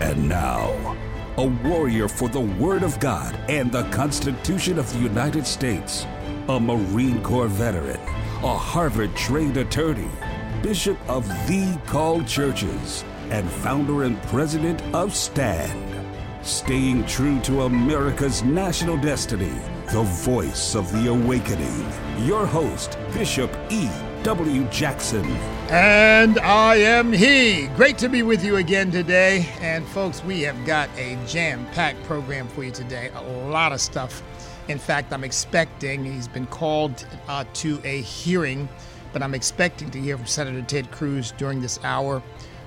And 0.00 0.28
now, 0.28 0.96
a 1.36 1.46
warrior 1.46 2.08
for 2.08 2.28
the 2.28 2.40
Word 2.40 2.82
of 2.82 2.98
God 3.00 3.34
and 3.48 3.70
the 3.70 3.82
Constitution 3.90 4.78
of 4.78 4.92
the 4.92 5.00
United 5.00 5.46
States, 5.46 6.06
a 6.48 6.58
Marine 6.58 7.22
Corps 7.22 7.48
veteran, 7.48 8.00
a 8.42 8.56
Harvard 8.56 9.14
trained 9.16 9.56
attorney, 9.56 10.10
Bishop 10.62 10.98
of 11.08 11.26
the 11.48 11.78
Called 11.86 12.26
Churches, 12.26 13.04
and 13.30 13.48
founder 13.50 14.04
and 14.04 14.22
president 14.24 14.82
of 14.94 15.14
STAND. 15.14 15.84
Staying 16.42 17.04
true 17.06 17.40
to 17.40 17.62
America's 17.62 18.42
national 18.44 18.96
destiny, 18.96 19.52
the 19.92 20.02
voice 20.02 20.74
of 20.76 20.90
the 20.92 21.10
awakening. 21.10 21.86
Your 22.24 22.46
host, 22.46 22.96
Bishop 23.12 23.54
E. 23.70 23.88
W. 24.22 24.64
Jackson. 24.70 25.57
And 25.70 26.38
I 26.38 26.76
am 26.76 27.12
he. 27.12 27.66
Great 27.76 27.98
to 27.98 28.08
be 28.08 28.22
with 28.22 28.42
you 28.42 28.56
again 28.56 28.90
today. 28.90 29.46
And 29.60 29.86
folks, 29.86 30.24
we 30.24 30.40
have 30.40 30.64
got 30.64 30.88
a 30.96 31.18
jam 31.26 31.66
packed 31.72 32.02
program 32.04 32.48
for 32.48 32.64
you 32.64 32.70
today. 32.70 33.10
A 33.14 33.22
lot 33.50 33.72
of 33.72 33.80
stuff. 33.82 34.22
In 34.68 34.78
fact, 34.78 35.12
I'm 35.12 35.24
expecting, 35.24 36.06
he's 36.06 36.26
been 36.26 36.46
called 36.46 37.06
uh, 37.28 37.44
to 37.52 37.82
a 37.84 38.00
hearing, 38.00 38.66
but 39.12 39.22
I'm 39.22 39.34
expecting 39.34 39.90
to 39.90 40.00
hear 40.00 40.16
from 40.16 40.26
Senator 40.26 40.62
Ted 40.62 40.90
Cruz 40.90 41.32
during 41.32 41.60
this 41.60 41.78
hour 41.84 42.22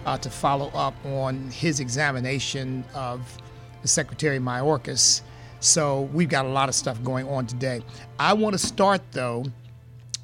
uh, 0.05 0.19
to 0.19 0.29
follow 0.29 0.67
up 0.75 0.93
on 1.03 1.49
his 1.49 1.79
examination 1.79 2.85
of 2.93 3.35
Secretary 3.83 4.37
Mayorkas. 4.37 5.21
So 5.59 6.01
we've 6.13 6.29
got 6.29 6.45
a 6.45 6.49
lot 6.49 6.69
of 6.69 6.75
stuff 6.75 7.01
going 7.03 7.27
on 7.27 7.47
today. 7.47 7.81
I 8.19 8.33
want 8.33 8.53
to 8.53 8.59
start, 8.59 9.01
though, 9.11 9.45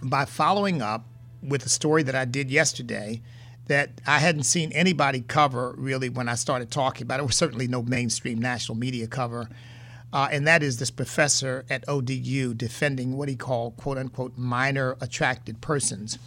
by 0.03 0.25
following 0.25 0.83
up 0.83 1.03
with 1.41 1.65
a 1.65 1.69
story 1.69 2.03
that 2.03 2.15
I 2.15 2.25
did 2.25 2.49
yesterday 2.49 3.21
that 3.67 3.89
I 4.05 4.19
hadn't 4.19 4.43
seen 4.43 4.71
anybody 4.71 5.21
cover 5.21 5.75
really 5.77 6.09
when 6.09 6.29
I 6.29 6.35
started 6.35 6.71
talking 6.71 7.03
about 7.03 7.15
it. 7.15 7.17
There 7.19 7.25
was 7.25 7.35
certainly 7.35 7.67
no 7.67 7.81
mainstream 7.81 8.39
national 8.39 8.77
media 8.77 9.07
cover. 9.07 9.49
Uh, 10.13 10.29
and 10.31 10.47
that 10.47 10.63
is 10.63 10.79
this 10.79 10.89
professor 10.89 11.65
at 11.69 11.83
ODU 11.87 12.53
defending 12.53 13.17
what 13.17 13.27
he 13.27 13.35
called, 13.35 13.75
quote 13.75 13.97
unquote, 13.97 14.37
minor 14.37 14.95
attracted 15.01 15.59
persons. 15.59 16.17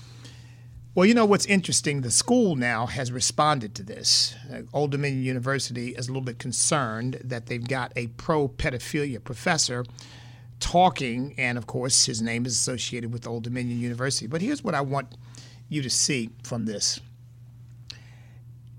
Well, 0.95 1.07
you 1.07 1.15
know 1.15 1.25
what's 1.25 1.47
interesting? 1.47 2.01
The 2.01 2.11
school 2.11 2.57
now 2.57 2.87
has 2.87 3.13
responded 3.13 3.75
to 3.77 3.83
this. 3.83 4.35
Uh, 4.53 4.63
Old 4.75 4.91
Dominion 4.91 5.23
University 5.23 5.91
is 5.91 6.09
a 6.09 6.11
little 6.11 6.25
bit 6.25 6.39
concerned 6.39 7.21
that 7.25 7.47
they've 7.47 7.67
got 7.67 7.93
a 7.97 8.09
pro 8.09 8.49
pedophilia 8.49 9.23
professor 9.23 9.85
talking, 10.61 11.35
and 11.37 11.59
of 11.59 11.67
course, 11.67 12.07
his 12.07 12.23
name 12.23 12.47
is 12.47 12.53
associated 12.53 13.13
with 13.13 13.27
Old 13.27 13.43
Dominion 13.45 13.81
University. 13.81 14.27
But 14.27 14.43
here's 14.43 14.63
what 14.63 14.75
I 14.75 14.81
want 14.83 15.17
you 15.69 15.83
to 15.83 15.91
see 15.91 16.31
from 16.45 16.67
this 16.67 17.01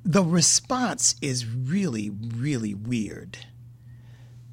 the 0.04 0.24
response 0.24 1.16
is 1.22 1.46
really, 1.46 2.09
really 2.09 2.74
weird. 2.74 3.38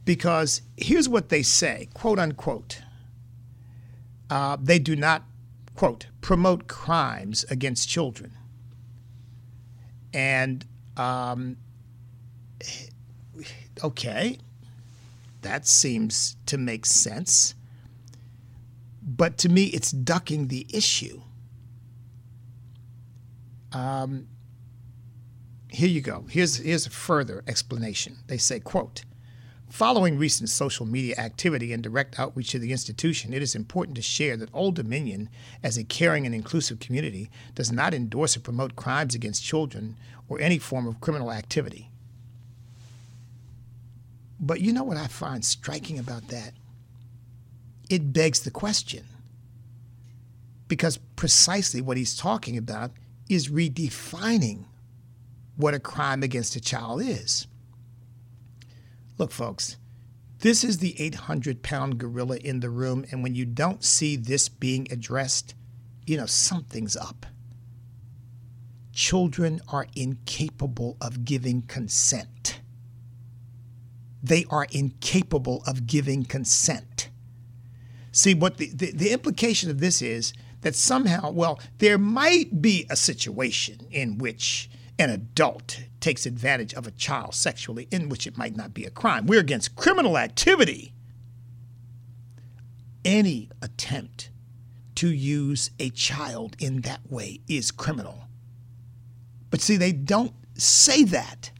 Because 0.04 0.62
here's 0.76 1.08
what 1.08 1.28
they 1.28 1.42
say 1.42 1.88
quote 1.94 2.18
unquote, 2.18 2.82
uh, 4.30 4.56
they 4.60 4.78
do 4.78 4.96
not, 4.96 5.24
quote, 5.74 6.06
promote 6.20 6.66
crimes 6.66 7.44
against 7.50 7.88
children. 7.88 8.32
And, 10.14 10.64
um, 10.96 11.56
okay, 13.84 14.38
that 15.42 15.66
seems 15.66 16.36
to 16.46 16.58
make 16.58 16.86
sense. 16.86 17.54
But 19.02 19.38
to 19.38 19.48
me, 19.48 19.66
it's 19.66 19.90
ducking 19.90 20.48
the 20.48 20.66
issue. 20.72 21.22
Um, 23.72 24.28
here 25.70 25.88
you 25.88 26.00
go. 26.00 26.26
Here's, 26.28 26.56
here's 26.56 26.86
a 26.86 26.90
further 26.90 27.42
explanation. 27.46 28.16
They 28.26 28.38
say, 28.38 28.60
quote, 28.60 29.04
Following 29.70 30.16
recent 30.16 30.48
social 30.48 30.86
media 30.86 31.14
activity 31.18 31.74
and 31.74 31.82
direct 31.82 32.18
outreach 32.18 32.52
to 32.52 32.58
the 32.58 32.72
institution, 32.72 33.34
it 33.34 33.42
is 33.42 33.54
important 33.54 33.96
to 33.96 34.02
share 34.02 34.34
that 34.38 34.48
Old 34.54 34.74
Dominion, 34.74 35.28
as 35.62 35.76
a 35.76 35.84
caring 35.84 36.24
and 36.24 36.34
inclusive 36.34 36.80
community, 36.80 37.30
does 37.54 37.70
not 37.70 37.92
endorse 37.92 38.34
or 38.34 38.40
promote 38.40 38.76
crimes 38.76 39.14
against 39.14 39.44
children 39.44 39.96
or 40.26 40.40
any 40.40 40.58
form 40.58 40.86
of 40.86 41.02
criminal 41.02 41.30
activity. 41.30 41.90
But 44.40 44.60
you 44.60 44.72
know 44.72 44.84
what 44.84 44.96
I 44.96 45.06
find 45.06 45.44
striking 45.44 45.98
about 45.98 46.28
that? 46.28 46.52
It 47.90 48.12
begs 48.12 48.40
the 48.40 48.50
question. 48.50 49.04
Because 50.68 50.98
precisely 51.16 51.80
what 51.80 51.96
he's 51.96 52.16
talking 52.16 52.56
about 52.56 52.92
is 53.28 53.48
redefining 53.48 54.64
what 55.56 55.74
a 55.74 55.80
crime 55.80 56.22
against 56.22 56.56
a 56.56 56.60
child 56.60 57.02
is. 57.02 57.46
Look, 59.16 59.32
folks, 59.32 59.76
this 60.40 60.62
is 60.62 60.78
the 60.78 61.00
800 61.00 61.62
pound 61.62 61.98
gorilla 61.98 62.36
in 62.36 62.60
the 62.60 62.70
room, 62.70 63.04
and 63.10 63.22
when 63.24 63.34
you 63.34 63.44
don't 63.44 63.82
see 63.82 64.14
this 64.14 64.48
being 64.48 64.86
addressed, 64.92 65.54
you 66.06 66.16
know, 66.16 66.26
something's 66.26 66.96
up. 66.96 67.26
Children 68.92 69.60
are 69.68 69.88
incapable 69.96 70.96
of 71.00 71.24
giving 71.24 71.62
consent 71.62 72.57
they 74.22 74.44
are 74.50 74.66
incapable 74.70 75.62
of 75.66 75.86
giving 75.86 76.24
consent. 76.24 77.08
See, 78.12 78.34
what 78.34 78.56
the, 78.56 78.70
the, 78.74 78.90
the, 78.92 79.12
implication 79.12 79.70
of 79.70 79.80
this 79.80 80.02
is 80.02 80.32
that 80.62 80.74
somehow, 80.74 81.30
well, 81.30 81.60
there 81.78 81.98
might 81.98 82.60
be 82.60 82.86
a 82.90 82.96
situation 82.96 83.86
in 83.90 84.18
which 84.18 84.68
an 84.98 85.10
adult 85.10 85.82
takes 86.00 86.26
advantage 86.26 86.74
of 86.74 86.86
a 86.86 86.90
child 86.90 87.34
sexually, 87.34 87.86
in 87.90 88.08
which 88.08 88.26
it 88.26 88.36
might 88.36 88.56
not 88.56 88.74
be 88.74 88.84
a 88.84 88.90
crime. 88.90 89.26
We're 89.26 89.40
against 89.40 89.76
criminal 89.76 90.18
activity. 90.18 90.94
Any 93.04 93.50
attempt 93.62 94.30
to 94.96 95.08
use 95.08 95.70
a 95.78 95.90
child 95.90 96.56
in 96.58 96.80
that 96.80 97.08
way 97.08 97.40
is 97.46 97.70
criminal. 97.70 98.24
But 99.50 99.60
see, 99.60 99.76
they 99.76 99.92
don't 99.92 100.34
say 100.54 101.04
that. 101.04 101.52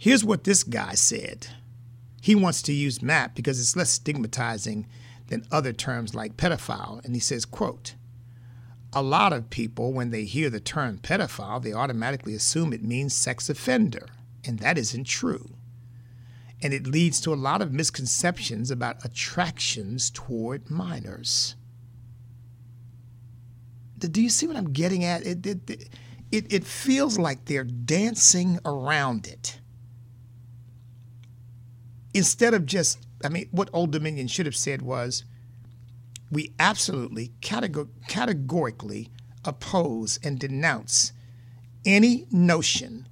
Here's 0.00 0.24
what 0.24 0.44
this 0.44 0.64
guy 0.64 0.94
said. 0.94 1.48
He 2.22 2.34
wants 2.34 2.62
to 2.62 2.72
use 2.72 3.02
MAP 3.02 3.34
because 3.34 3.60
it's 3.60 3.76
less 3.76 3.90
stigmatizing 3.90 4.86
than 5.26 5.44
other 5.52 5.74
terms 5.74 6.14
like 6.14 6.38
pedophile. 6.38 7.04
And 7.04 7.14
he 7.14 7.20
says, 7.20 7.44
quote, 7.44 7.96
a 8.94 9.02
lot 9.02 9.34
of 9.34 9.50
people, 9.50 9.92
when 9.92 10.08
they 10.08 10.24
hear 10.24 10.48
the 10.48 10.58
term 10.58 10.96
pedophile, 10.96 11.62
they 11.62 11.74
automatically 11.74 12.34
assume 12.34 12.72
it 12.72 12.82
means 12.82 13.14
sex 13.14 13.50
offender. 13.50 14.06
And 14.42 14.60
that 14.60 14.78
isn't 14.78 15.04
true. 15.04 15.50
And 16.62 16.72
it 16.72 16.86
leads 16.86 17.20
to 17.20 17.34
a 17.34 17.36
lot 17.36 17.60
of 17.60 17.74
misconceptions 17.74 18.70
about 18.70 19.04
attractions 19.04 20.08
toward 20.08 20.70
minors. 20.70 21.56
Do 23.98 24.22
you 24.22 24.30
see 24.30 24.46
what 24.46 24.56
I'm 24.56 24.72
getting 24.72 25.04
at? 25.04 25.26
It, 25.26 25.46
it, 25.46 25.70
it, 26.32 26.50
it 26.50 26.64
feels 26.64 27.18
like 27.18 27.44
they're 27.44 27.64
dancing 27.64 28.58
around 28.64 29.26
it 29.26 29.59
instead 32.14 32.54
of 32.54 32.66
just, 32.66 33.06
I 33.24 33.28
mean, 33.28 33.48
what 33.50 33.70
Old 33.72 33.92
Dominion 33.92 34.28
should 34.28 34.46
have 34.46 34.56
said 34.56 34.82
was, 34.82 35.24
we 36.30 36.54
absolutely 36.58 37.32
categor- 37.40 37.88
categorically 38.08 39.08
oppose 39.44 40.18
and 40.22 40.38
denounce 40.38 41.12
any 41.84 42.26
notion 42.30 43.08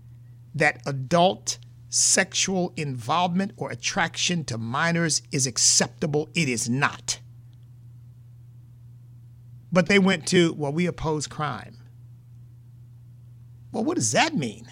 that 0.55 0.81
adult 0.87 1.59
sexual 1.89 2.73
involvement 2.77 3.53
or 3.57 3.71
attraction 3.71 4.45
to 4.45 4.59
minors 4.59 5.23
is 5.33 5.47
acceptable. 5.47 6.29
It 6.35 6.49
is 6.49 6.69
not. 6.69 7.21
But 9.73 9.87
they 9.87 9.99
went 9.99 10.27
to, 10.29 10.53
well, 10.55 10.73
we 10.73 10.87
oppose 10.87 11.27
crime. 11.27 11.79
Well, 13.73 13.85
what 13.85 13.97
does 13.97 14.13
that 14.13 14.35
mean? 14.35 14.67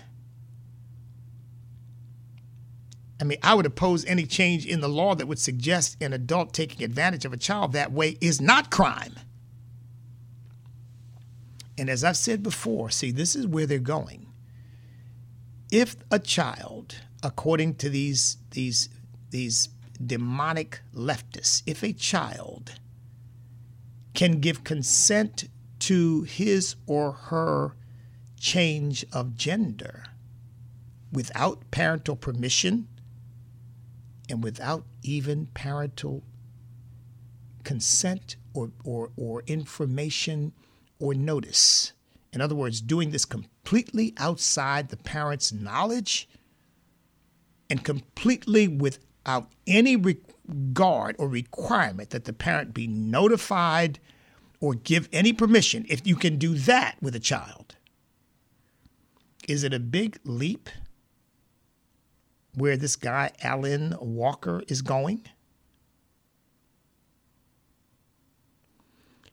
I 3.20 3.24
mean, 3.24 3.38
I 3.42 3.54
would 3.54 3.66
oppose 3.66 4.04
any 4.04 4.26
change 4.26 4.66
in 4.66 4.80
the 4.80 4.88
law 4.88 5.14
that 5.14 5.26
would 5.26 5.38
suggest 5.38 5.96
an 6.02 6.12
adult 6.12 6.52
taking 6.52 6.84
advantage 6.84 7.24
of 7.24 7.32
a 7.32 7.38
child 7.38 7.72
that 7.72 7.92
way 7.92 8.18
is 8.20 8.40
not 8.40 8.70
crime. 8.70 9.14
And 11.78 11.88
as 11.88 12.04
I've 12.04 12.16
said 12.16 12.42
before, 12.42 12.90
see, 12.90 13.10
this 13.10 13.34
is 13.34 13.46
where 13.46 13.66
they're 13.66 13.78
going. 13.78 14.26
If 15.70 15.96
a 16.10 16.18
child, 16.18 16.96
according 17.22 17.76
to 17.76 17.88
these, 17.88 18.38
these, 18.50 18.88
these 19.30 19.70
demonic 20.04 20.80
leftists, 20.94 21.62
if 21.66 21.82
a 21.82 21.92
child 21.92 22.72
can 24.14 24.40
give 24.40 24.64
consent 24.64 25.48
to 25.78 26.22
his 26.22 26.76
or 26.86 27.12
her 27.12 27.74
change 28.38 29.04
of 29.12 29.36
gender 29.36 30.04
without 31.12 31.70
parental 31.70 32.16
permission, 32.16 32.88
and 34.28 34.42
without 34.42 34.84
even 35.02 35.46
parental 35.54 36.22
consent 37.64 38.36
or, 38.54 38.70
or, 38.84 39.10
or 39.16 39.42
information 39.46 40.52
or 40.98 41.14
notice. 41.14 41.92
In 42.32 42.40
other 42.40 42.54
words, 42.54 42.80
doing 42.80 43.10
this 43.10 43.24
completely 43.24 44.14
outside 44.18 44.88
the 44.88 44.96
parent's 44.96 45.52
knowledge 45.52 46.28
and 47.68 47.84
completely 47.84 48.68
without 48.68 49.50
any 49.66 49.96
regard 49.96 51.16
or 51.18 51.28
requirement 51.28 52.10
that 52.10 52.24
the 52.24 52.32
parent 52.32 52.72
be 52.72 52.86
notified 52.86 53.98
or 54.60 54.74
give 54.74 55.08
any 55.12 55.32
permission, 55.32 55.84
if 55.88 56.06
you 56.06 56.16
can 56.16 56.38
do 56.38 56.54
that 56.54 56.96
with 57.02 57.14
a 57.14 57.20
child, 57.20 57.76
is 59.48 59.64
it 59.64 59.74
a 59.74 59.80
big 59.80 60.18
leap 60.24 60.70
where 62.56 62.76
this 62.76 62.96
guy, 62.96 63.30
Alan 63.42 63.94
Walker, 64.00 64.62
is 64.66 64.82
going? 64.82 65.22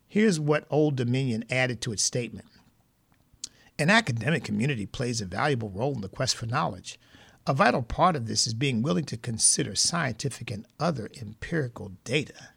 Here's 0.08 0.40
what 0.40 0.68
Old 0.70 0.96
Dominion 0.96 1.44
added 1.50 1.82
to 1.82 1.94
its 1.94 2.04
statement 2.04 2.48
An 3.80 3.90
academic 3.90 4.44
community 4.44 4.86
plays 4.86 5.22
a 5.22 5.26
valuable 5.26 5.72
role 5.72 5.96
in 5.96 6.02
the 6.02 6.10
quest 6.10 6.36
for 6.36 6.46
knowledge. 6.46 7.00
A 7.48 7.54
vital 7.54 7.82
part 7.82 8.16
of 8.16 8.28
this 8.28 8.46
is 8.46 8.54
being 8.54 8.82
willing 8.82 9.06
to 9.06 9.18
consider 9.18 9.76
scientific 9.76 10.52
and 10.52 10.66
other 10.80 11.10
empirical 11.20 11.94
data 12.04 12.50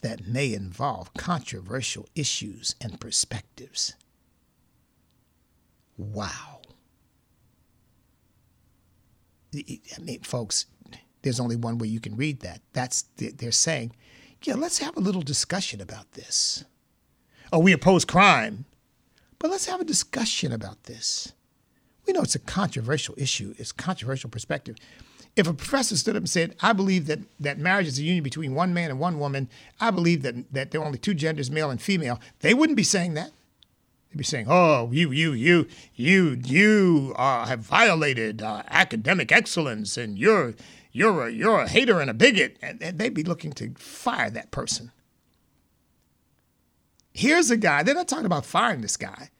that 0.00 0.26
may 0.26 0.52
involve 0.52 1.14
controversial 1.14 2.08
issues 2.14 2.76
and 2.80 3.00
perspectives. 3.00 3.94
Wow. 5.96 6.53
I 9.54 10.00
mean, 10.00 10.20
folks, 10.20 10.66
there's 11.22 11.40
only 11.40 11.56
one 11.56 11.78
way 11.78 11.88
you 11.88 12.00
can 12.00 12.16
read 12.16 12.40
that. 12.40 12.60
That's 12.72 13.02
they're 13.16 13.52
saying 13.52 13.92
yeah, 14.46 14.54
let's 14.54 14.78
have 14.78 14.96
a 14.96 15.00
little 15.00 15.22
discussion 15.22 15.80
about 15.80 16.12
this. 16.12 16.64
Oh, 17.52 17.58
we 17.58 17.72
oppose 17.72 18.04
crime, 18.04 18.66
but 19.38 19.50
let's 19.50 19.66
have 19.66 19.80
a 19.80 19.84
discussion 19.84 20.52
about 20.52 20.84
this. 20.84 21.32
We 22.06 22.12
know 22.12 22.22
it's 22.22 22.34
a 22.34 22.40
controversial 22.40 23.14
issue, 23.16 23.54
it's 23.58 23.70
a 23.70 23.74
controversial 23.74 24.28
perspective. 24.28 24.76
If 25.36 25.48
a 25.48 25.54
professor 25.54 25.96
stood 25.96 26.14
up 26.14 26.20
and 26.20 26.30
said, 26.30 26.54
I 26.60 26.72
believe 26.72 27.06
that, 27.06 27.20
that 27.40 27.58
marriage 27.58 27.88
is 27.88 27.98
a 27.98 28.02
union 28.02 28.22
between 28.22 28.54
one 28.54 28.72
man 28.72 28.90
and 28.90 29.00
one 29.00 29.18
woman, 29.18 29.48
I 29.80 29.90
believe 29.90 30.22
that, 30.22 30.52
that 30.52 30.70
there 30.70 30.80
are 30.80 30.84
only 30.84 30.98
two 30.98 31.14
genders, 31.14 31.50
male 31.50 31.70
and 31.70 31.80
female, 31.82 32.20
they 32.40 32.54
wouldn't 32.54 32.76
be 32.76 32.84
saying 32.84 33.14
that. 33.14 33.32
They'd 34.14 34.18
be 34.18 34.24
saying, 34.24 34.46
oh, 34.48 34.90
you, 34.92 35.10
you, 35.10 35.32
you, 35.32 35.66
you, 35.96 36.40
you 36.44 37.14
uh, 37.16 37.46
have 37.46 37.58
violated 37.58 38.42
uh, 38.42 38.62
academic 38.68 39.32
excellence 39.32 39.96
and 39.96 40.16
you're, 40.16 40.54
you're 40.92 41.26
a, 41.26 41.32
you're 41.32 41.62
a 41.62 41.68
hater 41.68 42.00
and 42.00 42.08
a 42.08 42.14
bigot. 42.14 42.56
And, 42.62 42.78
they'd 42.78 43.12
be 43.12 43.24
looking 43.24 43.52
to 43.54 43.74
fire 43.76 44.30
that 44.30 44.52
person. 44.52 44.92
Here's 47.12 47.50
a 47.50 47.56
guy, 47.56 47.82
they're 47.82 47.92
not 47.96 48.06
talking 48.06 48.24
about 48.24 48.46
firing 48.46 48.82
this 48.82 48.96
guy. 48.96 49.30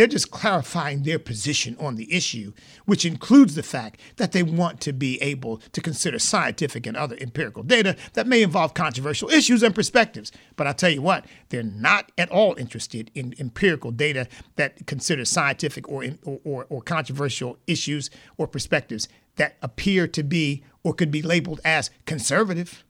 They're 0.00 0.06
just 0.06 0.30
clarifying 0.30 1.02
their 1.02 1.18
position 1.18 1.76
on 1.78 1.96
the 1.96 2.10
issue, 2.10 2.54
which 2.86 3.04
includes 3.04 3.54
the 3.54 3.62
fact 3.62 4.00
that 4.16 4.32
they 4.32 4.42
want 4.42 4.80
to 4.80 4.94
be 4.94 5.20
able 5.20 5.58
to 5.72 5.82
consider 5.82 6.18
scientific 6.18 6.86
and 6.86 6.96
other 6.96 7.18
empirical 7.20 7.62
data 7.62 7.94
that 8.14 8.26
may 8.26 8.42
involve 8.42 8.72
controversial 8.72 9.28
issues 9.28 9.62
and 9.62 9.74
perspectives. 9.74 10.32
But 10.56 10.66
I'll 10.66 10.72
tell 10.72 10.88
you 10.88 11.02
what, 11.02 11.26
they're 11.50 11.62
not 11.62 12.12
at 12.16 12.30
all 12.30 12.54
interested 12.54 13.10
in 13.14 13.34
empirical 13.38 13.90
data 13.90 14.26
that 14.56 14.86
considers 14.86 15.28
scientific 15.28 15.86
or, 15.86 16.02
or, 16.24 16.64
or 16.70 16.80
controversial 16.80 17.58
issues 17.66 18.08
or 18.38 18.46
perspectives 18.46 19.06
that 19.36 19.58
appear 19.60 20.08
to 20.08 20.22
be 20.22 20.64
or 20.82 20.94
could 20.94 21.10
be 21.10 21.20
labeled 21.20 21.60
as 21.62 21.90
conservative. 22.06 22.84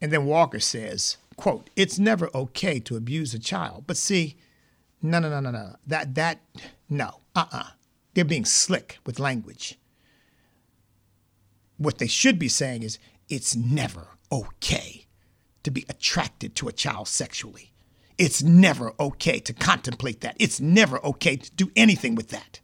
And 0.00 0.12
then 0.12 0.26
Walker 0.26 0.60
says, 0.60 1.16
quote, 1.36 1.70
it's 1.76 1.98
never 1.98 2.30
okay 2.34 2.80
to 2.80 2.96
abuse 2.96 3.34
a 3.34 3.38
child. 3.38 3.84
But 3.86 3.96
see, 3.96 4.36
no, 5.02 5.18
no, 5.18 5.28
no, 5.28 5.40
no, 5.40 5.50
no. 5.50 5.76
That, 5.86 6.14
that, 6.14 6.40
no, 6.88 7.20
uh 7.34 7.40
uh-uh. 7.40 7.58
uh. 7.58 7.70
they 8.14 8.22
are 8.22 8.24
being 8.24 8.44
slick 8.44 8.98
with 9.04 9.18
language. 9.18 9.78
What 11.76 11.98
they 11.98 12.06
should 12.06 12.38
be 12.38 12.48
saying 12.48 12.82
is, 12.82 12.98
it's 13.28 13.56
never 13.56 14.08
okay 14.30 15.06
to 15.62 15.70
be 15.70 15.84
attracted 15.88 16.54
to 16.56 16.68
a 16.68 16.72
child 16.72 17.08
sexually. 17.08 17.72
It's 18.16 18.42
never 18.42 18.92
okay 19.00 19.40
to 19.40 19.52
contemplate 19.52 20.20
that. 20.20 20.36
It's 20.38 20.60
never 20.60 21.04
okay 21.04 21.36
to 21.36 21.50
do 21.50 21.70
anything 21.74 22.14
with 22.14 22.28
that. 22.28 22.60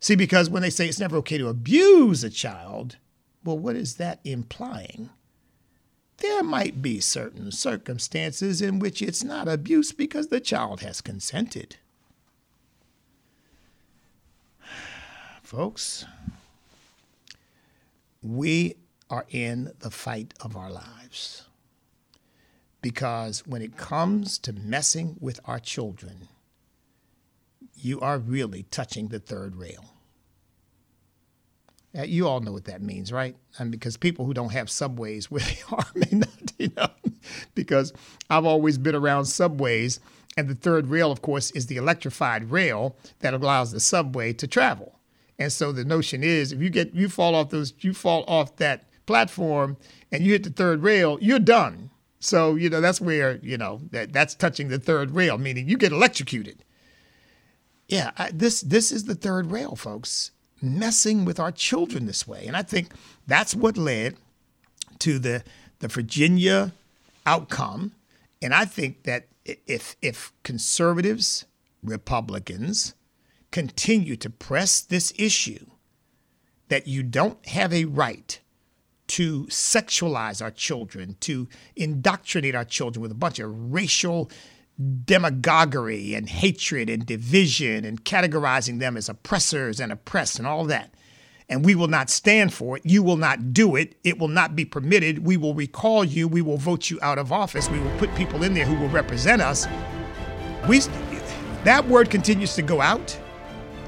See, 0.00 0.16
because 0.16 0.50
when 0.50 0.60
they 0.60 0.68
say 0.68 0.86
it's 0.86 1.00
never 1.00 1.16
okay 1.18 1.38
to 1.38 1.48
abuse 1.48 2.22
a 2.22 2.28
child, 2.28 2.98
well, 3.42 3.58
what 3.58 3.76
is 3.76 3.94
that 3.96 4.20
implying? 4.24 5.08
There 6.24 6.42
might 6.42 6.80
be 6.80 7.00
certain 7.00 7.52
circumstances 7.52 8.62
in 8.62 8.78
which 8.78 9.02
it's 9.02 9.22
not 9.22 9.46
abuse 9.46 9.92
because 9.92 10.28
the 10.28 10.40
child 10.40 10.80
has 10.80 11.02
consented. 11.02 11.76
Folks, 15.42 16.06
we 18.22 18.76
are 19.10 19.26
in 19.28 19.74
the 19.80 19.90
fight 19.90 20.32
of 20.40 20.56
our 20.56 20.70
lives. 20.70 21.46
Because 22.80 23.46
when 23.46 23.60
it 23.60 23.76
comes 23.76 24.38
to 24.38 24.54
messing 24.54 25.18
with 25.20 25.38
our 25.44 25.60
children, 25.60 26.28
you 27.76 28.00
are 28.00 28.18
really 28.18 28.62
touching 28.70 29.08
the 29.08 29.20
third 29.20 29.56
rail. 29.56 29.93
You 31.94 32.26
all 32.26 32.40
know 32.40 32.50
what 32.50 32.64
that 32.64 32.82
means, 32.82 33.12
right? 33.12 33.36
And 33.58 33.70
because 33.70 33.96
people 33.96 34.24
who 34.24 34.34
don't 34.34 34.52
have 34.52 34.68
subways 34.68 35.30
where 35.30 35.42
they 35.42 35.58
are 35.70 35.86
may 35.94 36.18
not, 36.18 36.52
you 36.58 36.70
know, 36.76 36.88
because 37.54 37.92
I've 38.28 38.44
always 38.44 38.78
been 38.78 38.94
around 38.94 39.26
subways, 39.26 40.00
and 40.36 40.48
the 40.48 40.56
third 40.56 40.88
rail, 40.88 41.12
of 41.12 41.22
course, 41.22 41.52
is 41.52 41.66
the 41.66 41.76
electrified 41.76 42.50
rail 42.50 42.96
that 43.20 43.34
allows 43.34 43.70
the 43.70 43.78
subway 43.78 44.32
to 44.32 44.48
travel. 44.48 44.98
And 45.38 45.52
so 45.52 45.70
the 45.70 45.84
notion 45.84 46.24
is, 46.24 46.52
if 46.52 46.60
you 46.60 46.70
get 46.70 46.94
you 46.94 47.08
fall 47.08 47.34
off 47.36 47.50
those, 47.50 47.72
you 47.78 47.94
fall 47.94 48.24
off 48.26 48.56
that 48.56 48.84
platform, 49.06 49.76
and 50.10 50.24
you 50.24 50.32
hit 50.32 50.42
the 50.42 50.50
third 50.50 50.82
rail, 50.82 51.18
you're 51.20 51.38
done. 51.38 51.90
So 52.18 52.56
you 52.56 52.70
know 52.70 52.80
that's 52.80 53.00
where 53.00 53.38
you 53.42 53.56
know 53.56 53.80
that 53.90 54.12
that's 54.12 54.34
touching 54.34 54.68
the 54.68 54.78
third 54.78 55.12
rail, 55.12 55.38
meaning 55.38 55.68
you 55.68 55.76
get 55.76 55.92
electrocuted. 55.92 56.64
Yeah, 57.86 58.10
I, 58.16 58.30
this 58.32 58.62
this 58.62 58.90
is 58.90 59.04
the 59.04 59.14
third 59.14 59.52
rail, 59.52 59.76
folks 59.76 60.32
messing 60.64 61.24
with 61.24 61.38
our 61.38 61.52
children 61.52 62.06
this 62.06 62.26
way. 62.26 62.46
And 62.46 62.56
I 62.56 62.62
think 62.62 62.92
that's 63.26 63.54
what 63.54 63.76
led 63.76 64.16
to 65.00 65.18
the, 65.18 65.44
the 65.80 65.88
Virginia 65.88 66.72
outcome. 67.26 67.92
And 68.42 68.54
I 68.54 68.64
think 68.64 69.04
that 69.04 69.26
if, 69.44 69.96
if 70.02 70.32
conservatives, 70.42 71.44
Republicans, 71.82 72.94
continue 73.50 74.16
to 74.16 74.30
press 74.30 74.80
this 74.80 75.12
issue, 75.16 75.66
that 76.68 76.88
you 76.88 77.02
don't 77.02 77.44
have 77.46 77.72
a 77.72 77.84
right 77.84 78.40
to 79.06 79.44
sexualize 79.44 80.42
our 80.42 80.50
children, 80.50 81.16
to 81.20 81.46
indoctrinate 81.76 82.54
our 82.54 82.64
children 82.64 83.02
with 83.02 83.12
a 83.12 83.14
bunch 83.14 83.38
of 83.38 83.72
racial 83.72 84.30
demagoguery 84.78 86.14
and 86.14 86.28
hatred 86.28 86.90
and 86.90 87.06
division 87.06 87.84
and 87.84 88.04
categorizing 88.04 88.80
them 88.80 88.96
as 88.96 89.08
oppressors 89.08 89.80
and 89.80 89.92
oppressed 89.92 90.38
and 90.38 90.46
all 90.46 90.64
that. 90.64 90.92
And 91.48 91.64
we 91.64 91.74
will 91.74 91.88
not 91.88 92.10
stand 92.10 92.52
for 92.54 92.78
it. 92.78 92.86
You 92.86 93.02
will 93.02 93.18
not 93.18 93.52
do 93.52 93.76
it. 93.76 93.96
It 94.02 94.18
will 94.18 94.28
not 94.28 94.56
be 94.56 94.64
permitted. 94.64 95.26
We 95.26 95.36
will 95.36 95.54
recall 95.54 96.02
you. 96.02 96.26
We 96.26 96.42
will 96.42 96.56
vote 96.56 96.90
you 96.90 96.98
out 97.02 97.18
of 97.18 97.32
office. 97.32 97.68
We 97.68 97.78
will 97.78 97.96
put 97.98 98.14
people 98.14 98.42
in 98.42 98.54
there 98.54 98.64
who 98.64 98.74
will 98.80 98.88
represent 98.88 99.42
us. 99.42 99.66
We, 100.68 100.80
that 101.64 101.86
word 101.86 102.10
continues 102.10 102.54
to 102.54 102.62
go 102.62 102.80
out 102.80 103.18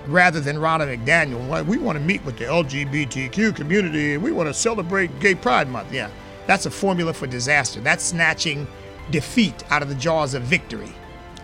rather 0.06 0.40
than 0.40 0.56
Ronna 0.56 0.96
McDaniel. 0.96 1.64
We 1.66 1.78
want 1.78 1.98
to 1.98 2.04
meet 2.04 2.24
with 2.24 2.38
the 2.38 2.44
LGBTQ 2.44 3.56
community 3.56 4.16
we 4.18 4.32
want 4.32 4.48
to 4.48 4.54
celebrate 4.54 5.18
Gay 5.20 5.34
Pride 5.34 5.68
Month. 5.68 5.92
Yeah, 5.92 6.10
that's 6.46 6.66
a 6.66 6.70
formula 6.70 7.12
for 7.12 7.26
disaster. 7.26 7.80
That's 7.80 8.04
snatching 8.04 8.66
defeat 9.10 9.64
out 9.70 9.82
of 9.82 9.88
the 9.88 9.94
jaws 9.94 10.34
of 10.34 10.42
victory. 10.42 10.92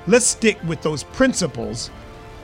Let's 0.06 0.26
stick 0.26 0.58
with 0.64 0.82
those 0.82 1.04
principles, 1.04 1.90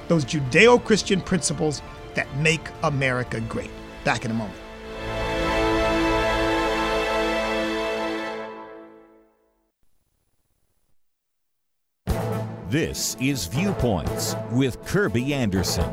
those 0.09 0.25
Judeo 0.25 0.83
Christian 0.83 1.21
principles 1.21 1.83
that 2.15 2.33
make 2.37 2.61
America 2.83 3.41
great. 3.43 3.71
Back 4.05 4.25
in 4.25 4.31
a 4.31 4.35
moment. 4.35 4.59
This 12.71 13.17
is 13.19 13.47
Viewpoints 13.47 14.37
with 14.53 14.85
Kirby 14.85 15.33
Anderson. 15.33 15.91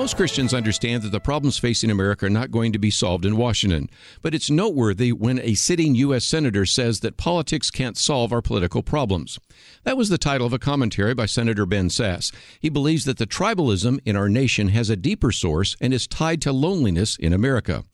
Most 0.00 0.16
Christians 0.16 0.54
understand 0.54 1.02
that 1.02 1.12
the 1.12 1.20
problems 1.20 1.58
facing 1.58 1.90
America 1.90 2.24
are 2.24 2.30
not 2.30 2.50
going 2.50 2.72
to 2.72 2.78
be 2.78 2.90
solved 2.90 3.26
in 3.26 3.36
Washington, 3.36 3.90
but 4.22 4.34
it's 4.34 4.48
noteworthy 4.48 5.12
when 5.12 5.38
a 5.40 5.52
sitting 5.52 5.94
U.S. 5.96 6.24
Senator 6.24 6.64
says 6.64 7.00
that 7.00 7.18
politics 7.18 7.70
can't 7.70 7.98
solve 7.98 8.32
our 8.32 8.40
political 8.40 8.82
problems. 8.82 9.38
That 9.84 9.96
was 9.96 10.08
the 10.08 10.18
title 10.18 10.46
of 10.46 10.52
a 10.52 10.58
commentary 10.58 11.14
by 11.14 11.26
Senator 11.26 11.64
Ben 11.64 11.88
Sasse. 11.88 12.32
He 12.60 12.68
believes 12.68 13.04
that 13.06 13.16
the 13.16 13.26
tribalism 13.26 13.98
in 14.04 14.14
our 14.14 14.28
nation 14.28 14.68
has 14.68 14.90
a 14.90 14.96
deeper 14.96 15.32
source 15.32 15.76
and 15.80 15.94
is 15.94 16.06
tied 16.06 16.42
to 16.42 16.52
loneliness 16.52 17.16
in 17.16 17.32
America. 17.32 17.84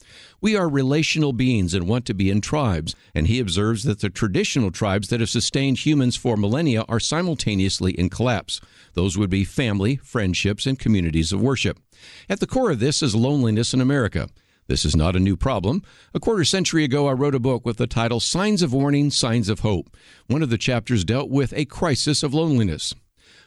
We 0.40 0.56
are 0.56 0.68
relational 0.68 1.32
beings 1.32 1.74
and 1.74 1.88
want 1.88 2.04
to 2.06 2.14
be 2.14 2.30
in 2.30 2.40
tribes, 2.40 2.94
and 3.14 3.26
he 3.26 3.38
observes 3.38 3.84
that 3.84 4.00
the 4.00 4.10
traditional 4.10 4.70
tribes 4.70 5.08
that 5.08 5.20
have 5.20 5.30
sustained 5.30 5.78
humans 5.78 6.16
for 6.16 6.36
millennia 6.36 6.84
are 6.88 7.00
simultaneously 7.00 7.92
in 7.92 8.10
collapse. 8.10 8.60
Those 8.94 9.16
would 9.16 9.30
be 9.30 9.44
family, 9.44 9.96
friendships, 9.96 10.66
and 10.66 10.78
communities 10.78 11.32
of 11.32 11.40
worship. 11.40 11.78
At 12.28 12.40
the 12.40 12.46
core 12.46 12.72
of 12.72 12.80
this 12.80 13.02
is 13.02 13.14
loneliness 13.14 13.72
in 13.72 13.80
America. 13.80 14.28
This 14.68 14.84
is 14.84 14.96
not 14.96 15.14
a 15.14 15.20
new 15.20 15.36
problem. 15.36 15.82
A 16.12 16.18
quarter 16.18 16.44
century 16.44 16.82
ago, 16.82 17.06
I 17.06 17.12
wrote 17.12 17.36
a 17.36 17.40
book 17.40 17.64
with 17.64 17.76
the 17.76 17.86
title 17.86 18.18
Signs 18.18 18.62
of 18.62 18.72
Warning, 18.72 19.10
Signs 19.10 19.48
of 19.48 19.60
Hope. 19.60 19.96
One 20.26 20.42
of 20.42 20.50
the 20.50 20.58
chapters 20.58 21.04
dealt 21.04 21.30
with 21.30 21.52
a 21.52 21.66
crisis 21.66 22.24
of 22.24 22.34
loneliness. 22.34 22.92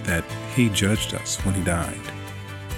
that 0.04 0.24
he 0.56 0.70
judged 0.70 1.16
us 1.16 1.38
when 1.44 1.56
he 1.56 1.64
died. 1.64 2.00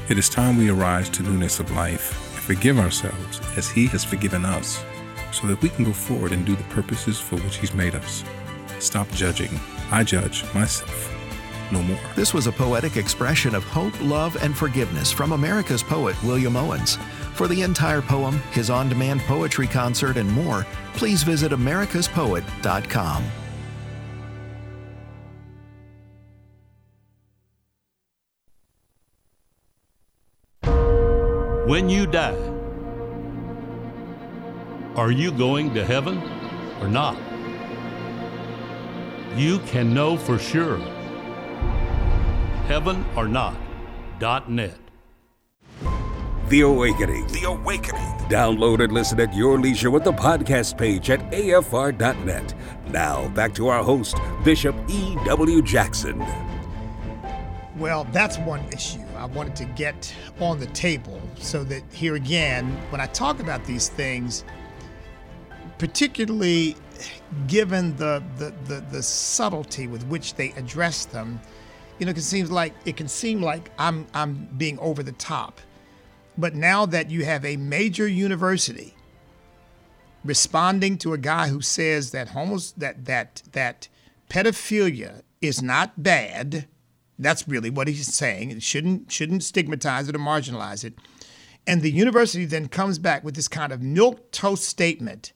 It 0.08 0.18
is 0.18 0.30
time 0.30 0.58
we 0.58 0.70
arise 0.70 1.10
to 1.10 1.24
newness 1.24 1.60
of 1.60 1.70
life 1.72 2.31
forgive 2.42 2.80
ourselves 2.80 3.40
as 3.56 3.70
he 3.70 3.88
has 3.88 4.04
forgiven 4.04 4.46
us, 4.46 4.84
so 5.32 5.48
that 5.48 5.62
we 5.62 5.70
can 5.70 5.86
go 5.86 5.94
forward 5.94 6.32
and 6.32 6.46
do 6.46 6.56
the 6.56 6.64
purposes 6.66 7.20
for 7.20 7.38
which 7.38 7.58
he's 7.58 7.74
made 7.74 7.96
us. 7.96 8.24
Stop 8.80 9.10
judging. 9.12 9.60
I 9.92 10.04
judge 10.04 10.44
myself 10.54 11.12
no 11.72 11.82
more. 11.82 12.00
This 12.16 12.34
was 12.34 12.48
a 12.48 12.52
poetic 12.52 12.98
expression 12.98 13.56
of 13.56 13.64
hope, 13.64 14.00
love, 14.02 14.36
and 14.42 14.56
forgiveness 14.56 15.12
from 15.12 15.32
America's 15.32 15.84
poet 15.84 16.22
William 16.24 16.56
Owens. 16.56 16.98
For 17.34 17.48
the 17.48 17.62
entire 17.62 18.02
poem, 18.02 18.40
his 18.52 18.70
on 18.70 18.90
demand 18.90 19.22
poetry 19.22 19.68
concert, 19.68 20.18
and 20.18 20.30
more, 20.32 20.66
please 20.94 21.24
visit 21.24 21.52
americaspoet.com. 21.52 23.41
When 31.72 31.88
you 31.88 32.06
die, 32.06 32.36
are 34.98 35.10
you 35.10 35.32
going 35.32 35.74
to 35.74 35.86
heaven 35.86 36.18
or 36.82 36.90
not? 36.90 37.18
You 39.38 39.60
can 39.60 39.94
know 39.94 40.18
for 40.18 40.38
sure. 40.38 40.80
Heaven 42.68 43.06
or 43.16 43.30
not. 43.30 43.56
Dot 44.20 44.52
net. 44.52 44.78
The 46.50 46.60
Awakening. 46.60 47.28
The 47.28 47.46
Awakening. 47.46 48.18
Download 48.28 48.84
and 48.84 48.92
listen 48.92 49.22
at 49.22 49.34
your 49.34 49.58
leisure 49.58 49.92
with 49.92 50.04
the 50.04 50.12
podcast 50.12 50.78
page 50.78 51.10
at 51.10 51.22
afr.net. 51.32 52.54
Now, 52.90 53.30
back 53.30 53.56
to 53.56 53.70
our 53.70 53.82
host, 53.82 54.18
Bishop 54.44 54.76
E.W. 54.90 55.62
Jackson. 55.62 56.22
Well, 57.78 58.04
that's 58.12 58.38
one 58.40 58.62
issue 58.74 59.01
I 59.22 59.26
wanted 59.26 59.56
to 59.58 59.66
get 59.66 60.12
on 60.40 60.60
the 60.60 60.66
table 60.68 61.22
so 61.38 61.64
that 61.66 61.84
here 61.92 62.16
again, 62.16 62.66
when 62.90 63.00
I 63.00 63.06
talk 63.06 63.40
about 63.40 63.64
these 63.66 63.88
things, 63.88 64.44
particularly 65.78 66.76
given 67.46 67.96
the, 67.98 68.24
the, 68.38 68.52
the, 68.66 68.82
the 68.90 69.04
subtlety 69.04 69.86
with 69.86 70.04
which 70.08 70.34
they 70.34 70.54
address 70.54 71.06
them, 71.06 71.40
you 72.00 72.08
know, 72.08 72.12
it 72.14 72.20
seems 72.20 72.50
like 72.50 72.74
it 72.86 72.98
can 72.98 73.08
seem 73.08 73.44
like 73.44 73.70
I'm 73.78 74.08
I'm 74.16 74.50
being 74.58 74.80
over 74.80 75.04
the 75.04 75.12
top. 75.12 75.62
But 76.36 76.56
now 76.56 76.88
that 76.88 77.12
you 77.12 77.24
have 77.24 77.46
a 77.46 77.58
major 77.58 78.08
university 78.08 78.96
responding 80.26 80.98
to 80.98 81.14
a 81.14 81.20
guy 81.20 81.50
who 81.50 81.62
says 81.62 82.10
that 82.10 82.30
homos 82.30 82.72
that 82.72 83.06
that 83.06 83.44
that 83.52 83.88
pedophilia 84.32 85.22
is 85.42 85.62
not 85.62 86.02
bad, 86.02 86.68
that's 87.24 87.48
really 87.48 87.70
what 87.70 87.88
he's 87.88 88.14
saying. 88.14 88.52
It 88.52 88.64
shouldn't 88.64 89.12
shouldn't 89.12 89.44
stigmatize 89.44 90.10
it 90.10 90.16
or 90.16 90.20
marginalize 90.20 90.84
it. 90.84 90.94
And 91.68 91.82
the 91.82 91.92
university 91.92 92.46
then 92.46 92.68
comes 92.68 92.98
back 92.98 93.24
with 93.24 93.36
this 93.36 93.48
kind 93.48 93.72
of 93.72 93.82
milk 93.82 94.32
toast 94.32 94.66
statement. 94.66 95.34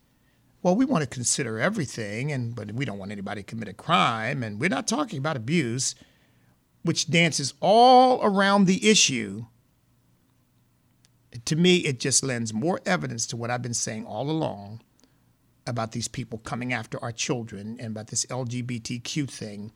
Well, 0.64 0.76
we 0.76 0.86
want 0.86 1.04
to 1.04 1.10
consider 1.10 1.60
everything, 1.60 2.32
and 2.32 2.56
but 2.56 2.72
we 2.72 2.86
don't 2.86 2.98
want 2.98 3.12
anybody 3.12 3.42
to 3.42 3.46
commit 3.46 3.68
a 3.68 3.74
crime, 3.74 4.42
and 4.42 4.60
we're 4.60 4.70
not 4.70 4.88
talking 4.88 5.20
about 5.20 5.38
abuse, 5.38 5.94
which 6.82 7.10
dances 7.10 7.54
all 7.62 8.20
around 8.24 8.66
the 8.66 8.90
issue 8.90 9.46
to 11.44 11.56
me, 11.56 11.78
it 11.78 12.00
just 12.00 12.24
lends 12.24 12.54
more 12.54 12.80
evidence 12.86 13.26
to 13.28 13.38
what 13.38 13.52
I've 13.52 13.62
been 13.62 13.74
saying 13.74 14.06
all 14.06 14.30
along 14.30 14.82
about 15.68 15.92
these 15.92 16.08
people 16.08 16.38
coming 16.40 16.72
after 16.72 17.02
our 17.04 17.12
children 17.12 17.78
and 17.80 17.92
about 17.92 18.08
this 18.08 18.26
LGBTQ 18.28 19.30
thing. 19.30 19.72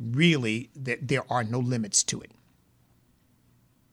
Really, 0.00 0.70
that 0.74 1.08
there 1.08 1.30
are 1.30 1.44
no 1.44 1.58
limits 1.58 2.02
to 2.04 2.20
it. 2.20 2.32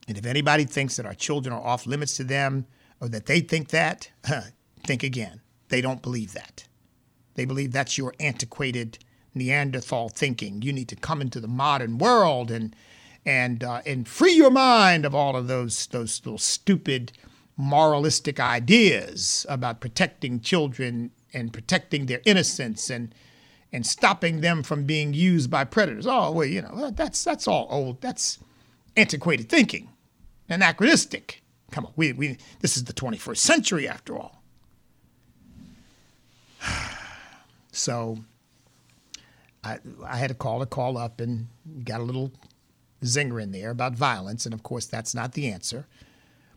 And 0.07 0.17
if 0.17 0.25
anybody 0.25 0.63
thinks 0.63 0.95
that 0.95 1.05
our 1.05 1.13
children 1.13 1.53
are 1.53 1.61
off 1.61 1.85
limits 1.85 2.15
to 2.17 2.23
them 2.23 2.65
or 3.01 3.09
that 3.09 3.25
they 3.25 3.41
think 3.41 3.69
that, 3.69 4.09
think 4.85 5.03
again. 5.03 5.41
They 5.69 5.81
don't 5.81 6.01
believe 6.01 6.33
that. 6.33 6.65
They 7.35 7.45
believe 7.45 7.71
that's 7.71 7.97
your 7.97 8.13
antiquated 8.19 8.99
Neanderthal 9.35 10.09
thinking. 10.09 10.61
You 10.61 10.73
need 10.73 10.87
to 10.89 10.95
come 10.95 11.21
into 11.21 11.39
the 11.39 11.47
modern 11.47 11.97
world 11.97 12.49
and 12.49 12.75
and 13.25 13.63
uh, 13.63 13.81
and 13.85 14.07
free 14.07 14.33
your 14.33 14.49
mind 14.49 15.05
of 15.05 15.13
all 15.13 15.35
of 15.35 15.47
those 15.47 15.87
those 15.87 16.21
little 16.25 16.39
stupid 16.39 17.11
moralistic 17.57 18.39
ideas 18.39 19.45
about 19.49 19.81
protecting 19.81 20.39
children 20.39 21.11
and 21.33 21.53
protecting 21.53 22.05
their 22.05 22.21
innocence 22.25 22.89
and 22.89 23.13
and 23.71 23.85
stopping 23.85 24.41
them 24.41 24.63
from 24.63 24.85
being 24.85 25.13
used 25.13 25.49
by 25.51 25.63
predators. 25.63 26.07
Oh, 26.07 26.31
well, 26.31 26.47
you 26.47 26.61
know, 26.61 26.91
that's 26.91 27.23
that's 27.23 27.47
all 27.47 27.67
old. 27.69 28.01
That's 28.01 28.39
antiquated 28.95 29.49
thinking, 29.49 29.89
anachronistic. 30.49 31.43
Come 31.71 31.85
on, 31.85 31.93
we, 31.95 32.13
we 32.13 32.37
this 32.61 32.77
is 32.77 32.85
the 32.85 32.93
21st 32.93 33.37
century 33.37 33.87
after 33.87 34.17
all. 34.17 34.41
So 37.69 38.17
I 39.63 39.77
I 40.03 40.17
had 40.17 40.29
to 40.29 40.33
call 40.33 40.63
a 40.63 40.65
call 40.65 40.97
up 40.97 41.21
and 41.21 41.47
got 41.83 41.99
a 41.99 42.03
little 42.03 42.31
zinger 43.03 43.39
in 43.41 43.51
there 43.51 43.69
about 43.69 43.93
violence, 43.93 44.45
and 44.45 44.53
of 44.53 44.63
course 44.63 44.87
that's 44.87 45.13
not 45.13 45.33
the 45.33 45.51
answer. 45.51 45.85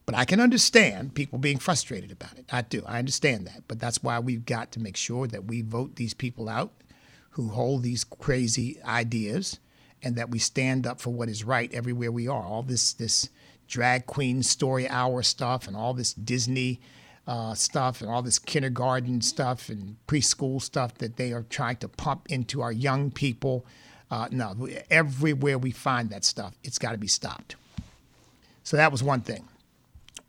But 0.06 0.14
I 0.14 0.24
can 0.24 0.40
understand 0.40 1.14
people 1.14 1.38
being 1.38 1.58
frustrated 1.58 2.10
about 2.10 2.38
it. 2.38 2.46
I 2.50 2.62
do. 2.62 2.82
I 2.86 2.98
understand 2.98 3.46
that. 3.48 3.64
But 3.68 3.78
that's 3.80 4.02
why 4.02 4.18
we've 4.18 4.46
got 4.46 4.72
to 4.72 4.80
make 4.80 4.96
sure 4.96 5.26
that 5.26 5.44
we 5.44 5.60
vote 5.60 5.96
these 5.96 6.14
people 6.14 6.48
out 6.48 6.72
who 7.30 7.48
hold 7.48 7.82
these 7.82 8.04
crazy 8.04 8.80
ideas 8.82 9.58
and 10.02 10.16
that 10.16 10.30
we 10.30 10.38
stand 10.38 10.86
up 10.86 11.00
for 11.00 11.10
what 11.10 11.28
is 11.28 11.44
right 11.44 11.72
everywhere 11.72 12.10
we 12.10 12.26
are. 12.26 12.42
All 12.42 12.62
this 12.62 12.92
this 12.92 13.28
drag 13.68 14.06
queen 14.06 14.42
story 14.42 14.88
hour 14.88 15.22
stuff 15.22 15.68
and 15.68 15.76
all 15.76 15.94
this 15.94 16.12
Disney 16.12 16.80
uh, 17.26 17.54
stuff 17.54 18.00
and 18.00 18.10
all 18.10 18.22
this 18.22 18.38
kindergarten 18.38 19.20
stuff 19.20 19.68
and 19.68 19.96
preschool 20.08 20.60
stuff 20.60 20.94
that 20.94 21.16
they 21.16 21.32
are 21.32 21.44
trying 21.48 21.76
to 21.76 21.88
pump 21.88 22.26
into 22.28 22.60
our 22.60 22.72
young 22.72 23.10
people. 23.10 23.64
Uh, 24.10 24.26
no, 24.32 24.68
everywhere 24.90 25.56
we 25.56 25.70
find 25.70 26.10
that 26.10 26.24
stuff, 26.24 26.54
it's 26.64 26.78
got 26.78 26.92
to 26.92 26.98
be 26.98 27.06
stopped. 27.06 27.54
So 28.64 28.76
that 28.76 28.90
was 28.90 29.02
one 29.02 29.20
thing. 29.20 29.48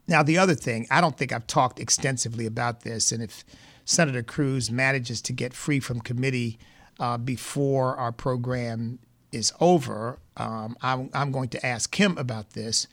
Now, 0.07 0.21
the 0.21 0.37
other 0.37 0.55
thing, 0.55 0.87
I 0.91 1.01
don't 1.01 1.17
think 1.17 1.31
I've 1.31 1.47
talked 1.47 1.79
extensively 1.79 2.45
about 2.45 2.81
this, 2.81 3.11
and 3.11 3.23
if 3.23 3.43
Senator 3.85 4.21
Cruz 4.21 4.69
manages 4.69 5.21
to 5.23 5.33
get 5.33 5.53
free 5.53 5.79
from 5.79 6.01
committee 6.01 6.59
uh, 7.01 7.17
before 7.17 7.97
our 7.97 8.11
program 8.11 8.99
is 9.31 9.51
over, 9.59 10.19
um, 10.37 10.77
I'm, 10.83 11.09
I'm, 11.15 11.31
going 11.31 11.49
to 11.49 11.65
ask 11.65 11.99
him 11.99 12.15
about 12.17 12.51
this. 12.51 12.87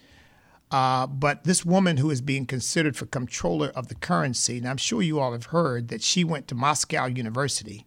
Uh, 0.70 1.06
but 1.06 1.44
this 1.44 1.64
woman 1.64 1.98
who 1.98 2.10
is 2.10 2.22
being 2.22 2.46
considered 2.46 2.96
for 2.96 3.04
comptroller 3.04 3.68
of 3.68 3.88
the 3.88 3.94
currency, 3.94 4.56
and 4.58 4.66
I'm 4.66 4.78
sure 4.78 5.02
you 5.02 5.20
all 5.20 5.32
have 5.32 5.46
heard 5.46 5.88
that 5.88 6.02
she 6.02 6.24
went 6.24 6.48
to 6.48 6.54
Moscow 6.54 7.04
University. 7.04 7.86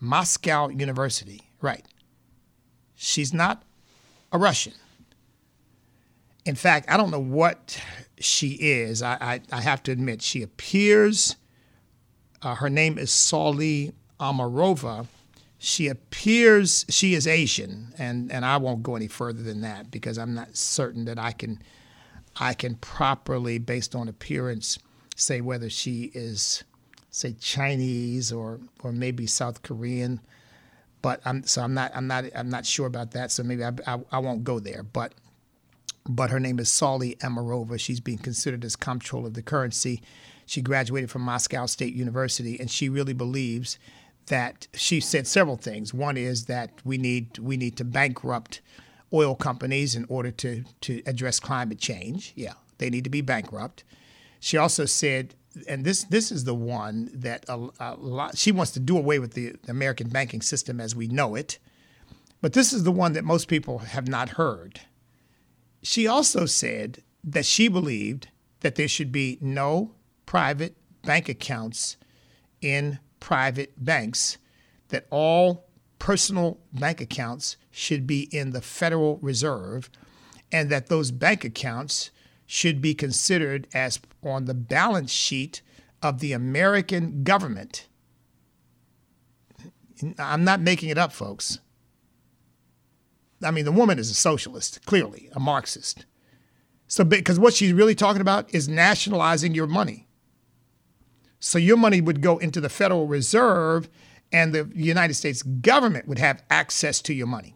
Moscow 0.00 0.68
University, 0.68 1.50
right. 1.62 1.86
She's 2.94 3.32
not 3.32 3.62
a 4.32 4.38
Russian. 4.38 4.74
In 6.44 6.56
fact, 6.56 6.90
I 6.90 6.98
don't 6.98 7.10
know 7.10 7.18
what 7.18 7.80
she 8.18 8.48
is. 8.60 9.00
I, 9.00 9.16
I, 9.20 9.40
I 9.50 9.60
have 9.62 9.82
to 9.84 9.92
admit, 9.92 10.20
she 10.20 10.42
appears, 10.42 11.36
uh, 12.42 12.56
her 12.56 12.68
name 12.68 12.98
is 12.98 13.10
Saule 13.10 13.94
Omarova 14.20 15.06
she 15.64 15.88
appears 15.88 16.84
she 16.90 17.14
is 17.14 17.26
Asian, 17.26 17.94
and 17.96 18.30
and 18.30 18.44
I 18.44 18.58
won't 18.58 18.82
go 18.82 18.96
any 18.96 19.08
further 19.08 19.42
than 19.42 19.62
that 19.62 19.90
because 19.90 20.18
I'm 20.18 20.34
not 20.34 20.54
certain 20.56 21.06
that 21.06 21.18
I 21.18 21.32
can 21.32 21.62
I 22.36 22.52
can 22.52 22.74
properly, 22.76 23.58
based 23.58 23.94
on 23.94 24.06
appearance, 24.06 24.78
say 25.16 25.40
whether 25.40 25.70
she 25.70 26.10
is 26.12 26.64
say 27.10 27.32
Chinese 27.40 28.30
or 28.30 28.60
or 28.82 28.92
maybe 28.92 29.26
South 29.26 29.62
Korean. 29.62 30.20
But 31.00 31.22
I'm 31.24 31.44
so 31.44 31.62
I'm 31.62 31.72
not 31.72 31.92
I'm 31.94 32.06
not 32.06 32.24
I'm 32.34 32.50
not 32.50 32.66
sure 32.66 32.86
about 32.86 33.12
that. 33.12 33.30
So 33.30 33.42
maybe 33.42 33.64
I, 33.64 33.72
I, 33.86 34.00
I 34.12 34.18
won't 34.18 34.44
go 34.44 34.58
there. 34.58 34.82
But 34.82 35.14
but 36.06 36.28
her 36.28 36.40
name 36.40 36.58
is 36.58 36.68
Saule 36.68 37.16
Omarova. 37.20 37.80
She's 37.80 38.00
being 38.00 38.18
considered 38.18 38.66
as 38.66 38.76
comptroller 38.76 39.28
of 39.28 39.34
the 39.34 39.42
currency. 39.42 40.02
She 40.44 40.60
graduated 40.60 41.10
from 41.10 41.22
Moscow 41.22 41.64
State 41.64 41.94
University, 41.94 42.60
and 42.60 42.70
she 42.70 42.90
really 42.90 43.14
believes 43.14 43.78
that 44.26 44.66
she 44.74 45.00
said 45.00 45.26
several 45.26 45.56
things. 45.56 45.92
One 45.92 46.16
is 46.16 46.46
that 46.46 46.70
we 46.84 46.98
need 46.98 47.38
we 47.38 47.56
need 47.56 47.76
to 47.76 47.84
bankrupt 47.84 48.60
oil 49.12 49.34
companies 49.34 49.94
in 49.94 50.06
order 50.08 50.30
to 50.30 50.64
to 50.82 51.02
address 51.06 51.40
climate 51.40 51.78
change. 51.78 52.32
Yeah, 52.34 52.54
they 52.78 52.90
need 52.90 53.04
to 53.04 53.10
be 53.10 53.20
bankrupt. 53.20 53.84
She 54.40 54.56
also 54.56 54.84
said, 54.84 55.34
and 55.68 55.84
this 55.84 56.04
this 56.04 56.32
is 56.32 56.44
the 56.44 56.54
one 56.54 57.10
that 57.12 57.44
a, 57.48 57.68
a 57.80 57.94
lot. 57.96 58.36
She 58.36 58.52
wants 58.52 58.72
to 58.72 58.80
do 58.80 58.96
away 58.96 59.18
with 59.18 59.34
the 59.34 59.54
American 59.68 60.08
banking 60.08 60.42
system 60.42 60.80
as 60.80 60.96
we 60.96 61.06
know 61.06 61.34
it, 61.34 61.58
but 62.40 62.52
this 62.52 62.72
is 62.72 62.84
the 62.84 62.92
one 62.92 63.12
that 63.12 63.24
most 63.24 63.48
people 63.48 63.78
have 63.78 64.08
not 64.08 64.30
heard. 64.30 64.80
She 65.82 66.06
also 66.06 66.46
said 66.46 67.02
that 67.22 67.46
she 67.46 67.68
believed 67.68 68.28
that 68.60 68.76
there 68.76 68.88
should 68.88 69.12
be 69.12 69.38
no 69.40 69.92
private 70.24 70.74
bank 71.02 71.28
accounts 71.28 71.98
in 72.62 72.98
private 73.24 73.72
banks 73.82 74.36
that 74.88 75.06
all 75.08 75.64
personal 75.98 76.58
bank 76.74 77.00
accounts 77.00 77.56
should 77.70 78.06
be 78.06 78.28
in 78.36 78.50
the 78.50 78.60
Federal 78.60 79.16
Reserve 79.22 79.88
and 80.52 80.68
that 80.68 80.88
those 80.88 81.10
bank 81.10 81.42
accounts 81.42 82.10
should 82.44 82.82
be 82.82 82.92
considered 82.92 83.66
as 83.72 83.98
on 84.22 84.44
the 84.44 84.52
balance 84.52 85.10
sheet 85.10 85.62
of 86.02 86.20
the 86.20 86.34
American 86.34 87.24
government. 87.24 87.88
I'm 90.18 90.44
not 90.44 90.60
making 90.60 90.90
it 90.90 90.98
up, 90.98 91.10
folks. 91.10 91.60
I 93.42 93.50
mean, 93.50 93.64
the 93.64 93.72
woman 93.72 93.98
is 93.98 94.10
a 94.10 94.14
socialist, 94.14 94.84
clearly, 94.84 95.30
a 95.32 95.40
Marxist. 95.40 96.04
So, 96.88 97.04
because 97.04 97.38
what 97.38 97.54
she's 97.54 97.72
really 97.72 97.94
talking 97.94 98.20
about 98.20 98.54
is 98.54 98.68
nationalizing 98.68 99.54
your 99.54 99.66
money. 99.66 100.08
So 101.44 101.58
your 101.58 101.76
money 101.76 102.00
would 102.00 102.22
go 102.22 102.38
into 102.38 102.58
the 102.58 102.70
Federal 102.70 103.06
Reserve 103.06 103.90
and 104.32 104.54
the 104.54 104.66
United 104.74 105.12
States 105.12 105.42
government 105.42 106.08
would 106.08 106.18
have 106.18 106.42
access 106.48 107.02
to 107.02 107.12
your 107.12 107.26
money. 107.26 107.54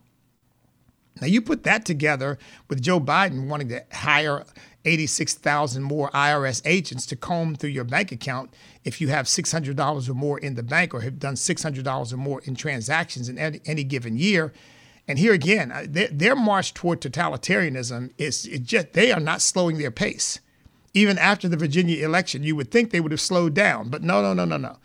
Now, 1.22 1.26
you 1.26 1.40
put 1.40 1.62
that 1.62 1.86
together 1.86 2.38
with 2.68 2.82
Joe 2.82 3.00
Biden 3.00 3.48
wanting 3.48 3.70
to 3.70 3.82
hire 3.90 4.44
86,000 4.84 5.82
more 5.82 6.10
IRS 6.10 6.60
agents 6.66 7.06
to 7.06 7.16
comb 7.16 7.54
through 7.54 7.70
your 7.70 7.84
bank 7.84 8.12
account 8.12 8.52
if 8.84 9.00
you 9.00 9.08
have 9.08 9.24
$600 9.24 10.08
or 10.08 10.14
more 10.14 10.38
in 10.38 10.54
the 10.54 10.62
bank 10.62 10.92
or 10.92 11.00
have 11.00 11.18
done 11.18 11.34
$600 11.34 12.12
or 12.12 12.16
more 12.18 12.42
in 12.44 12.54
transactions 12.56 13.30
in 13.30 13.38
any, 13.38 13.62
any 13.64 13.84
given 13.84 14.18
year. 14.18 14.52
And 15.08 15.18
here 15.18 15.32
again, 15.32 15.72
uh, 15.72 15.86
their, 15.88 16.08
their 16.08 16.36
march 16.36 16.74
toward 16.74 17.00
totalitarianism 17.00 18.12
is 18.18 18.42
just, 18.42 18.92
they 18.92 19.12
are 19.12 19.20
not 19.20 19.40
slowing 19.40 19.78
their 19.78 19.90
pace 19.90 20.40
even 20.98 21.18
after 21.18 21.48
the 21.48 21.56
Virginia 21.56 22.04
election. 22.04 22.42
You 22.42 22.56
would 22.56 22.70
think 22.70 22.90
they 22.90 23.00
would 23.00 23.12
have 23.12 23.20
slowed 23.20 23.54
down, 23.54 23.88
but 23.88 24.02
no, 24.02 24.20
no, 24.20 24.34
no, 24.34 24.44
no, 24.44 24.56
no. 24.56 24.78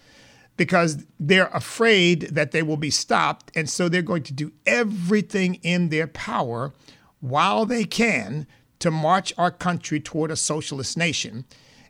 Because 0.55 1.05
they're 1.19 1.47
afraid 1.47 2.21
that 2.31 2.51
they 2.51 2.61
will 2.61 2.77
be 2.77 2.91
stopped. 2.91 3.51
And 3.55 3.69
so 3.69 3.89
they're 3.89 4.01
going 4.01 4.23
to 4.23 4.33
do 4.33 4.51
everything 4.65 5.55
in 5.55 5.89
their 5.89 6.07
power 6.07 6.73
while 7.19 7.65
they 7.65 7.83
can 7.83 8.45
to 8.79 8.91
march 8.91 9.33
our 9.37 9.49
country 9.49 9.99
toward 9.99 10.29
a 10.29 10.35
socialist 10.35 10.97
nation. 10.97 11.45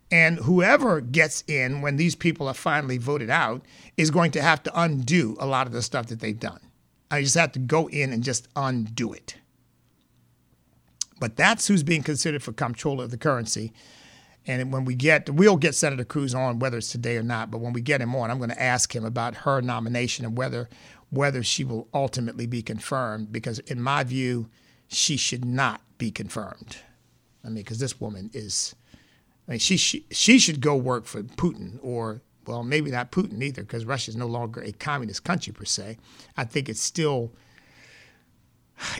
And 0.09 0.37
whoever 0.37 1.01
gets 1.01 1.43
in 1.47 1.81
when 1.81 1.97
these 1.97 2.15
people 2.15 2.47
are 2.47 2.53
finally 2.53 2.97
voted 2.97 3.29
out 3.29 3.63
is 3.97 4.11
going 4.11 4.31
to 4.31 4.41
have 4.41 4.63
to 4.63 4.79
undo 4.79 5.35
a 5.39 5.45
lot 5.45 5.67
of 5.67 5.73
the 5.73 5.81
stuff 5.81 6.07
that 6.07 6.19
they've 6.19 6.39
done. 6.39 6.59
I 7.11 7.21
just 7.21 7.35
have 7.35 7.51
to 7.53 7.59
go 7.59 7.87
in 7.89 8.13
and 8.13 8.23
just 8.23 8.47
undo 8.55 9.11
it. 9.11 9.35
But 11.19 11.35
that's 11.35 11.67
who's 11.67 11.83
being 11.83 12.03
considered 12.03 12.43
for 12.43 12.53
comptroller 12.53 13.05
of 13.05 13.11
the 13.11 13.17
currency. 13.17 13.71
And 14.45 14.73
when 14.73 14.83
we 14.83 14.95
get, 14.95 15.29
we'll 15.29 15.57
get 15.57 15.73
Senator 15.73 16.03
Cruz 16.03 16.35
on, 16.35 16.59
whether 16.59 16.77
it's 16.77 16.91
today 16.91 17.15
or 17.17 17.23
not. 17.23 17.49
But 17.49 17.59
when 17.59 17.73
we 17.73 17.81
get 17.81 18.01
him 18.01 18.15
on, 18.15 18.29
I'm 18.29 18.39
going 18.39 18.49
to 18.49 18.61
ask 18.61 18.93
him 18.93 19.05
about 19.05 19.35
her 19.35 19.61
nomination 19.61 20.25
and 20.25 20.37
whether 20.37 20.69
whether 21.09 21.43
she 21.43 21.63
will 21.63 21.87
ultimately 21.93 22.47
be 22.47 22.61
confirmed. 22.61 23.31
Because 23.31 23.59
in 23.59 23.81
my 23.81 24.03
view, 24.03 24.49
she 24.87 25.15
should 25.15 25.45
not 25.45 25.81
be 25.97 26.11
confirmed. 26.11 26.77
I 27.43 27.47
mean, 27.47 27.63
because 27.63 27.79
this 27.79 28.01
woman 28.01 28.29
is, 28.33 28.75
I 29.47 29.51
mean, 29.51 29.59
she, 29.59 29.77
she 29.77 30.05
she 30.11 30.39
should 30.39 30.59
go 30.59 30.75
work 30.75 31.05
for 31.05 31.23
Putin 31.23 31.79
or 31.81 32.21
well, 32.45 32.63
maybe 32.63 32.91
not 32.91 33.11
Putin 33.11 33.41
either, 33.41 33.61
because 33.61 33.85
Russia 33.85 34.11
is 34.11 34.17
no 34.17 34.27
longer 34.27 34.61
a 34.61 34.71
communist 34.73 35.23
country 35.23 35.53
per 35.53 35.65
se. 35.65 35.97
I 36.35 36.43
think 36.43 36.67
it's 36.67 36.81
still, 36.81 37.31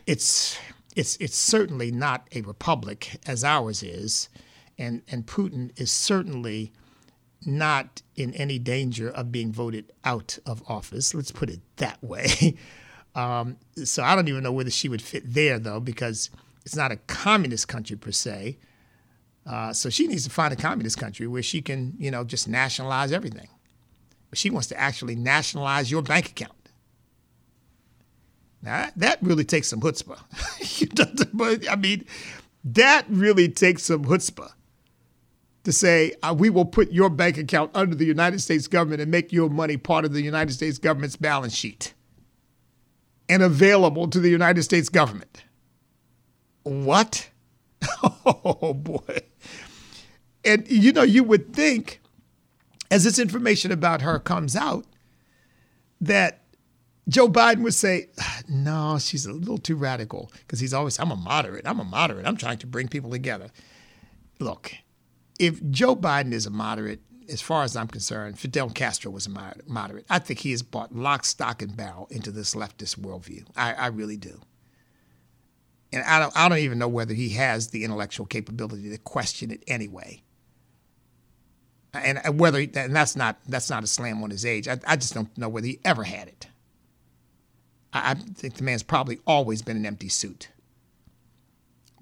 it's 0.08 0.58
it's 0.96 1.18
it's 1.18 1.38
certainly 1.38 1.92
not 1.92 2.28
a 2.34 2.42
republic 2.42 3.20
as 3.26 3.44
ours 3.44 3.84
is 3.84 4.30
and 4.78 5.02
and 5.08 5.26
Putin 5.26 5.72
is 5.80 5.92
certainly 5.92 6.74
not 7.46 8.02
in 8.16 8.34
any 8.34 8.60
danger 8.60 9.10
of 9.10 9.32
being 9.32 9.52
voted 9.52 9.92
out 10.04 10.38
of 10.46 10.64
office. 10.68 11.14
Let's 11.14 11.32
put 11.32 11.50
it 11.50 11.62
that 11.78 12.04
way. 12.04 12.56
Um, 13.16 13.58
so 13.84 14.02
I 14.02 14.16
don't 14.16 14.28
even 14.28 14.42
know 14.42 14.52
whether 14.52 14.72
she 14.72 14.90
would 14.90 15.02
fit 15.02 15.22
there 15.36 15.60
though, 15.60 15.80
because 15.80 16.32
it's 16.66 16.76
not 16.76 16.92
a 16.92 16.96
communist 16.96 17.68
country 17.68 17.96
per 17.96 18.12
se. 18.12 18.58
Uh, 19.46 19.72
so 19.72 19.92
she 19.92 20.08
needs 20.08 20.24
to 20.24 20.32
find 20.32 20.52
a 20.52 20.56
communist 20.56 20.98
country 20.98 21.28
where 21.28 21.44
she 21.44 21.62
can, 21.62 21.94
you 22.00 22.10
know, 22.10 22.24
just 22.24 22.48
nationalize 22.48 23.12
everything. 23.12 23.50
But 24.32 24.40
she 24.40 24.50
wants 24.50 24.68
to 24.70 24.80
actually 24.80 25.16
nationalize 25.16 25.92
your 25.92 26.02
bank 26.02 26.30
account. 26.30 26.54
Now 28.64 28.90
that 28.96 29.20
really 29.22 29.44
takes 29.44 29.68
some 29.68 29.82
chutzpah. 29.82 30.20
I 31.70 31.76
mean, 31.76 32.06
that 32.64 33.06
really 33.10 33.50
takes 33.50 33.84
some 33.84 34.06
chutzpah 34.06 34.54
to 35.64 35.72
say, 35.72 36.14
uh, 36.24 36.36
we 36.38 36.50
will 36.50 36.66
put 36.66 36.92
your 36.92 37.10
bank 37.10 37.38
account 37.38 37.72
under 37.74 37.96
the 37.96 38.06
United 38.06 38.40
States 38.42 38.68
government 38.68 39.02
and 39.02 39.10
make 39.10 39.32
your 39.32 39.50
money 39.50 39.78
part 39.78 40.06
of 40.06 40.14
the 40.14 40.22
United 40.22 40.54
States 40.54 40.78
government's 40.78 41.16
balance 41.16 41.56
sheet 41.56 41.94
and 43.30 43.42
available 43.42 44.08
to 44.10 44.20
the 44.20 44.30
United 44.30 44.64
States 44.64 44.90
government. 44.90 45.44
What? 46.64 47.30
Oh 48.26 48.74
boy. 48.74 49.20
And 50.46 50.70
you 50.70 50.92
know, 50.92 51.04
you 51.04 51.24
would 51.24 51.54
think, 51.54 52.02
as 52.90 53.04
this 53.04 53.20
information 53.20 53.72
about 53.72 54.02
her 54.02 54.20
comes 54.20 54.56
out, 54.56 54.86
that 56.02 56.42
Joe 57.08 57.28
Biden 57.28 57.64
would 57.64 57.74
say, 57.74 58.08
no, 58.48 58.98
she's 59.00 59.26
a 59.26 59.34
little 59.34 59.58
too 59.58 59.76
radical 59.76 60.32
because 60.40 60.60
he's 60.60 60.74
always, 60.74 61.00
I'm 61.00 61.12
a 61.12 61.16
moderate. 61.16 61.68
I'm 61.68 61.80
a 61.80 61.84
moderate. 61.84 62.26
I'm 62.26 62.38
trying 62.38 62.58
to 62.60 62.68
bring 62.68 62.88
people 62.88 63.12
together. 63.12 63.50
Look, 64.40 64.74
if 65.40 65.64
Joe 65.70 65.96
Biden 65.96 66.32
is 66.32 66.46
a 66.46 66.50
moderate, 66.50 67.02
as 67.30 67.42
far 67.42 67.64
as 67.64 67.76
I'm 67.76 67.88
concerned, 67.88 68.38
Fidel 68.38 68.70
Castro 68.70 69.12
was 69.12 69.28
a 69.28 69.54
moderate. 69.66 70.06
I 70.10 70.20
think 70.20 70.40
he 70.40 70.52
has 70.52 70.62
bought 70.62 70.94
lock, 70.94 71.26
stock, 71.26 71.62
and 71.62 71.76
barrel 71.76 72.08
into 72.12 72.32
this 72.32 72.54
leftist 72.54 73.00
worldview. 73.00 73.46
I, 73.56 73.74
I 73.74 73.88
really 73.88 74.18
do. 74.18 74.42
And 75.92 76.04
I 76.04 76.20
don't, 76.20 76.36
I 76.36 76.50
don't 76.50 76.58
even 76.58 76.80
know 76.80 76.88
whether 76.88 77.14
he 77.14 77.30
has 77.30 77.70
the 77.70 77.84
intellectual 77.84 78.26
capability 78.26 78.90
to 78.90 78.98
question 78.98 79.52
it 79.52 79.64
anyway. 79.68 80.24
And 81.94 82.40
whether, 82.40 82.60
and 82.60 82.96
that's 82.96 83.16
not 83.16 83.38
that's 83.48 83.70
not 83.70 83.84
a 83.84 83.88
slam 83.88 84.24
on 84.24 84.32
his 84.32 84.46
age. 84.46 84.68
I, 84.68 84.80
I 84.88 84.96
just 84.96 85.14
don't 85.14 85.38
know 85.38 85.48
whether 85.48 85.68
he 85.68 85.80
ever 85.86 86.04
had 86.04 86.28
it. 86.28 86.48
I, 87.94 88.12
I 88.12 88.14
think 88.16 88.56
the 88.56 88.64
man's 88.64 88.82
probably 88.82 89.20
always 89.28 89.62
been 89.62 89.78
an 89.78 89.86
empty 89.86 90.10
suit. 90.10 90.50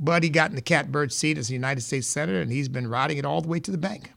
But 0.03 0.23
he 0.23 0.29
got 0.29 0.49
in 0.49 0.55
the 0.55 0.61
catbird 0.61 1.13
seat 1.13 1.37
as 1.37 1.49
a 1.49 1.53
United 1.53 1.81
States 1.81 2.07
Senator, 2.07 2.41
and 2.41 2.51
he's 2.51 2.67
been 2.67 2.87
riding 2.87 3.17
it 3.17 3.25
all 3.25 3.39
the 3.39 3.47
way 3.47 3.59
to 3.59 3.71
the 3.71 3.77
bank 3.77 4.11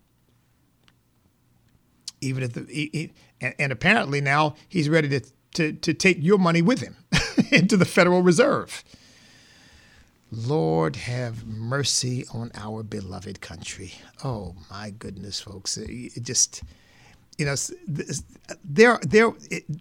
even 2.25 2.43
if 2.43 2.53
the 2.55 2.67
he, 2.69 2.91
he, 2.93 3.13
and, 3.41 3.55
and, 3.59 3.73
apparently 3.73 4.21
now 4.21 4.55
he's 4.69 4.89
ready 4.89 5.09
to, 5.09 5.21
to, 5.55 5.73
to 5.73 5.95
take 5.95 6.17
your 6.21 6.39
money 6.39 6.63
with 6.63 6.81
him 6.81 6.97
into 7.53 7.77
the 7.77 7.85
Federal 7.85 8.23
Reserve. 8.23 8.83
Lord 10.33 10.97
have 10.97 11.47
mercy 11.47 12.25
on 12.33 12.51
our 12.55 12.83
beloved 12.83 13.41
country. 13.41 13.95
Oh 14.25 14.57
my 14.71 14.91
goodness, 14.91 15.41
folks! 15.41 15.77
It 15.77 16.23
just 16.23 16.63
you 17.39 17.47
know, 17.47 17.55
there 18.65 18.99
there 19.03 19.33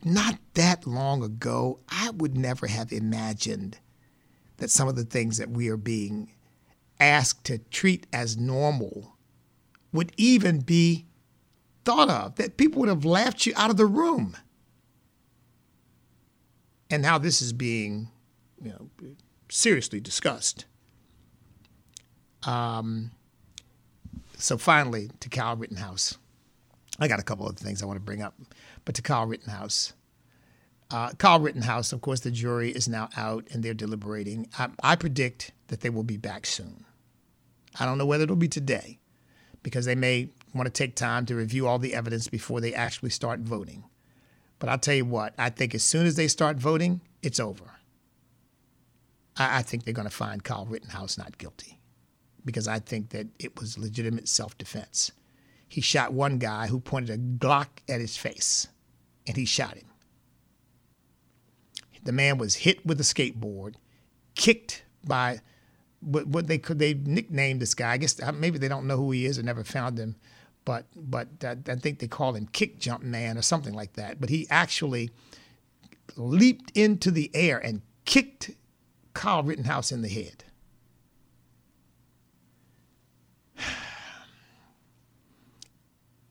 not 0.03 0.37
that 0.53 0.85
long 0.85 1.23
ago, 1.23 1.79
I 1.89 2.11
would 2.11 2.37
never 2.37 2.67
have 2.67 2.91
imagined 2.91 3.77
that 4.57 4.69
some 4.69 4.87
of 4.87 4.95
the 4.95 5.03
things 5.03 5.37
that 5.37 5.49
we 5.49 5.69
are 5.69 5.77
being 5.77 6.31
asked 6.99 7.43
to 7.45 7.57
treat 7.57 8.07
as 8.13 8.37
normal 8.37 9.15
would 9.91 10.11
even 10.17 10.59
be 10.59 11.05
thought 11.85 12.09
of, 12.09 12.35
that 12.35 12.57
people 12.57 12.79
would 12.79 12.89
have 12.89 13.05
laughed 13.05 13.45
you 13.45 13.53
out 13.55 13.69
of 13.69 13.77
the 13.77 13.85
room. 13.85 14.37
And 16.89 17.01
now 17.01 17.17
this 17.17 17.41
is 17.41 17.53
being, 17.53 18.09
you 18.61 18.69
know, 18.69 18.89
seriously 19.49 19.99
discussed. 19.99 20.65
Um, 22.43 23.11
so 24.37 24.57
finally, 24.57 25.09
to 25.19 25.29
Kyle 25.29 25.55
Rittenhouse. 25.55 26.17
I 26.99 27.07
got 27.07 27.19
a 27.19 27.23
couple 27.23 27.47
of 27.47 27.57
things 27.57 27.81
I 27.81 27.85
want 27.85 27.97
to 27.97 28.05
bring 28.05 28.21
up, 28.21 28.35
but 28.85 28.95
to 28.95 29.01
Kyle 29.01 29.25
Rittenhouse. 29.25 29.93
Uh, 30.91 31.11
Kyle 31.17 31.39
Rittenhouse, 31.39 31.91
of 31.91 32.01
course, 32.01 32.19
the 32.19 32.31
jury 32.31 32.71
is 32.71 32.87
now 32.87 33.09
out 33.17 33.47
and 33.51 33.63
they're 33.63 33.73
deliberating. 33.73 34.47
I, 34.57 34.69
I 34.83 34.95
predict 34.95 35.51
that 35.67 35.81
they 35.81 35.89
will 35.89 36.03
be 36.03 36.17
back 36.17 36.45
soon. 36.45 36.85
I 37.79 37.85
don't 37.85 37.97
know 37.97 38.05
whether 38.05 38.23
it'll 38.23 38.35
be 38.35 38.47
today 38.47 38.99
because 39.63 39.85
they 39.85 39.95
may 39.95 40.29
want 40.53 40.67
to 40.67 40.71
take 40.71 40.95
time 40.95 41.25
to 41.25 41.35
review 41.35 41.67
all 41.67 41.79
the 41.79 41.95
evidence 41.95 42.27
before 42.27 42.61
they 42.61 42.73
actually 42.73 43.09
start 43.09 43.39
voting. 43.39 43.85
But 44.59 44.69
I'll 44.69 44.77
tell 44.77 44.93
you 44.93 45.05
what, 45.05 45.33
I 45.37 45.49
think 45.49 45.73
as 45.73 45.83
soon 45.83 46.05
as 46.05 46.15
they 46.15 46.27
start 46.27 46.57
voting, 46.57 47.01
it's 47.21 47.39
over. 47.39 47.65
I, 49.37 49.59
I 49.59 49.61
think 49.63 49.83
they're 49.83 49.93
going 49.93 50.07
to 50.07 50.13
find 50.13 50.43
Kyle 50.43 50.65
Rittenhouse 50.65 51.17
not 51.17 51.37
guilty 51.37 51.79
because 52.45 52.67
I 52.67 52.79
think 52.79 53.09
that 53.09 53.27
it 53.39 53.59
was 53.59 53.77
legitimate 53.77 54.27
self 54.27 54.57
defense. 54.57 55.11
He 55.67 55.81
shot 55.81 56.13
one 56.13 56.37
guy 56.37 56.67
who 56.67 56.79
pointed 56.79 57.09
a 57.09 57.17
Glock 57.17 57.67
at 57.89 57.99
his 57.99 58.15
face, 58.15 58.67
and 59.25 59.35
he 59.35 59.45
shot 59.45 59.75
him. 59.75 59.87
The 62.03 62.11
man 62.11 62.37
was 62.37 62.55
hit 62.55 62.85
with 62.85 62.99
a 62.99 63.03
skateboard, 63.03 63.75
kicked 64.35 64.83
by 65.05 65.39
what, 66.01 66.27
what 66.27 66.47
they 66.47 66.57
could 66.57 66.79
they 66.79 66.93
nicknamed 66.93 67.61
this 67.61 67.73
guy. 67.73 67.91
I 67.93 67.97
guess 67.97 68.19
maybe 68.33 68.57
they 68.57 68.67
don't 68.67 68.87
know 68.87 68.97
who 68.97 69.11
he 69.11 69.25
is 69.25 69.39
or 69.39 69.43
never 69.43 69.63
found 69.63 69.97
him 69.97 70.15
but 70.65 70.85
but 70.95 71.27
I, 71.43 71.57
I 71.67 71.75
think 71.75 71.99
they 71.99 72.07
call 72.07 72.33
him 72.33 72.47
kick 72.47 72.79
jump 72.79 73.03
man 73.03 73.37
or 73.37 73.43
something 73.43 73.73
like 73.73 73.93
that. 73.93 74.19
But 74.19 74.29
he 74.29 74.47
actually 74.49 75.11
leaped 76.15 76.75
into 76.75 77.11
the 77.11 77.29
air 77.33 77.57
and 77.59 77.81
kicked 78.05 78.51
Kyle 79.13 79.43
Rittenhouse 79.43 79.91
in 79.91 80.01
the 80.01 80.09
head. 80.09 80.45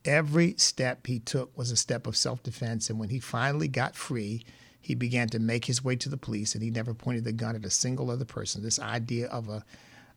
Every 0.04 0.54
step 0.56 1.06
he 1.06 1.20
took 1.20 1.56
was 1.56 1.70
a 1.70 1.76
step 1.76 2.06
of 2.06 2.16
self 2.16 2.42
defense. 2.42 2.90
And 2.90 2.98
when 2.98 3.10
he 3.10 3.20
finally 3.20 3.68
got 3.68 3.94
free, 3.94 4.44
he 4.82 4.94
began 4.94 5.28
to 5.28 5.38
make 5.38 5.64
his 5.64 5.82
way 5.82 5.96
to 5.96 6.08
the 6.08 6.16
police 6.16 6.54
and 6.54 6.62
he 6.62 6.70
never 6.70 6.92
pointed 6.92 7.24
the 7.24 7.32
gun 7.32 7.56
at 7.56 7.64
a 7.64 7.70
single 7.70 8.10
other 8.10 8.24
person. 8.24 8.62
This 8.62 8.80
idea 8.80 9.28
of 9.28 9.48
a 9.48 9.64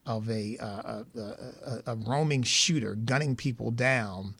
of 0.06 0.30
a, 0.30 0.58
uh, 0.60 1.04
a, 1.15 1.19
a, 1.19 1.82
a, 1.88 1.95
roaming 1.95 2.43
shooter 2.43 2.93
gunning 2.93 3.36
people 3.36 3.71
down, 3.71 4.36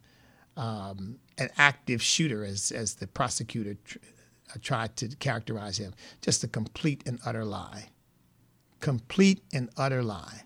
um, 0.56 1.18
an 1.38 1.50
active 1.58 2.02
shooter, 2.04 2.44
as, 2.46 2.72
as 2.72 2.96
the 2.96 3.08
prosecutor 3.08 3.76
tr- 3.84 3.98
uh, 4.54 4.60
tried 4.62 4.96
to 4.98 5.08
characterize 5.16 5.78
him. 5.78 5.94
Just 6.22 6.44
a 6.44 6.48
complete 6.48 7.02
and 7.08 7.20
utter 7.26 7.44
lie. 7.44 7.90
Complete 8.80 9.42
and 9.52 9.70
utter 9.76 10.04
lie. 10.04 10.44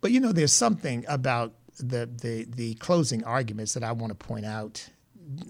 But 0.00 0.12
you 0.12 0.20
know, 0.20 0.32
there's 0.32 0.52
something 0.52 1.04
about 1.08 1.54
the, 1.78 2.08
the, 2.22 2.46
the 2.48 2.74
closing 2.74 3.24
arguments 3.24 3.74
that 3.74 3.82
I 3.82 3.92
want 3.92 4.10
to 4.10 4.26
point 4.26 4.46
out, 4.46 4.88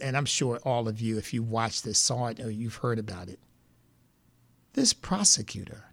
and 0.03 0.17
I'm 0.17 0.25
sure 0.25 0.59
all 0.65 0.89
of 0.89 1.01
you, 1.01 1.19
if 1.19 1.33
you 1.33 1.43
watched 1.43 1.85
this, 1.85 1.99
saw 1.99 2.27
it 2.27 2.41
or 2.41 2.51
you've 2.51 2.77
heard 2.77 2.99
about 2.99 3.29
it. 3.29 3.39
This 4.73 4.93
prosecutor 4.93 5.93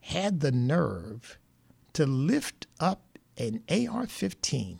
had 0.00 0.40
the 0.40 0.52
nerve 0.52 1.38
to 1.94 2.06
lift 2.06 2.66
up 2.78 3.18
an 3.36 3.62
AR 3.68 4.06
15 4.06 4.78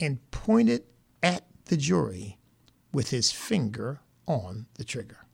and 0.00 0.30
point 0.30 0.68
it 0.68 0.86
at 1.22 1.44
the 1.66 1.76
jury 1.76 2.38
with 2.92 3.10
his 3.10 3.32
finger 3.32 4.00
on 4.26 4.66
the 4.74 4.84
trigger. 4.84 5.26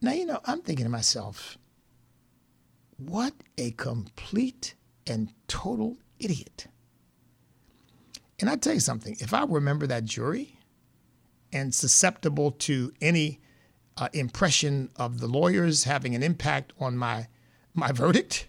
Now, 0.00 0.12
you 0.12 0.26
know, 0.26 0.40
I'm 0.44 0.60
thinking 0.60 0.84
to 0.84 0.90
myself, 0.90 1.58
what 2.96 3.34
a 3.58 3.70
complete 3.72 4.74
and 5.06 5.32
total 5.48 5.96
idiot. 6.18 6.66
And 8.38 8.50
I 8.50 8.56
tell 8.56 8.74
you 8.74 8.80
something, 8.80 9.16
if 9.18 9.32
I 9.32 9.44
remember 9.44 9.86
that 9.86 10.04
jury 10.04 10.58
and 11.52 11.74
susceptible 11.74 12.50
to 12.50 12.92
any 13.00 13.40
uh, 13.96 14.08
impression 14.12 14.90
of 14.96 15.20
the 15.20 15.26
lawyers 15.26 15.84
having 15.84 16.14
an 16.14 16.22
impact 16.22 16.72
on 16.78 16.96
my 16.96 17.28
my 17.74 17.92
verdict, 17.92 18.48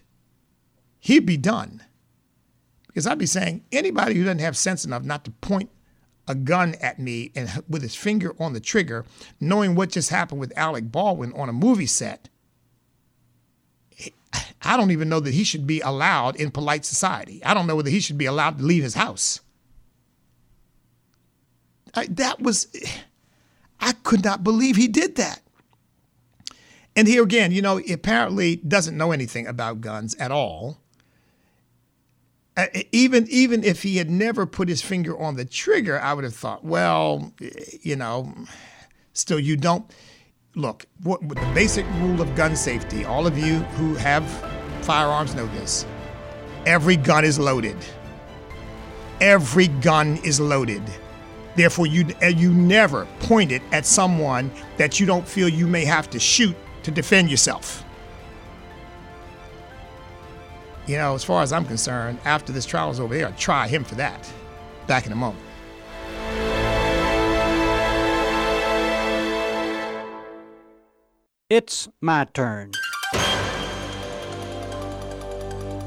he'd 1.00 1.26
be 1.26 1.36
done. 1.36 1.82
Because 2.86 3.06
I'd 3.06 3.18
be 3.18 3.26
saying 3.26 3.64
anybody 3.70 4.14
who 4.14 4.24
doesn't 4.24 4.40
have 4.40 4.56
sense 4.56 4.84
enough 4.84 5.04
not 5.04 5.24
to 5.24 5.30
point 5.30 5.70
a 6.26 6.34
gun 6.34 6.74
at 6.80 6.98
me 6.98 7.32
and 7.34 7.62
with 7.68 7.82
his 7.82 7.94
finger 7.94 8.34
on 8.38 8.52
the 8.52 8.60
trigger, 8.60 9.04
knowing 9.40 9.74
what 9.74 9.90
just 9.90 10.10
happened 10.10 10.40
with 10.40 10.52
Alec 10.56 10.90
Baldwin 10.92 11.32
on 11.32 11.48
a 11.48 11.52
movie 11.52 11.86
set, 11.86 12.28
I 14.62 14.76
don't 14.76 14.90
even 14.90 15.08
know 15.08 15.20
that 15.20 15.32
he 15.32 15.44
should 15.44 15.66
be 15.66 15.80
allowed 15.80 16.36
in 16.36 16.50
polite 16.50 16.84
society. 16.84 17.42
I 17.44 17.54
don't 17.54 17.66
know 17.66 17.76
whether 17.76 17.90
he 17.90 18.00
should 18.00 18.18
be 18.18 18.26
allowed 18.26 18.58
to 18.58 18.64
leave 18.64 18.82
his 18.82 18.94
house. 18.94 19.40
I, 21.98 22.06
that 22.06 22.40
was 22.40 22.68
I 23.80 23.92
could 23.92 24.24
not 24.24 24.44
believe 24.44 24.76
he 24.76 24.88
did 24.88 25.16
that. 25.16 25.40
And 26.96 27.06
here 27.06 27.22
again, 27.22 27.52
you 27.52 27.62
know, 27.62 27.76
he 27.76 27.92
apparently 27.92 28.56
doesn't 28.56 28.96
know 28.96 29.12
anything 29.12 29.46
about 29.46 29.80
guns 29.80 30.14
at 30.16 30.32
all. 30.32 30.78
Uh, 32.56 32.66
even 32.90 33.26
even 33.28 33.62
if 33.62 33.84
he 33.84 33.98
had 33.98 34.10
never 34.10 34.46
put 34.46 34.68
his 34.68 34.82
finger 34.82 35.16
on 35.16 35.36
the 35.36 35.44
trigger, 35.44 36.00
I 36.00 36.12
would 36.12 36.24
have 36.24 36.34
thought, 36.34 36.64
well, 36.64 37.32
you 37.82 37.94
know, 37.94 38.34
still 39.12 39.38
you 39.38 39.56
don't 39.56 39.88
look. 40.56 40.86
What, 41.04 41.22
what 41.22 41.38
the 41.38 41.52
basic 41.54 41.86
rule 42.00 42.20
of 42.20 42.34
gun 42.34 42.56
safety? 42.56 43.04
All 43.04 43.28
of 43.28 43.38
you 43.38 43.58
who 43.78 43.94
have 43.94 44.24
firearms 44.82 45.36
know 45.36 45.46
this. 45.46 45.86
Every 46.66 46.96
gun 46.96 47.24
is 47.24 47.38
loaded. 47.38 47.76
Every 49.20 49.68
gun 49.68 50.18
is 50.24 50.40
loaded. 50.40 50.82
Therefore, 51.58 51.88
you, 51.88 52.06
you 52.36 52.54
never 52.54 53.04
point 53.18 53.50
it 53.50 53.62
at 53.72 53.84
someone 53.84 54.48
that 54.76 55.00
you 55.00 55.06
don't 55.06 55.26
feel 55.26 55.48
you 55.48 55.66
may 55.66 55.84
have 55.84 56.08
to 56.10 56.20
shoot 56.20 56.56
to 56.84 56.92
defend 56.92 57.32
yourself. 57.32 57.84
You 60.86 60.98
know, 60.98 61.16
as 61.16 61.24
far 61.24 61.42
as 61.42 61.52
I'm 61.52 61.64
concerned, 61.64 62.20
after 62.24 62.52
this 62.52 62.64
trial 62.64 62.92
is 62.92 63.00
over, 63.00 63.12
they're 63.12 63.24
going 63.24 63.34
to 63.34 63.40
try 63.40 63.66
him 63.66 63.82
for 63.82 63.96
that. 63.96 64.32
Back 64.86 65.06
in 65.06 65.10
a 65.10 65.16
moment. 65.16 65.44
It's 71.50 71.88
my 72.00 72.24
turn. 72.32 72.70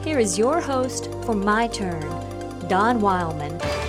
Here 0.03 0.19
is 0.19 0.37
your 0.37 0.59
host 0.59 1.05
for 1.23 1.33
My 1.33 1.67
Turn, 1.67 2.01
Don 2.67 2.99
Wildman. 2.99 3.80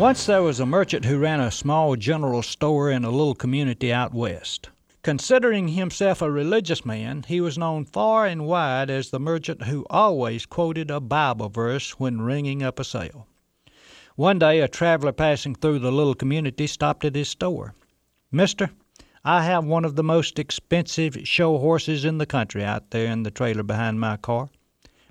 Once 0.00 0.24
there 0.24 0.42
was 0.42 0.58
a 0.60 0.64
merchant 0.64 1.04
who 1.04 1.18
ran 1.18 1.40
a 1.40 1.50
small 1.50 1.94
general 1.94 2.40
store 2.40 2.90
in 2.90 3.04
a 3.04 3.10
little 3.10 3.34
community 3.34 3.92
out 3.92 4.14
west. 4.14 4.70
Considering 5.02 5.68
himself 5.68 6.22
a 6.22 6.30
religious 6.30 6.86
man, 6.86 7.22
he 7.28 7.38
was 7.38 7.58
known 7.58 7.84
far 7.84 8.24
and 8.24 8.46
wide 8.46 8.88
as 8.88 9.10
the 9.10 9.20
merchant 9.20 9.64
who 9.64 9.84
always 9.90 10.46
quoted 10.46 10.90
a 10.90 11.00
Bible 11.00 11.50
verse 11.50 12.00
when 12.00 12.22
ringing 12.22 12.62
up 12.62 12.78
a 12.80 12.84
sale. 12.84 13.26
One 14.16 14.38
day, 14.38 14.60
a 14.60 14.68
traveler 14.68 15.12
passing 15.12 15.54
through 15.54 15.80
the 15.80 15.92
little 15.92 16.14
community 16.14 16.66
stopped 16.66 17.04
at 17.04 17.14
his 17.14 17.28
store. 17.28 17.74
Mister, 18.32 18.70
I 19.22 19.42
have 19.44 19.66
one 19.66 19.84
of 19.84 19.96
the 19.96 20.02
most 20.02 20.38
expensive 20.38 21.28
show 21.28 21.58
horses 21.58 22.06
in 22.06 22.16
the 22.16 22.24
country 22.24 22.64
out 22.64 22.90
there 22.90 23.12
in 23.12 23.22
the 23.22 23.30
trailer 23.30 23.64
behind 23.64 24.00
my 24.00 24.16
car, 24.16 24.48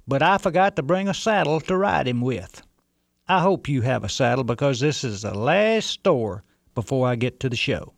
but 0.07 0.23
I 0.23 0.39
forgot 0.39 0.75
to 0.77 0.81
bring 0.81 1.07
a 1.07 1.13
saddle 1.13 1.59
to 1.61 1.77
ride 1.77 2.07
him 2.07 2.21
with. 2.21 2.63
I 3.29 3.41
hope 3.41 3.69
you 3.69 3.81
have 3.81 4.03
a 4.03 4.09
saddle 4.09 4.43
because 4.43 4.79
this 4.79 5.03
is 5.03 5.21
the 5.21 5.37
last 5.37 5.85
store 5.87 6.43
before 6.73 7.07
I 7.07 7.15
get 7.15 7.39
to 7.41 7.49
the 7.49 7.55
show. 7.55 7.93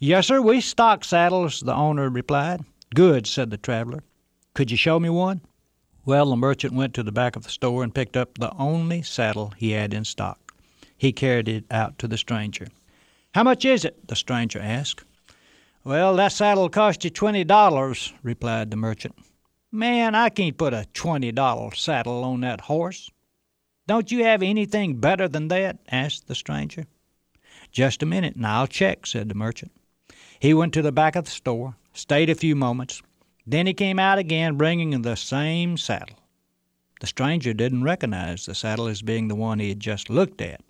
Yes, 0.00 0.26
sir, 0.26 0.42
we 0.42 0.60
stock 0.60 1.04
saddles, 1.04 1.60
the 1.60 1.72
owner 1.72 2.10
replied. 2.10 2.62
Good, 2.92 3.28
said 3.28 3.50
the 3.50 3.56
traveler. 3.56 4.02
Could 4.52 4.72
you 4.72 4.76
show 4.76 4.98
me 4.98 5.10
one? 5.10 5.42
Well, 6.04 6.30
the 6.30 6.36
merchant 6.36 6.74
went 6.74 6.92
to 6.94 7.04
the 7.04 7.12
back 7.12 7.36
of 7.36 7.44
the 7.44 7.50
store 7.50 7.84
and 7.84 7.94
picked 7.94 8.16
up 8.16 8.36
the 8.36 8.52
only 8.56 9.00
saddle 9.02 9.52
he 9.56 9.70
had 9.70 9.94
in 9.94 10.04
stock. 10.04 10.52
He 10.98 11.12
carried 11.12 11.48
it 11.48 11.64
out 11.70 11.96
to 12.00 12.08
the 12.08 12.18
stranger. 12.18 12.66
How 13.32 13.44
much 13.44 13.64
is 13.64 13.84
it? 13.84 14.08
the 14.08 14.16
stranger 14.16 14.58
asked. 14.58 15.04
Well, 15.84 16.16
that 16.16 16.32
saddle'll 16.32 16.68
cost 16.68 17.04
you 17.04 17.10
twenty 17.10 17.44
dollars, 17.44 18.12
replied 18.24 18.72
the 18.72 18.76
merchant. 18.76 19.14
Man, 19.70 20.16
I 20.16 20.30
can't 20.30 20.58
put 20.58 20.74
a 20.74 20.86
twenty 20.94 21.30
dollar 21.30 21.72
saddle 21.74 22.24
on 22.24 22.40
that 22.40 22.62
horse. 22.62 23.10
Don't 23.86 24.10
you 24.10 24.24
have 24.24 24.42
anything 24.42 24.96
better 24.96 25.28
than 25.28 25.48
that? 25.48 25.78
asked 25.90 26.26
the 26.26 26.34
stranger. 26.34 26.86
Just 27.70 28.02
a 28.02 28.06
minute, 28.06 28.36
and 28.36 28.46
I'll 28.46 28.66
check, 28.66 29.06
said 29.06 29.28
the 29.28 29.34
merchant. 29.34 29.72
He 30.40 30.54
went 30.54 30.72
to 30.74 30.82
the 30.82 30.92
back 30.92 31.16
of 31.16 31.24
the 31.24 31.30
store, 31.30 31.76
stayed 31.92 32.30
a 32.30 32.34
few 32.34 32.56
moments, 32.56 33.02
then 33.46 33.66
he 33.66 33.74
came 33.74 33.98
out 33.98 34.18
again 34.18 34.56
bringing 34.56 35.02
the 35.02 35.16
same 35.16 35.76
saddle. 35.76 36.18
The 37.00 37.06
stranger 37.06 37.52
didn't 37.52 37.84
recognize 37.84 38.46
the 38.46 38.54
saddle 38.54 38.86
as 38.86 39.02
being 39.02 39.28
the 39.28 39.34
one 39.34 39.58
he 39.58 39.68
had 39.68 39.80
just 39.80 40.08
looked 40.08 40.40
at. 40.40 40.62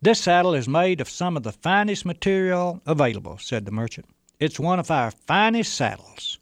This 0.00 0.20
saddle 0.20 0.54
is 0.54 0.68
made 0.68 1.00
of 1.00 1.08
some 1.08 1.36
of 1.36 1.42
the 1.42 1.52
finest 1.52 2.06
material 2.06 2.80
available, 2.86 3.38
said 3.38 3.64
the 3.64 3.72
merchant. 3.72 4.06
It's 4.38 4.60
one 4.60 4.78
of 4.78 4.90
our 4.90 5.10
finest 5.10 5.74
saddles. 5.74 6.38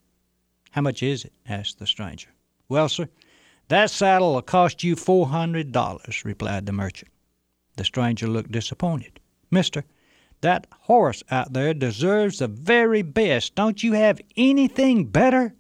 How 0.72 0.82
much 0.82 1.02
is 1.02 1.24
it? 1.24 1.32
asked 1.48 1.78
the 1.78 1.86
stranger. 1.86 2.28
Well, 2.68 2.88
sir, 2.88 3.08
that 3.68 3.90
saddle 3.90 4.34
will 4.34 4.42
cost 4.42 4.82
you 4.82 4.96
four 4.96 5.28
hundred 5.28 5.72
dollars, 5.72 6.24
replied 6.24 6.66
the 6.66 6.72
merchant. 6.72 7.10
The 7.76 7.84
stranger 7.84 8.26
looked 8.26 8.50
disappointed. 8.50 9.20
Mister, 9.50 9.84
that 10.40 10.66
horse 10.80 11.22
out 11.30 11.52
there 11.52 11.74
deserves 11.74 12.38
the 12.38 12.48
very 12.48 13.02
best. 13.02 13.54
Don't 13.54 13.82
you 13.82 13.92
have 13.92 14.20
anything 14.36 15.06
better? 15.06 15.54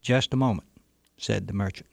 Just 0.00 0.32
a 0.32 0.36
moment, 0.36 0.68
said 1.16 1.46
the 1.46 1.52
merchant. 1.52 1.88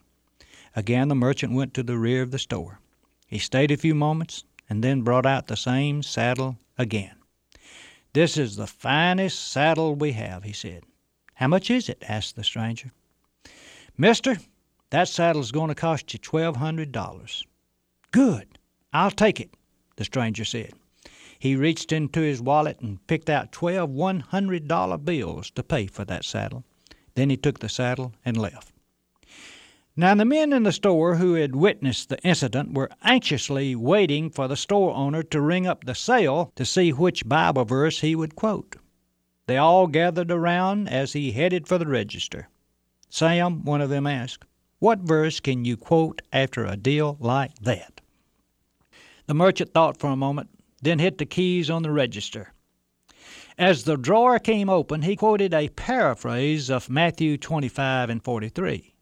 Again, 0.75 1.07
the 1.07 1.15
merchant 1.15 1.53
went 1.53 1.73
to 1.73 1.83
the 1.83 1.97
rear 1.97 2.21
of 2.21 2.31
the 2.31 2.39
store. 2.39 2.79
He 3.27 3.39
stayed 3.39 3.71
a 3.71 3.77
few 3.77 3.95
moments 3.95 4.43
and 4.69 4.83
then 4.83 5.01
brought 5.01 5.25
out 5.25 5.47
the 5.47 5.57
same 5.57 6.03
saddle 6.03 6.57
again. 6.77 7.15
This 8.13 8.37
is 8.37 8.55
the 8.55 8.67
finest 8.67 9.51
saddle 9.51 9.95
we 9.95 10.11
have, 10.13 10.43
he 10.43 10.53
said. 10.53 10.83
How 11.35 11.47
much 11.47 11.69
is 11.69 11.89
it? 11.89 12.03
asked 12.07 12.35
the 12.35 12.43
stranger. 12.43 12.91
Mister, 13.97 14.37
that 14.95 15.09
saddle's 15.09 15.51
going 15.51 15.67
to 15.67 15.75
cost 15.75 16.13
you 16.13 16.19
twelve 16.19 16.55
hundred 16.55 16.93
dollars. 16.93 17.43
Good. 18.11 18.57
I'll 18.93 19.11
take 19.11 19.41
it, 19.41 19.53
the 19.97 20.05
stranger 20.05 20.45
said. 20.45 20.71
He 21.37 21.57
reached 21.57 21.91
into 21.91 22.21
his 22.21 22.41
wallet 22.41 22.79
and 22.79 23.05
picked 23.05 23.29
out 23.29 23.51
twelve 23.51 23.89
one 23.89 24.21
hundred 24.21 24.69
dollar 24.69 24.97
bills 24.97 25.51
to 25.51 25.63
pay 25.63 25.87
for 25.87 26.05
that 26.05 26.23
saddle. 26.23 26.63
Then 27.15 27.29
he 27.29 27.35
took 27.35 27.59
the 27.59 27.67
saddle 27.67 28.13
and 28.23 28.37
left. 28.37 28.71
Now, 29.97 30.15
the 30.15 30.23
men 30.23 30.53
in 30.53 30.63
the 30.63 30.71
store 30.71 31.15
who 31.15 31.33
had 31.33 31.57
witnessed 31.57 32.07
the 32.07 32.19
incident 32.19 32.73
were 32.73 32.89
anxiously 33.03 33.75
waiting 33.75 34.29
for 34.29 34.47
the 34.47 34.55
store 34.55 34.93
owner 34.95 35.23
to 35.23 35.41
ring 35.41 35.67
up 35.67 35.83
the 35.83 35.95
sale 35.95 36.53
to 36.55 36.63
see 36.63 36.91
which 36.91 37.27
Bible 37.27 37.65
verse 37.65 37.99
he 37.99 38.15
would 38.15 38.35
quote. 38.35 38.77
They 39.45 39.57
all 39.57 39.87
gathered 39.87 40.31
around 40.31 40.87
as 40.87 41.11
he 41.11 41.33
headed 41.33 41.67
for 41.67 41.77
the 41.77 41.85
register. 41.85 42.47
Sam, 43.09 43.65
one 43.65 43.81
of 43.81 43.89
them 43.89 44.07
asked, 44.07 44.45
What 44.79 44.99
verse 44.99 45.39
can 45.39 45.65
you 45.65 45.77
quote 45.77 46.21
after 46.33 46.65
a 46.65 46.75
deal 46.75 47.17
like 47.19 47.55
that? 47.59 48.01
The 49.27 49.33
merchant 49.33 49.73
thought 49.73 49.97
for 49.97 50.07
a 50.07 50.15
moment, 50.15 50.49
then 50.81 50.99
hit 50.99 51.17
the 51.17 51.25
keys 51.25 51.69
on 51.69 51.83
the 51.83 51.91
register. 51.91 52.53
As 53.57 53.85
the 53.85 53.97
drawer 53.97 54.37
came 54.37 54.69
open, 54.69 55.03
he 55.03 55.15
quoted 55.15 55.53
a 55.53 55.69
paraphrase 55.69 56.69
of 56.69 56.89
Matthew 56.89 57.37
25 57.37 58.09
and 58.09 58.21
43. 58.21 58.93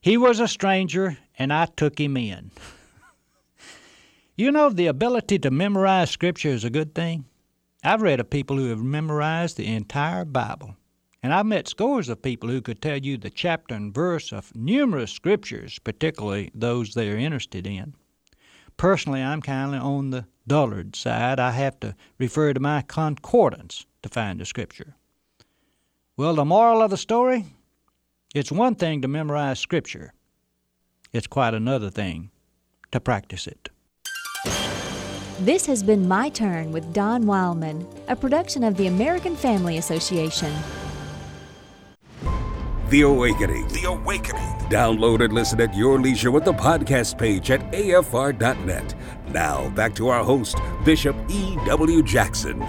He 0.00 0.16
was 0.16 0.38
a 0.38 0.48
stranger, 0.48 1.18
and 1.38 1.52
I 1.52 1.66
took 1.66 1.98
him 1.98 2.16
in. 2.16 2.52
you 4.36 4.52
know, 4.52 4.70
the 4.70 4.86
ability 4.86 5.40
to 5.40 5.50
memorize 5.50 6.10
Scripture 6.10 6.50
is 6.50 6.64
a 6.64 6.70
good 6.70 6.94
thing. 6.94 7.24
I've 7.82 8.02
read 8.02 8.20
of 8.20 8.30
people 8.30 8.56
who 8.56 8.68
have 8.70 8.82
memorized 8.82 9.56
the 9.56 9.66
entire 9.66 10.24
Bible, 10.24 10.76
and 11.22 11.32
I've 11.32 11.46
met 11.46 11.68
scores 11.68 12.08
of 12.08 12.22
people 12.22 12.48
who 12.48 12.60
could 12.60 12.82
tell 12.82 12.98
you 12.98 13.16
the 13.16 13.30
chapter 13.30 13.74
and 13.74 13.94
verse 13.94 14.32
of 14.32 14.54
numerous 14.54 15.12
Scriptures, 15.12 15.78
particularly 15.78 16.50
those 16.54 16.94
they 16.94 17.10
are 17.10 17.16
interested 17.16 17.66
in. 17.66 17.94
Personally, 18.76 19.22
I'm 19.22 19.42
kindly 19.42 19.78
on 19.78 20.10
the 20.10 20.26
dullard 20.46 20.96
side. 20.96 21.38
I 21.38 21.52
have 21.52 21.78
to 21.80 21.94
refer 22.18 22.52
to 22.52 22.60
my 22.60 22.82
concordance 22.82 23.86
to 24.02 24.08
find 24.08 24.40
a 24.40 24.44
scripture. 24.44 24.96
Well, 26.16 26.34
the 26.34 26.44
moral 26.44 26.82
of 26.82 26.90
the 26.90 26.96
story 26.96 27.46
it's 28.34 28.50
one 28.50 28.74
thing 28.74 29.02
to 29.02 29.08
memorize 29.08 29.60
scripture, 29.60 30.14
it's 31.12 31.26
quite 31.26 31.52
another 31.52 31.90
thing 31.90 32.30
to 32.90 32.98
practice 32.98 33.46
it. 33.46 33.68
This 35.40 35.66
has 35.66 35.82
been 35.82 36.08
My 36.08 36.30
Turn 36.30 36.72
with 36.72 36.94
Don 36.94 37.26
Wildman, 37.26 37.86
a 38.08 38.16
production 38.16 38.64
of 38.64 38.78
the 38.78 38.86
American 38.86 39.36
Family 39.36 39.76
Association. 39.76 40.50
The 42.92 43.00
Awakening. 43.00 43.68
The 43.68 43.84
Awakening. 43.84 44.42
Download 44.68 45.24
and 45.24 45.32
listen 45.32 45.58
at 45.62 45.74
your 45.74 45.98
leisure 45.98 46.30
with 46.30 46.44
the 46.44 46.52
podcast 46.52 47.16
page 47.16 47.50
at 47.50 47.62
afr.net. 47.72 48.94
Now, 49.28 49.70
back 49.70 49.94
to 49.94 50.08
our 50.08 50.22
host, 50.22 50.58
Bishop 50.84 51.16
E.W. 51.30 52.02
Jackson. 52.02 52.62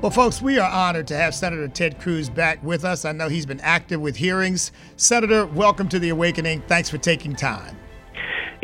Well, 0.00 0.10
folks, 0.10 0.42
we 0.42 0.58
are 0.58 0.68
honored 0.68 1.06
to 1.06 1.16
have 1.16 1.36
Senator 1.36 1.68
Ted 1.68 2.00
Cruz 2.00 2.28
back 2.28 2.60
with 2.64 2.84
us. 2.84 3.04
I 3.04 3.12
know 3.12 3.28
he's 3.28 3.46
been 3.46 3.60
active 3.60 4.00
with 4.00 4.16
hearings. 4.16 4.72
Senator, 4.96 5.46
welcome 5.46 5.88
to 5.90 6.00
The 6.00 6.08
Awakening. 6.08 6.62
Thanks 6.62 6.90
for 6.90 6.98
taking 6.98 7.36
time. 7.36 7.76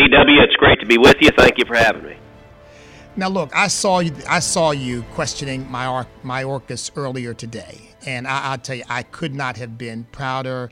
EW, 0.00 0.42
it's 0.42 0.56
great 0.56 0.80
to 0.80 0.87
be 0.87 0.98
with 0.98 1.14
you. 1.20 1.30
Thank 1.38 1.56
you 1.56 1.66
for 1.66 1.76
having 1.76 2.02
me. 2.02 2.16
Now, 3.14 3.28
look, 3.28 3.54
I 3.54 3.68
saw 3.68 4.00
you. 4.00 4.12
I 4.28 4.40
saw 4.40 4.72
you 4.72 5.02
questioning 5.12 5.70
my 5.70 6.04
Mayorkas 6.24 6.90
earlier 6.96 7.32
today, 7.32 7.93
and 8.07 8.27
I, 8.27 8.53
will 8.53 8.59
tell 8.59 8.77
you, 8.77 8.85
I 8.88 9.03
could 9.03 9.35
not 9.35 9.57
have 9.57 9.79
been 9.79 10.05
prouder 10.12 10.71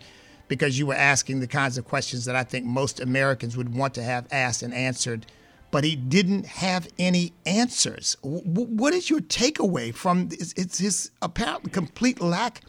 because 0.49 0.79
you 0.79 0.87
were 0.87 0.95
asking 0.95 1.41
the 1.41 1.47
kinds 1.47 1.79
of 1.79 1.85
questions 1.85 2.25
that 2.27 2.37
I 2.37 2.45
think 2.45 2.67
most 2.67 3.01
Americans 3.01 3.57
would 3.57 3.75
want 3.75 3.95
to 3.95 4.03
have 4.03 4.27
asked 4.31 4.63
and 4.63 4.75
answered. 4.75 5.27
But 5.71 5.85
he 5.85 5.97
didn't 5.97 6.45
have 6.45 6.87
any 6.99 7.33
answers. 7.47 8.19
W- 8.23 8.43
what 8.43 8.93
is 8.93 9.09
your 9.09 9.21
takeaway 9.21 9.95
from 9.95 10.29
it's, 10.33 10.79
his 10.79 11.11
apparent 11.23 11.73
complete 11.73 12.21
lack 12.21 12.61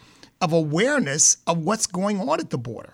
of 0.42 0.54
awareness 0.54 1.38
of 1.46 1.58
what's 1.58 1.86
going 1.86 2.22
on 2.22 2.40
at 2.40 2.50
the 2.50 2.58
border? 2.58 2.94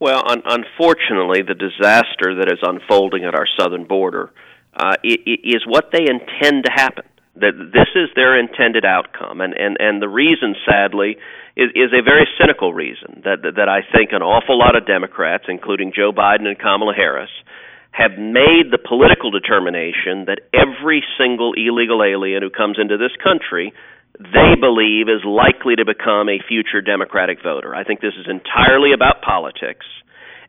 Well, 0.00 0.22
un- 0.28 0.42
unfortunately, 0.44 1.42
the 1.42 1.54
disaster 1.54 2.34
that 2.34 2.50
is 2.50 2.58
unfolding 2.62 3.24
at 3.24 3.34
our 3.36 3.46
southern 3.58 3.84
border 3.84 4.32
uh, 4.74 4.96
is 5.04 5.64
what 5.64 5.92
they 5.92 6.06
intend 6.08 6.64
to 6.64 6.72
happen 6.72 7.04
that 7.40 7.52
this 7.72 7.88
is 7.94 8.08
their 8.14 8.38
intended 8.38 8.84
outcome 8.84 9.40
and 9.40 9.52
and 9.54 9.76
and 9.78 10.00
the 10.00 10.08
reason 10.08 10.54
sadly 10.64 11.16
is 11.56 11.70
is 11.74 11.92
a 11.92 12.02
very 12.02 12.26
cynical 12.40 12.72
reason 12.72 13.22
that 13.24 13.42
that, 13.42 13.56
that 13.56 13.68
I 13.68 13.80
think 13.84 14.12
an 14.12 14.22
awful 14.22 14.58
lot 14.58 14.76
of 14.76 14.86
Democrats 14.86 15.44
including 15.48 15.92
Joe 15.94 16.12
Biden 16.12 16.46
and 16.46 16.58
Kamala 16.58 16.94
Harris 16.94 17.30
have 17.92 18.18
made 18.18 18.68
the 18.68 18.80
political 18.80 19.30
determination 19.30 20.28
that 20.28 20.44
every 20.52 21.02
single 21.16 21.52
illegal 21.56 22.04
alien 22.04 22.42
who 22.42 22.50
comes 22.50 22.78
into 22.80 22.96
this 22.96 23.12
country 23.22 23.72
they 24.16 24.56
believe 24.58 25.12
is 25.12 25.20
likely 25.28 25.76
to 25.76 25.84
become 25.84 26.32
a 26.32 26.40
future 26.48 26.80
democratic 26.80 27.36
voter. 27.42 27.74
I 27.74 27.84
think 27.84 28.00
this 28.00 28.16
is 28.16 28.24
entirely 28.24 28.96
about 28.96 29.20
politics 29.20 29.84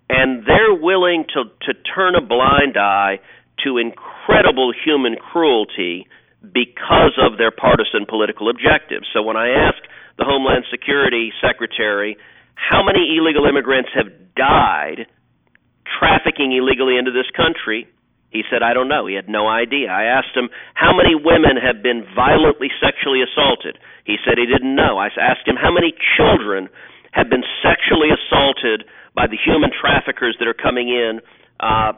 and 0.10 0.45
they're 0.45 0.73
willing 0.73 1.26
to 1.36 1.52
to 1.67 1.73
turn 1.84 2.15
a 2.15 2.21
blind 2.21 2.78
eye 2.78 3.19
to 3.63 3.78
incredible 3.78 4.71
human 4.86 5.15
cruelty 5.15 6.08
because 6.41 7.17
of 7.17 7.38
their 7.38 7.52
partisan 7.52 8.06
political 8.08 8.50
objectives. 8.50 9.08
So 9.13 9.21
when 9.23 9.38
I 9.38 9.50
ask 9.50 9.78
the 10.17 10.26
Homeland 10.26 10.65
Security 10.69 11.32
Secretary 11.41 12.17
how 12.56 12.84
many 12.84 13.17
illegal 13.17 13.45
immigrants 13.45 13.89
have 13.93 14.10
died 14.36 15.06
trafficking 16.00 16.52
illegally 16.54 16.97
into 16.97 17.12
this 17.12 17.30
country, 17.36 17.88
He 18.30 18.43
said, 18.52 18.62
I 18.62 18.73
don't 18.73 18.89
know. 18.89 19.08
He 19.08 19.15
had 19.15 19.30
no 19.30 19.47
idea. 19.47 19.88
I 19.89 20.04
asked 20.04 20.36
him, 20.36 20.50
How 20.73 20.91
many 20.95 21.15
women 21.15 21.56
have 21.56 21.82
been 21.82 22.04
violently 22.13 22.67
sexually 22.82 23.21
assaulted? 23.23 23.80
He 24.04 24.17
said 24.26 24.38
he 24.38 24.45
didn't 24.45 24.76
know. 24.76 24.97
I 24.97 25.08
asked 25.08 25.47
him, 25.47 25.56
How 25.56 25.71
many 25.71 25.95
children 26.17 26.67
have 27.12 27.30
been 27.30 27.43
sexually 27.63 28.10
assaulted 28.12 28.84
by 29.15 29.28
the 29.28 29.38
human 29.39 29.71
traffickers 29.71 30.36
that 30.39 30.47
are 30.47 30.54
coming 30.54 30.89
in 30.89 31.21
uh, 31.60 31.93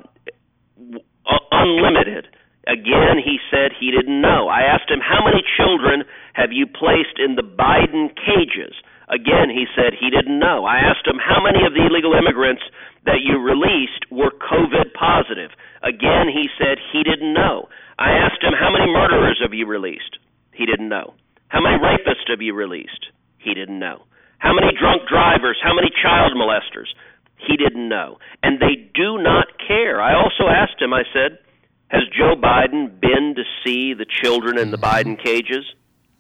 unlimited? 1.52 2.28
Again, 2.70 3.18
he 3.18 3.42
said 3.50 3.74
he 3.74 3.90
didn't 3.90 4.22
know. 4.22 4.46
I 4.46 4.62
asked 4.62 4.94
him, 4.94 5.02
How 5.02 5.26
many 5.26 5.42
children 5.58 6.06
have 6.38 6.54
you 6.54 6.68
placed 6.70 7.18
in 7.18 7.34
the 7.34 7.42
Biden 7.42 8.14
cages? 8.14 8.78
Again, 9.10 9.50
he 9.50 9.66
said 9.74 9.98
he 9.98 10.14
didn't 10.14 10.38
know. 10.38 10.70
I 10.70 10.78
asked 10.78 11.10
him, 11.10 11.18
How 11.18 11.42
many 11.42 11.66
of 11.66 11.74
the 11.74 11.82
illegal 11.82 12.14
immigrants 12.14 12.62
that 13.10 13.26
you 13.26 13.42
released 13.42 14.06
were 14.14 14.30
COVID 14.30 14.94
positive? 14.94 15.50
Again, 15.82 16.30
he 16.30 16.46
said 16.62 16.78
he 16.94 17.02
didn't 17.02 17.34
know. 17.34 17.74
I 17.98 18.14
asked 18.14 18.46
him, 18.46 18.54
How 18.54 18.70
many 18.70 18.86
murderers 18.86 19.42
have 19.42 19.54
you 19.58 19.66
released? 19.66 20.22
He 20.54 20.70
didn't 20.70 20.94
know. 20.94 21.18
How 21.50 21.66
many 21.66 21.82
rapists 21.82 22.30
have 22.30 22.46
you 22.46 22.54
released? 22.54 23.10
He 23.40 23.58
didn't 23.58 23.80
know. 23.80 24.06
How 24.38 24.54
many 24.54 24.78
drunk 24.78 25.10
drivers? 25.10 25.58
How 25.58 25.74
many 25.74 25.90
child 25.90 26.38
molesters? 26.38 26.94
He 27.42 27.58
didn't 27.58 27.90
know. 27.90 28.20
And 28.44 28.62
they 28.62 28.78
do 28.94 29.18
not 29.18 29.58
care. 29.58 30.00
I 30.00 30.14
also 30.14 30.46
asked 30.46 30.80
him, 30.80 30.94
I 30.94 31.02
said, 31.12 31.40
Has 31.90 32.04
Joe 32.16 32.36
Biden 32.36 33.00
been 33.02 33.34
to 33.36 33.44
see 33.64 33.94
the 33.96 34.06
children 34.06 34.60
in 34.60 34.70
the 34.72 34.78
Biden 34.78 35.22
cages? 35.22 35.66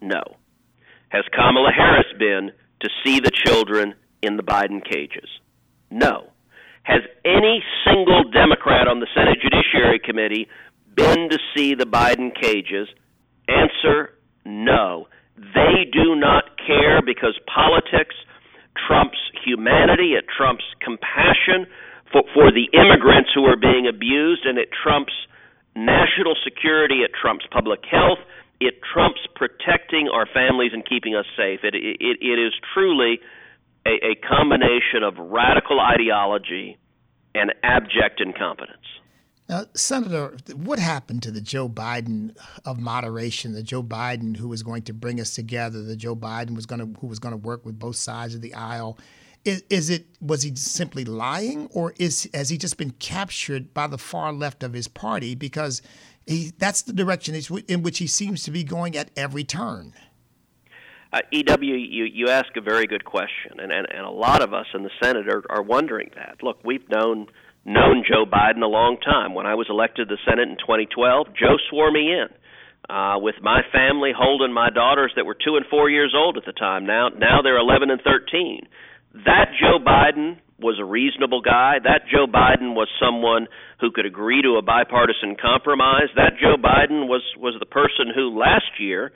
No. 0.01 0.21
Has 1.10 1.23
Kamala 1.32 1.71
Harris 1.71 2.08
been 2.17 2.51
to 2.82 2.89
see 3.03 3.19
the 3.19 3.32
children 3.45 3.93
in 4.21 4.36
the 4.36 4.43
Biden 4.43 4.84
cages? 4.84 5.29
No. 5.91 6.32
Has 6.84 7.01
any 7.23 7.63
single 7.86 8.23
Democrat 8.32 8.88
on 8.88 8.99
the 8.99 9.08
Senate 9.13 9.38
Judiciary 9.41 9.99
Committee 10.03 10.47
been 10.95 11.29
to 11.29 11.38
see 11.55 11.75
the 11.75 11.86
Biden 11.86 12.34
cages? 12.34 12.88
Answer 13.47 14.13
no. 14.45 15.08
They 15.38 15.86
do 15.91 16.15
not 16.15 16.58
care 16.65 17.01
because 17.05 17.38
politics 17.45 18.15
trumps 18.88 19.17
humanity, 19.45 20.13
it 20.13 20.25
trumps 20.36 20.63
compassion 20.82 21.67
for, 22.12 22.23
for 22.34 22.51
the 22.51 22.69
immigrants 22.73 23.29
who 23.36 23.45
are 23.45 23.55
being 23.55 23.88
abused, 23.88 24.45
and 24.45 24.58
it 24.58 24.69
trumps 24.84 25.13
national 25.86 26.36
security, 26.44 27.02
it 27.02 27.12
trumps 27.20 27.46
public 27.52 27.80
health, 27.89 28.20
it 28.60 28.76
trumps 28.94 29.22
protecting 29.36 30.10
our 30.13 30.28
families 30.34 30.72
and 30.74 30.86
keeping 30.88 31.15
us 31.15 31.26
safe. 31.38 31.62
It, 31.63 31.76
it, 31.76 32.18
it 32.22 32.39
is 32.39 32.54
truly 32.74 33.20
a, 33.86 34.12
a 34.12 34.15
combination 34.15 35.04
of 35.04 35.18
radical 35.18 35.80
ideology 35.80 36.78
and 37.34 37.54
abject 37.63 38.20
incompetence. 38.20 38.78
Now, 39.48 39.65
Senator, 39.74 40.38
what 40.56 40.78
happened 40.78 41.24
to 41.24 41.32
the 41.32 41.42
Joe 41.42 41.68
Biden 41.68 42.38
of 42.65 42.80
moderation, 42.80 43.54
the 43.54 43.63
Joe 43.63 43.82
Biden 43.82 44.38
who 44.38 44.48
was 44.48 44.62
going 44.62 44.84
to 44.84 44.94
bring 44.94 45.20
us 45.20 45.34
together, 45.34 45.82
the 45.82 45.96
Joe 45.96 46.15
Biden 46.15 46.56
was 46.56 46.68
going 46.68 46.80
to 46.80 47.00
who 47.00 47.08
was 47.08 47.18
going 47.18 47.32
to 47.32 47.38
work 47.38 47.65
with 47.65 47.80
both 47.80 47.96
sides 47.96 48.36
of 48.36 48.42
the 48.42 48.54
aisle? 48.54 49.00
Is, 49.45 49.63
is 49.69 49.89
it 49.89 50.06
was 50.21 50.43
he 50.43 50.56
simply 50.56 51.06
lying, 51.06 51.67
or 51.73 51.93
is 51.97 52.30
has 52.34 52.49
he 52.49 52.58
just 52.58 52.78
been 52.78 52.91
captured 52.91 53.73
by 53.73 53.88
the 53.88 53.97
far 53.97 54.34
left 54.34 54.63
of 54.63 54.73
his 54.73 54.88
party 54.88 55.34
because 55.34 55.82
he 56.28 56.52
that's 56.58 56.82
the 56.82 56.93
direction 56.93 57.36
in 57.67 57.82
which 57.82 57.99
he 57.99 58.08
seems 58.08 58.43
to 58.43 58.52
be 58.52 58.63
going 58.63 58.97
at 58.97 59.12
every 59.15 59.43
turn? 59.43 59.93
Uh, 61.12 61.21
EW, 61.32 61.73
you, 61.73 62.04
you 62.04 62.30
ask 62.30 62.56
a 62.56 62.62
very 62.62 62.86
good 62.86 63.04
question, 63.04 63.60
and, 63.60 63.71
and, 63.71 63.88
and 63.89 64.06
a 64.06 64.12
lot 64.12 64.43
of 64.43 64.54
us 64.54 64.67
in 64.75 64.84
the 64.84 64.91
Senate 65.02 65.28
are, 65.28 65.43
are 65.49 65.63
wondering 65.63 66.12
that. 66.15 66.38
Look, 66.43 66.60
we've 66.63 66.88
known 66.88 67.25
known 67.65 68.04
Joe 68.08 68.25
Biden 68.25 68.62
a 68.62 68.67
long 68.67 68.97
time. 68.97 69.34
When 69.34 69.45
I 69.45 69.56
was 69.56 69.67
elected 69.69 70.08
to 70.08 70.15
the 70.15 70.21
Senate 70.30 70.49
in 70.49 70.58
2012, 70.58 71.28
Joe 71.34 71.58
swore 71.69 71.91
me 71.91 72.12
in. 72.12 72.28
Uh, 72.89 73.19
with 73.19 73.36
my 73.41 73.62
family 73.71 74.12
holding 74.15 74.52
my 74.54 74.69
daughters 74.69 75.12
that 75.15 75.25
were 75.25 75.36
two 75.36 75.58
and 75.58 75.65
four 75.69 75.89
years 75.89 76.13
old 76.15 76.38
at 76.38 76.45
the 76.45 76.54
time. 76.54 76.86
Now, 76.86 77.10
now 77.10 77.41
they're 77.43 77.58
11 77.58 77.91
and 77.91 78.02
13. 78.02 78.67
That 79.13 79.52
Joe 79.60 79.80
Biden 79.84 80.38
was 80.60 80.78
a 80.80 80.86
reasonable 80.86 81.41
guy. 81.41 81.78
That 81.84 82.06
Joe 82.12 82.28
Biden 82.28 82.76
was 82.76 82.88
someone 83.02 83.48
who 83.80 83.91
could 83.91 84.06
agree 84.06 84.41
to 84.41 84.58
a 84.58 84.62
bipartisan 84.62 85.36
compromise. 85.39 86.10
That 86.15 86.34
Joe 86.39 86.58
Biden 86.62 87.08
was 87.08 87.24
was 87.38 87.56
the 87.60 87.65
person 87.65 88.12
who 88.13 88.38
last 88.38 88.80
year 88.80 89.12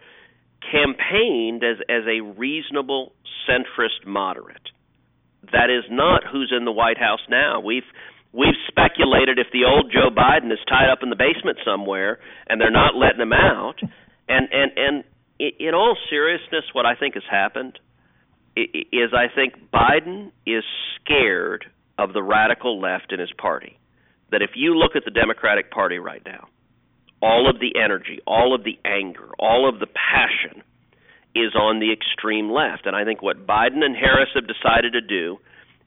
campaigned 0.72 1.64
as 1.64 1.78
as 1.90 2.04
a 2.08 2.22
reasonable 2.22 3.14
centrist 3.48 4.08
moderate. 4.08 4.72
That 5.52 5.70
is 5.70 5.84
not 5.92 6.24
who's 6.32 6.54
in 6.56 6.66
the 6.66 6.72
White 6.72 6.98
House 6.98 7.22
now. 7.30 7.60
We've 7.60 7.88
we've 8.32 8.58
speculated 8.68 9.38
if 9.38 9.48
the 9.52 9.66
old 9.66 9.92
Joe 9.92 10.10
Biden 10.10 10.52
is 10.52 10.60
tied 10.68 10.90
up 10.90 11.04
in 11.04 11.10
the 11.10 11.20
basement 11.20 11.60
somewhere 11.66 12.20
and 12.48 12.60
they're 12.60 12.72
not 12.72 12.96
letting 12.96 13.22
him 13.22 13.34
out. 13.34 13.76
And 14.28 14.48
and 14.52 14.72
and 14.78 15.04
in 15.38 15.76
all 15.76 15.98
seriousness, 16.10 16.64
what 16.74 16.86
I 16.86 16.96
think 16.96 17.14
has 17.16 17.28
happened 17.30 17.78
is 18.56 19.12
I 19.14 19.34
think 19.34 19.54
Biden 19.74 20.32
is 20.46 20.64
scared 20.96 21.66
of 21.98 22.14
the 22.14 22.24
radical 22.24 22.80
left 22.80 23.12
in 23.12 23.20
his 23.20 23.32
party. 23.38 23.78
That 24.32 24.42
if 24.42 24.52
you 24.56 24.76
look 24.76 24.96
at 24.96 25.06
the 25.06 25.12
Democratic 25.12 25.72
Party 25.72 26.00
right 26.00 26.22
now, 26.26 26.48
all 27.22 27.50
of 27.50 27.60
the 27.60 27.80
energy, 27.82 28.20
all 28.26 28.54
of 28.54 28.64
the 28.64 28.78
anger, 28.84 29.30
all 29.40 29.70
of 29.70 29.80
the 29.80 29.88
passion 29.88 30.64
is 31.36 31.56
on 31.56 31.80
the 31.80 31.92
extreme 31.92 32.52
left. 32.52 32.86
And 32.86 32.96
I 32.96 33.06
think 33.06 33.22
what 33.22 33.48
Biden 33.48 33.84
and 33.84 33.96
Harris 33.96 34.30
have 34.36 34.46
decided 34.48 34.94
to 34.94 35.02
do 35.02 35.38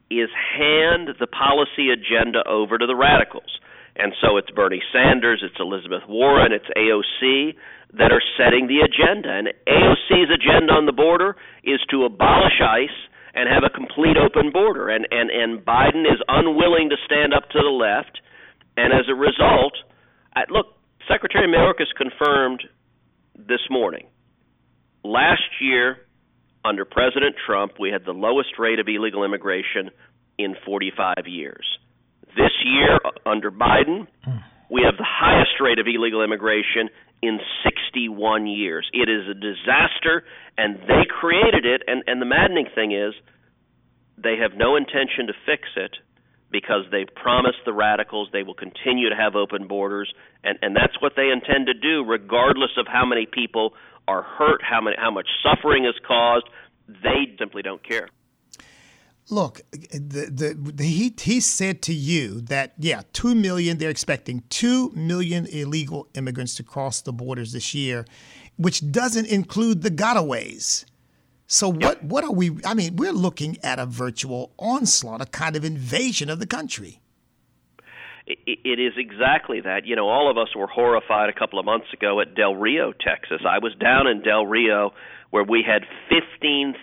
is 0.09 0.29
hand 0.57 1.09
the 1.19 1.27
policy 1.27 1.89
agenda 1.91 2.43
over 2.47 2.77
to 2.77 2.85
the 2.85 2.95
radicals. 2.95 3.59
And 3.95 4.13
so 4.21 4.37
it's 4.37 4.49
Bernie 4.51 4.81
Sanders, 4.93 5.43
it's 5.43 5.59
Elizabeth 5.59 6.03
Warren, 6.07 6.51
it's 6.51 6.67
AOC 6.75 7.55
that 7.93 8.11
are 8.11 8.21
setting 8.37 8.67
the 8.67 8.83
agenda. 8.83 9.29
And 9.29 9.47
AOC's 9.67 10.31
agenda 10.33 10.73
on 10.73 10.85
the 10.85 10.91
border 10.91 11.35
is 11.63 11.79
to 11.91 12.03
abolish 12.03 12.61
ICE 12.61 12.97
and 13.33 13.47
have 13.49 13.63
a 13.63 13.69
complete 13.69 14.17
open 14.17 14.51
border. 14.51 14.89
And, 14.89 15.07
and, 15.11 15.29
and 15.29 15.63
Biden 15.63 16.03
is 16.03 16.19
unwilling 16.27 16.89
to 16.89 16.97
stand 17.05 17.33
up 17.33 17.49
to 17.51 17.59
the 17.59 17.69
left. 17.69 18.19
And 18.75 18.93
as 18.93 19.05
a 19.09 19.15
result, 19.15 19.73
I, 20.35 20.41
look, 20.49 20.77
Secretary 21.07 21.47
Mayorkas 21.47 21.93
confirmed 21.95 22.63
this 23.35 23.61
morning. 23.69 24.07
Last 25.03 25.61
year, 25.61 25.97
under 26.65 26.83
President 26.83 27.35
Trump, 27.45 27.73
we 27.79 27.89
had 27.89 28.03
the 28.05 28.11
lowest 28.11 28.59
rate 28.59 28.79
of 28.79 28.87
illegal 28.87 29.23
immigration 29.23 29.91
in 30.37 30.55
45 30.65 31.27
years. 31.27 31.65
This 32.35 32.51
year, 32.65 32.99
under 33.25 33.49
Biden, 33.49 34.07
hmm. 34.23 34.37
we 34.69 34.81
have 34.83 34.97
the 34.97 35.07
highest 35.07 35.61
rate 35.61 35.79
of 35.79 35.87
illegal 35.87 36.23
immigration 36.23 36.89
in 37.21 37.39
61 37.63 38.47
years. 38.47 38.89
It 38.93 39.09
is 39.09 39.27
a 39.27 39.33
disaster, 39.33 40.23
and 40.57 40.75
they 40.87 41.05
created 41.09 41.65
it. 41.65 41.81
And, 41.87 42.03
and 42.07 42.21
the 42.21 42.25
maddening 42.25 42.67
thing 42.73 42.91
is, 42.91 43.13
they 44.17 44.37
have 44.37 44.57
no 44.57 44.75
intention 44.75 45.27
to 45.27 45.33
fix 45.45 45.63
it 45.75 45.95
because 46.51 46.85
they 46.91 47.05
promised 47.05 47.59
the 47.65 47.73
radicals 47.73 48.29
they 48.31 48.43
will 48.43 48.53
continue 48.53 49.09
to 49.09 49.15
have 49.15 49.35
open 49.35 49.67
borders, 49.67 50.13
and, 50.43 50.57
and 50.61 50.75
that's 50.75 51.01
what 51.01 51.13
they 51.15 51.29
intend 51.29 51.67
to 51.67 51.73
do, 51.73 52.05
regardless 52.05 52.71
of 52.77 52.87
how 52.87 53.05
many 53.05 53.25
people 53.25 53.73
are 54.07 54.23
hurt, 54.23 54.61
how 54.63 54.79
many, 54.79 54.95
how 54.97 55.11
much 55.11 55.27
suffering 55.43 55.85
is 55.85 55.95
caused. 56.07 56.47
They 56.87 57.35
simply 57.37 57.63
don't 57.63 57.83
care. 57.83 58.07
Look, 59.29 59.61
the, 59.71 60.29
the, 60.31 60.71
the, 60.71 60.83
he, 60.83 61.13
he 61.19 61.41
said 61.41 61.81
to 61.83 61.93
you 61.93 62.39
that, 62.41 62.73
yeah, 62.77 63.01
2 63.11 63.35
million, 63.35 63.77
they're 63.77 63.89
expecting 63.89 64.43
2 64.49 64.91
million 64.91 65.45
illegal 65.47 66.07
immigrants 66.13 66.55
to 66.55 66.63
cross 66.63 67.01
the 67.01 67.11
borders 67.11 67.51
this 67.51 67.73
year, 67.73 68.05
which 68.55 68.89
doesn't 68.89 69.25
include 69.27 69.81
the 69.81 69.91
gotaways. 69.91 70.85
So 71.47 71.69
what 71.69 72.03
what 72.03 72.25
are 72.25 72.31
we? 72.31 72.57
I 72.65 72.73
mean, 72.73 72.97
we're 72.97 73.13
looking 73.13 73.57
at 73.63 73.79
a 73.79 73.85
virtual 73.85 74.51
onslaught, 74.59 75.21
a 75.21 75.25
kind 75.25 75.55
of 75.55 75.63
invasion 75.63 76.29
of 76.29 76.39
the 76.39 76.47
country. 76.47 76.99
It 78.27 78.79
is 78.79 78.93
exactly 78.97 79.61
that. 79.61 79.85
You 79.85 79.95
know, 79.95 80.09
all 80.09 80.29
of 80.29 80.37
us 80.37 80.53
were 80.53 80.67
horrified 80.67 81.29
a 81.29 81.33
couple 81.33 81.59
of 81.59 81.65
months 81.65 81.87
ago 81.93 82.19
at 82.19 82.35
Del 82.35 82.55
Rio, 82.55 82.91
Texas. 82.91 83.39
I 83.47 83.59
was 83.59 83.73
down 83.79 84.07
in 84.07 84.21
Del 84.21 84.45
Rio 84.45 84.91
where 85.31 85.43
we 85.43 85.63
had 85.65 85.83
15,000 86.09 86.75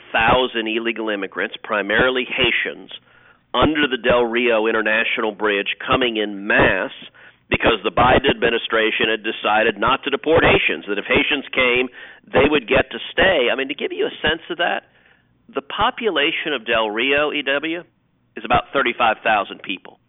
illegal 0.66 1.10
immigrants, 1.10 1.56
primarily 1.62 2.24
Haitians, 2.24 2.92
under 3.52 3.86
the 3.86 3.96
Del 3.96 4.24
Rio 4.24 4.66
International 4.66 5.32
Bridge 5.32 5.76
coming 5.84 6.16
in 6.16 6.46
mass 6.46 6.92
because 7.50 7.76
the 7.84 7.92
Biden 7.92 8.28
administration 8.30 9.12
had 9.12 9.20
decided 9.22 9.78
not 9.78 10.02
to 10.04 10.10
deport 10.10 10.44
Haitians, 10.44 10.86
that 10.88 10.98
if 10.98 11.04
Haitians 11.04 11.44
came, 11.52 11.88
they 12.24 12.48
would 12.48 12.66
get 12.66 12.90
to 12.90 12.98
stay. 13.12 13.52
I 13.52 13.54
mean, 13.54 13.68
to 13.68 13.74
give 13.74 13.92
you 13.92 14.06
a 14.06 14.16
sense 14.26 14.42
of 14.48 14.58
that, 14.58 14.88
the 15.52 15.60
population 15.60 16.56
of 16.56 16.64
Del 16.64 16.88
Rio, 16.88 17.30
EW, 17.30 17.84
is 18.36 18.44
about 18.44 18.72
35,000 18.72 19.62
people. 19.62 20.00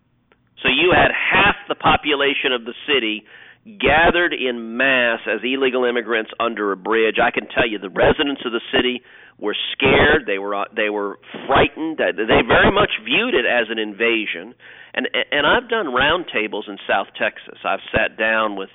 So 0.62 0.70
you 0.70 0.93
had 0.95 1.12
half 1.12 1.56
the 1.68 1.76
population 1.76 2.53
of 2.53 2.66
the 2.66 2.74
city 2.88 3.26
gathered 3.66 4.34
in 4.34 4.78
mass 4.78 5.20
as 5.26 5.41
illegal 5.43 5.86
immigrants 5.86 6.32
under 6.39 6.72
a 6.72 6.78
bridge. 6.78 7.18
I 7.18 7.32
can 7.32 7.47
tell 7.49 7.68
you 7.68 7.80
the 7.80 7.89
residents 7.89 8.41
of 8.45 8.51
the 8.51 8.62
city 8.72 9.01
were 9.39 9.56
scared. 9.74 10.26
They 10.28 10.38
were 10.38 10.56
uh, 10.56 10.66
they 10.76 10.89
were 10.89 11.20
frightened. 11.47 11.97
They 11.97 12.41
very 12.47 12.72
much 12.72 12.91
viewed 13.03 13.34
it 13.34 13.45
as 13.45 13.68
an 13.70 13.80
invasion. 13.80 14.53
And 14.93 15.10
and 15.32 15.47
I've 15.47 15.68
done 15.68 15.88
roundtables 15.88 16.70
in 16.70 16.78
South 16.88 17.08
Texas. 17.18 17.58
I've 17.66 17.84
sat 17.91 18.18
down 18.18 18.56
with 18.56 18.70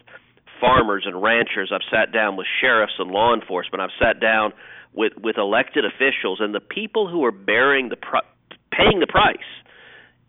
farmers 0.61 1.05
and 1.07 1.23
ranchers. 1.23 1.71
I've 1.73 1.87
sat 1.91 2.13
down 2.13 2.37
with 2.37 2.47
sheriffs 2.61 2.99
and 2.99 3.11
law 3.11 3.33
enforcement. 3.33 3.81
I've 3.81 3.97
sat 3.99 4.21
down 4.21 4.53
with 4.93 5.13
with 5.17 5.39
elected 5.39 5.85
officials 5.85 6.39
and 6.41 6.55
the 6.55 6.61
people 6.61 7.09
who 7.09 7.25
are 7.25 7.33
bearing 7.33 7.89
the 7.89 7.97
pr- 7.97 8.27
paying 8.73 8.99
the 8.99 9.07
price. 9.07 9.39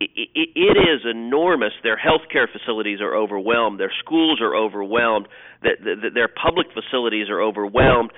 It, 0.02 0.50
it, 0.56 0.78
is 0.78 1.06
enormous. 1.06 1.74
Their 1.84 1.98
healthcare 1.98 2.48
facilities 2.52 3.02
are 3.02 3.16
overwhelmed. 3.16 3.80
Their 3.80 3.94
schools 4.04 4.42
are 4.42 4.56
overwhelmed. 4.56 5.28
The, 5.62 5.78
the, 5.80 6.10
their 6.10 6.28
public 6.28 6.68
facilities 6.74 7.30
are 7.30 7.42
overwhelmed. 7.42 8.12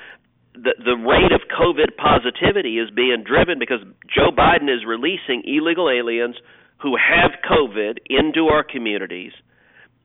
The 0.54 0.76
the 0.80 0.96
rate 0.96 1.34
of 1.34 1.42
COVID 1.52 1.98
positivity 1.98 2.80
is 2.80 2.90
being 2.90 3.24
driven 3.26 3.60
because 3.60 3.82
Joe 4.08 4.32
Biden 4.32 4.72
is 4.72 4.86
releasing 4.88 5.44
illegal 5.46 5.90
aliens 5.90 6.36
who 6.82 6.96
have 6.96 7.32
COVID 7.44 8.00
into 8.08 8.48
our 8.48 8.64
communities. 8.64 9.34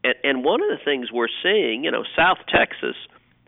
And, 0.02 0.14
and 0.24 0.44
one 0.44 0.62
of 0.62 0.70
the 0.70 0.82
things 0.84 1.12
we're 1.12 1.30
seeing, 1.42 1.84
you 1.84 1.90
know, 1.90 2.02
South 2.16 2.38
Texas 2.48 2.96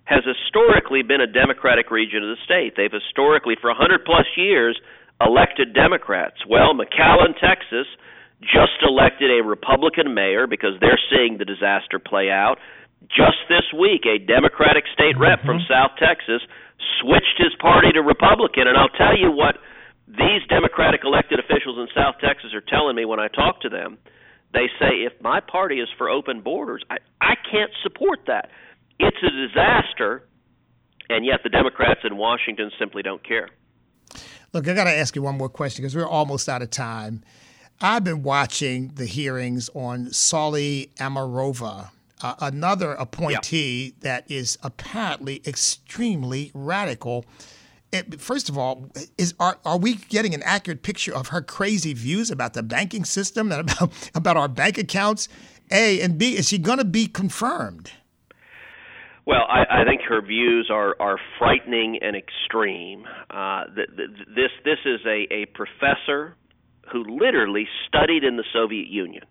has 0.04 0.26
historically 0.26 1.02
been 1.02 1.20
a 1.20 1.30
Democratic 1.30 1.90
region 1.90 2.22
of 2.22 2.34
the 2.34 2.42
state. 2.44 2.74
They've 2.76 2.90
historically, 2.90 3.54
for 3.60 3.70
100 3.70 4.04
plus 4.04 4.26
years, 4.36 4.78
elected 5.20 5.72
Democrats. 5.72 6.42
Well, 6.48 6.74
McAllen, 6.74 7.38
Texas, 7.38 7.86
just 8.40 8.80
elected 8.82 9.30
a 9.30 9.44
Republican 9.44 10.14
mayor 10.14 10.46
because 10.46 10.72
they're 10.80 11.00
seeing 11.12 11.38
the 11.38 11.44
disaster 11.44 11.98
play 11.98 12.30
out. 12.30 12.56
Just 13.08 13.44
this 13.48 13.64
week, 13.76 14.04
a 14.04 14.18
Democratic 14.18 14.84
state 14.92 15.16
rep 15.18 15.40
mm-hmm. 15.40 15.46
from 15.46 15.60
South 15.68 15.92
Texas 16.00 16.40
switched 17.00 17.36
his 17.36 17.52
party 17.60 17.92
to 17.92 18.00
Republican. 18.00 18.68
And 18.68 18.76
I'll 18.76 18.92
tell 18.96 19.16
you 19.16 19.30
what 19.32 19.56
these 20.08 20.42
Democratic 20.48 21.00
elected 21.04 21.38
officials 21.38 21.78
in 21.78 21.88
South 21.94 22.16
Texas 22.20 22.52
are 22.54 22.64
telling 22.64 22.96
me 22.96 23.04
when 23.04 23.20
I 23.20 23.28
talk 23.28 23.60
to 23.62 23.68
them. 23.68 23.98
They 24.52 24.66
say 24.80 25.06
if 25.06 25.12
my 25.22 25.40
party 25.40 25.80
is 25.80 25.88
for 25.96 26.08
open 26.08 26.40
borders, 26.40 26.82
I, 26.90 26.96
I 27.20 27.34
can't 27.50 27.70
support 27.82 28.20
that. 28.26 28.50
It's 28.98 29.16
a 29.22 29.30
disaster, 29.30 30.26
and 31.08 31.24
yet 31.24 31.40
the 31.44 31.50
Democrats 31.50 32.00
in 32.04 32.16
Washington 32.16 32.70
simply 32.78 33.02
don't 33.02 33.22
care. 33.22 33.48
Look, 34.52 34.66
I 34.66 34.74
got 34.74 34.84
to 34.84 34.90
ask 34.90 35.14
you 35.14 35.22
one 35.22 35.38
more 35.38 35.48
question 35.48 35.82
because 35.82 35.94
we're 35.94 36.08
almost 36.08 36.48
out 36.48 36.62
of 36.62 36.70
time. 36.70 37.22
I've 37.82 38.04
been 38.04 38.22
watching 38.22 38.92
the 38.96 39.06
hearings 39.06 39.70
on 39.74 40.12
Saule 40.12 40.90
Omarova, 40.96 41.90
uh, 42.22 42.34
another 42.40 42.92
appointee 42.92 43.94
that 44.00 44.30
is 44.30 44.58
apparently 44.62 45.40
extremely 45.46 46.50
radical 46.52 47.24
it, 47.92 48.20
first 48.20 48.48
of 48.48 48.56
all, 48.56 48.88
is 49.18 49.34
are 49.40 49.58
are 49.64 49.78
we 49.78 49.94
getting 49.94 50.34
an 50.34 50.42
accurate 50.44 50.82
picture 50.82 51.14
of 51.14 51.28
her 51.28 51.42
crazy 51.42 51.92
views 51.92 52.30
about 52.30 52.52
the 52.54 52.62
banking 52.62 53.04
system 53.04 53.50
and 53.50 53.68
about 53.68 54.10
about 54.14 54.36
our 54.36 54.48
bank 54.48 54.78
accounts? 54.78 55.28
A 55.72 56.00
and 56.00 56.18
B, 56.18 56.36
is 56.36 56.48
she 56.48 56.58
going 56.58 56.78
to 56.78 56.84
be 56.84 57.06
confirmed? 57.06 57.92
Well, 59.26 59.44
I, 59.48 59.82
I 59.82 59.84
think 59.84 60.02
her 60.02 60.20
views 60.22 60.70
are 60.72 60.96
are 61.00 61.18
frightening 61.38 61.98
and 62.02 62.16
extreme. 62.16 63.04
Uh, 63.30 63.64
the, 63.74 63.86
the, 63.96 64.06
this 64.34 64.50
this 64.64 64.78
is 64.84 65.00
a, 65.06 65.26
a 65.32 65.46
professor 65.46 66.36
who 66.92 67.04
literally 67.04 67.66
studied 67.86 68.24
in 68.24 68.36
the 68.36 68.44
Soviet 68.52 68.88
Union. 68.88 69.24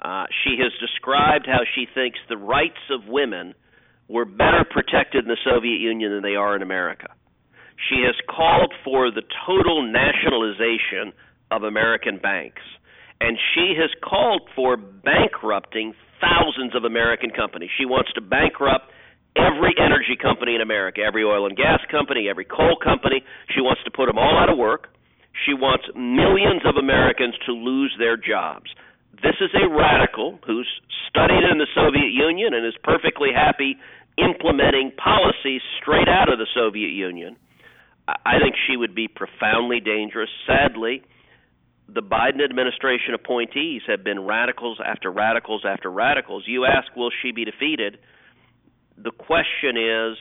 Uh, 0.00 0.26
she 0.44 0.56
has 0.62 0.72
described 0.80 1.46
how 1.46 1.60
she 1.74 1.86
thinks 1.92 2.18
the 2.28 2.36
rights 2.36 2.80
of 2.90 3.08
women 3.08 3.54
were 4.08 4.24
better 4.24 4.64
protected 4.68 5.24
in 5.24 5.28
the 5.28 5.40
Soviet 5.44 5.80
Union 5.80 6.12
than 6.12 6.22
they 6.22 6.36
are 6.36 6.54
in 6.54 6.62
America. 6.62 7.08
She 7.88 8.02
has 8.06 8.14
called 8.28 8.72
for 8.84 9.10
the 9.10 9.22
total 9.46 9.82
nationalization 9.82 11.12
of 11.50 11.62
American 11.62 12.18
banks. 12.18 12.62
And 13.20 13.38
she 13.54 13.74
has 13.80 13.90
called 14.04 14.42
for 14.54 14.76
bankrupting 14.76 15.94
thousands 16.20 16.74
of 16.74 16.84
American 16.84 17.30
companies. 17.30 17.70
She 17.78 17.86
wants 17.86 18.12
to 18.14 18.20
bankrupt 18.20 18.92
every 19.36 19.74
energy 19.78 20.16
company 20.20 20.54
in 20.54 20.60
America, 20.60 21.00
every 21.00 21.24
oil 21.24 21.46
and 21.46 21.56
gas 21.56 21.80
company, 21.90 22.28
every 22.28 22.44
coal 22.44 22.76
company. 22.82 23.22
She 23.54 23.60
wants 23.60 23.82
to 23.84 23.90
put 23.90 24.06
them 24.06 24.18
all 24.18 24.36
out 24.38 24.48
of 24.48 24.58
work. 24.58 24.88
She 25.44 25.52
wants 25.52 25.84
millions 25.94 26.62
of 26.64 26.76
Americans 26.76 27.34
to 27.46 27.52
lose 27.52 27.94
their 27.98 28.16
jobs. 28.16 28.70
This 29.22 29.36
is 29.40 29.50
a 29.54 29.68
radical 29.68 30.38
who's 30.46 30.68
studied 31.08 31.44
in 31.44 31.58
the 31.58 31.68
Soviet 31.74 32.12
Union 32.12 32.54
and 32.54 32.66
is 32.66 32.76
perfectly 32.82 33.30
happy 33.34 33.76
implementing 34.18 34.92
policies 34.96 35.60
straight 35.80 36.08
out 36.08 36.32
of 36.32 36.38
the 36.38 36.46
Soviet 36.54 36.90
Union. 36.90 37.36
I 38.08 38.38
think 38.40 38.54
she 38.66 38.76
would 38.76 38.94
be 38.94 39.08
profoundly 39.08 39.80
dangerous. 39.80 40.30
Sadly, 40.46 41.02
the 41.88 42.02
Biden 42.02 42.42
administration 42.42 43.14
appointees 43.14 43.82
have 43.86 44.04
been 44.04 44.20
radicals 44.20 44.78
after 44.84 45.10
radicals 45.10 45.64
after 45.66 45.90
radicals. 45.90 46.44
You 46.46 46.64
ask, 46.64 46.94
will 46.96 47.10
she 47.22 47.32
be 47.32 47.44
defeated? 47.44 47.98
The 48.96 49.10
question 49.10 49.76
is, 49.76 50.16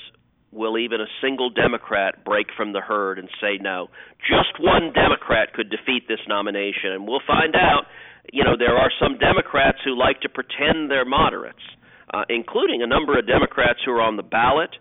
will 0.52 0.78
even 0.78 1.02
a 1.02 1.10
single 1.22 1.50
Democrat 1.50 2.24
break 2.24 2.48
from 2.56 2.74
the 2.74 2.82
herd 2.82 3.20
and 3.20 3.30
say 3.42 3.58
no? 3.62 3.88
Just 4.22 4.60
one 4.60 4.94
Democrat 4.94 5.54
could 5.54 5.70
defeat 5.70 6.08
this 6.08 6.20
nomination, 6.28 6.92
and 6.92 7.08
we'll 7.08 7.26
find 7.26 7.56
out. 7.56 7.84
You 8.34 8.44
know, 8.44 8.58
there 8.58 8.76
are 8.76 8.90
some 9.00 9.20
Democrats 9.20 9.78
who 9.86 9.98
like 9.98 10.22
to 10.22 10.30
pretend 10.30 10.90
they're 10.90 11.06
moderates, 11.06 11.62
uh, 12.12 12.24
including 12.28 12.82
a 12.82 12.88
number 12.88 13.18
of 13.20 13.28
Democrats 13.28 13.80
who 13.86 13.92
are 13.92 14.02
on 14.02 14.18
the 14.18 14.24
ballot 14.24 14.72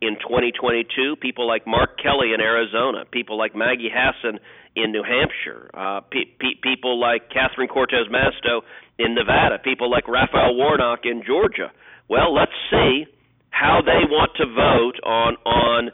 in 0.00 0.14
2022. 0.22 1.16
People 1.16 1.46
like 1.46 1.66
Mark 1.66 1.98
Kelly 2.02 2.32
in 2.34 2.40
Arizona, 2.40 3.04
people 3.10 3.36
like 3.36 3.56
Maggie 3.56 3.90
Hassan 3.92 4.38
in 4.76 4.92
New 4.92 5.02
Hampshire, 5.02 5.70
uh, 5.74 6.00
pe- 6.10 6.30
pe- 6.38 6.60
people 6.62 6.98
like 7.00 7.28
Catherine 7.30 7.68
Cortez 7.68 8.06
Masto 8.10 8.62
in 8.98 9.14
Nevada, 9.14 9.58
people 9.58 9.90
like 9.90 10.06
Raphael 10.08 10.54
Warnock 10.54 11.00
in 11.04 11.22
Georgia. 11.26 11.72
Well, 12.08 12.34
let's 12.34 12.52
see 12.70 13.06
how 13.52 13.80
they 13.84 14.02
want 14.08 14.32
to 14.36 14.46
vote 14.48 14.98
on 15.04 15.36
on 15.46 15.90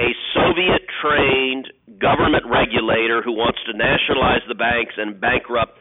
a 0.00 0.10
Soviet-trained 0.34 1.70
government 2.00 2.42
regulator 2.50 3.22
who 3.22 3.30
wants 3.30 3.60
to 3.70 3.72
nationalize 3.72 4.42
the 4.48 4.56
banks 4.56 4.94
and 4.96 5.20
bankrupt 5.20 5.78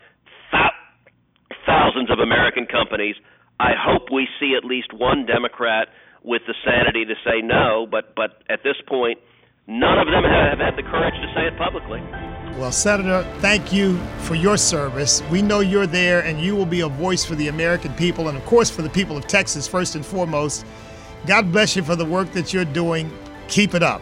th- 0.52 1.58
thousands 1.66 2.12
of 2.12 2.20
American 2.20 2.68
companies. 2.68 3.16
I 3.60 3.72
hope 3.74 4.12
we 4.14 4.28
see 4.40 4.54
at 4.56 4.64
least 4.64 4.94
one 4.94 5.26
Democrat 5.26 5.88
with 6.22 6.44
the 6.46 6.54
sanity 6.64 7.06
to 7.06 7.16
say 7.26 7.42
no, 7.42 7.88
but 7.90 8.14
but 8.16 8.44
at 8.50 8.62
this 8.64 8.78
point, 8.88 9.18
none 9.66 9.98
of 9.98 10.08
them 10.08 10.24
have 10.24 10.60
had 10.60 10.78
the 10.78 10.84
courage 10.84 11.16
to 11.16 11.30
say 11.34 11.48
it 11.48 11.58
publicly. 11.58 12.02
Well, 12.60 12.72
Senator, 12.72 13.24
thank 13.40 13.74
you 13.74 13.98
for 14.20 14.36
your 14.36 14.58
service. 14.58 15.24
We 15.32 15.42
know 15.42 15.62
you're 15.62 15.88
there, 15.88 16.22
and 16.22 16.40
you 16.40 16.56
will 16.56 16.68
be 16.68 16.82
a 16.82 16.88
voice 16.88 17.26
for 17.26 17.34
the 17.34 17.48
American 17.48 17.94
people, 17.94 18.30
and 18.30 18.38
of 18.38 18.46
course 18.46 18.70
for 18.70 18.84
the 18.84 18.90
people 18.90 19.18
of 19.18 19.26
Texas 19.26 19.68
first 19.68 19.96
and 19.96 20.06
foremost. 20.06 20.66
God 21.26 21.52
bless 21.52 21.76
you 21.76 21.84
for 21.84 21.96
the 21.96 22.06
work 22.06 22.32
that 22.32 22.54
you're 22.54 22.66
doing. 22.66 23.12
Keep 23.48 23.76
it 23.76 23.84
up. 23.84 24.02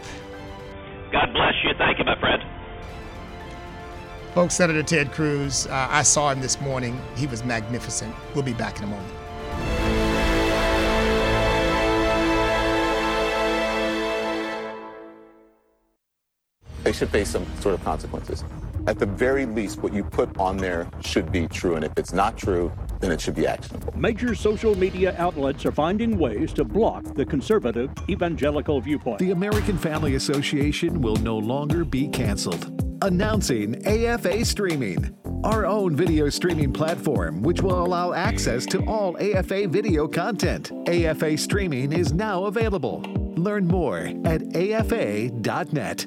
God 1.12 1.32
bless 1.32 1.54
you. 1.62 1.70
Thank 1.78 1.98
you, 1.98 2.04
my 2.04 2.18
friend. 2.18 2.42
Folks, 4.34 4.54
Senator 4.54 4.82
Ted 4.82 5.12
Cruz, 5.12 5.66
uh, 5.66 5.88
I 5.90 6.02
saw 6.02 6.30
him 6.30 6.40
this 6.40 6.60
morning. 6.60 7.00
He 7.16 7.26
was 7.26 7.44
magnificent. 7.44 8.14
We'll 8.34 8.44
be 8.44 8.54
back 8.54 8.78
in 8.78 8.84
a 8.84 8.86
moment. 8.86 9.12
they 16.92 16.98
should 16.98 17.08
face 17.08 17.30
some 17.30 17.46
sort 17.60 17.74
of 17.74 17.84
consequences. 17.84 18.44
At 18.86 18.98
the 18.98 19.06
very 19.06 19.46
least, 19.46 19.80
what 19.80 19.92
you 19.92 20.02
put 20.02 20.36
on 20.38 20.56
there 20.56 20.88
should 21.00 21.30
be 21.30 21.46
true, 21.46 21.76
and 21.76 21.84
if 21.84 21.92
it's 21.96 22.12
not 22.12 22.36
true, 22.36 22.72
then 23.00 23.12
it 23.12 23.20
should 23.20 23.36
be 23.36 23.46
actionable. 23.46 23.96
Major 23.96 24.34
social 24.34 24.76
media 24.76 25.14
outlets 25.18 25.64
are 25.64 25.72
finding 25.72 26.18
ways 26.18 26.52
to 26.54 26.64
block 26.64 27.04
the 27.14 27.24
conservative 27.24 27.90
evangelical 28.08 28.80
viewpoint. 28.80 29.20
The 29.20 29.30
American 29.30 29.78
Family 29.78 30.16
Association 30.16 31.00
will 31.00 31.16
no 31.16 31.38
longer 31.38 31.84
be 31.84 32.08
canceled. 32.08 32.82
Announcing 33.02 33.86
AFA 33.86 34.44
Streaming, 34.44 35.16
our 35.44 35.64
own 35.64 35.94
video 35.94 36.28
streaming 36.28 36.72
platform, 36.72 37.42
which 37.42 37.62
will 37.62 37.84
allow 37.84 38.12
access 38.12 38.66
to 38.66 38.84
all 38.86 39.16
AFA 39.18 39.68
video 39.68 40.08
content. 40.08 40.72
AFA 40.88 41.36
Streaming 41.36 41.92
is 41.92 42.12
now 42.12 42.44
available. 42.46 43.00
Learn 43.36 43.66
more 43.66 44.12
at 44.24 44.42
afa.net. 44.56 46.06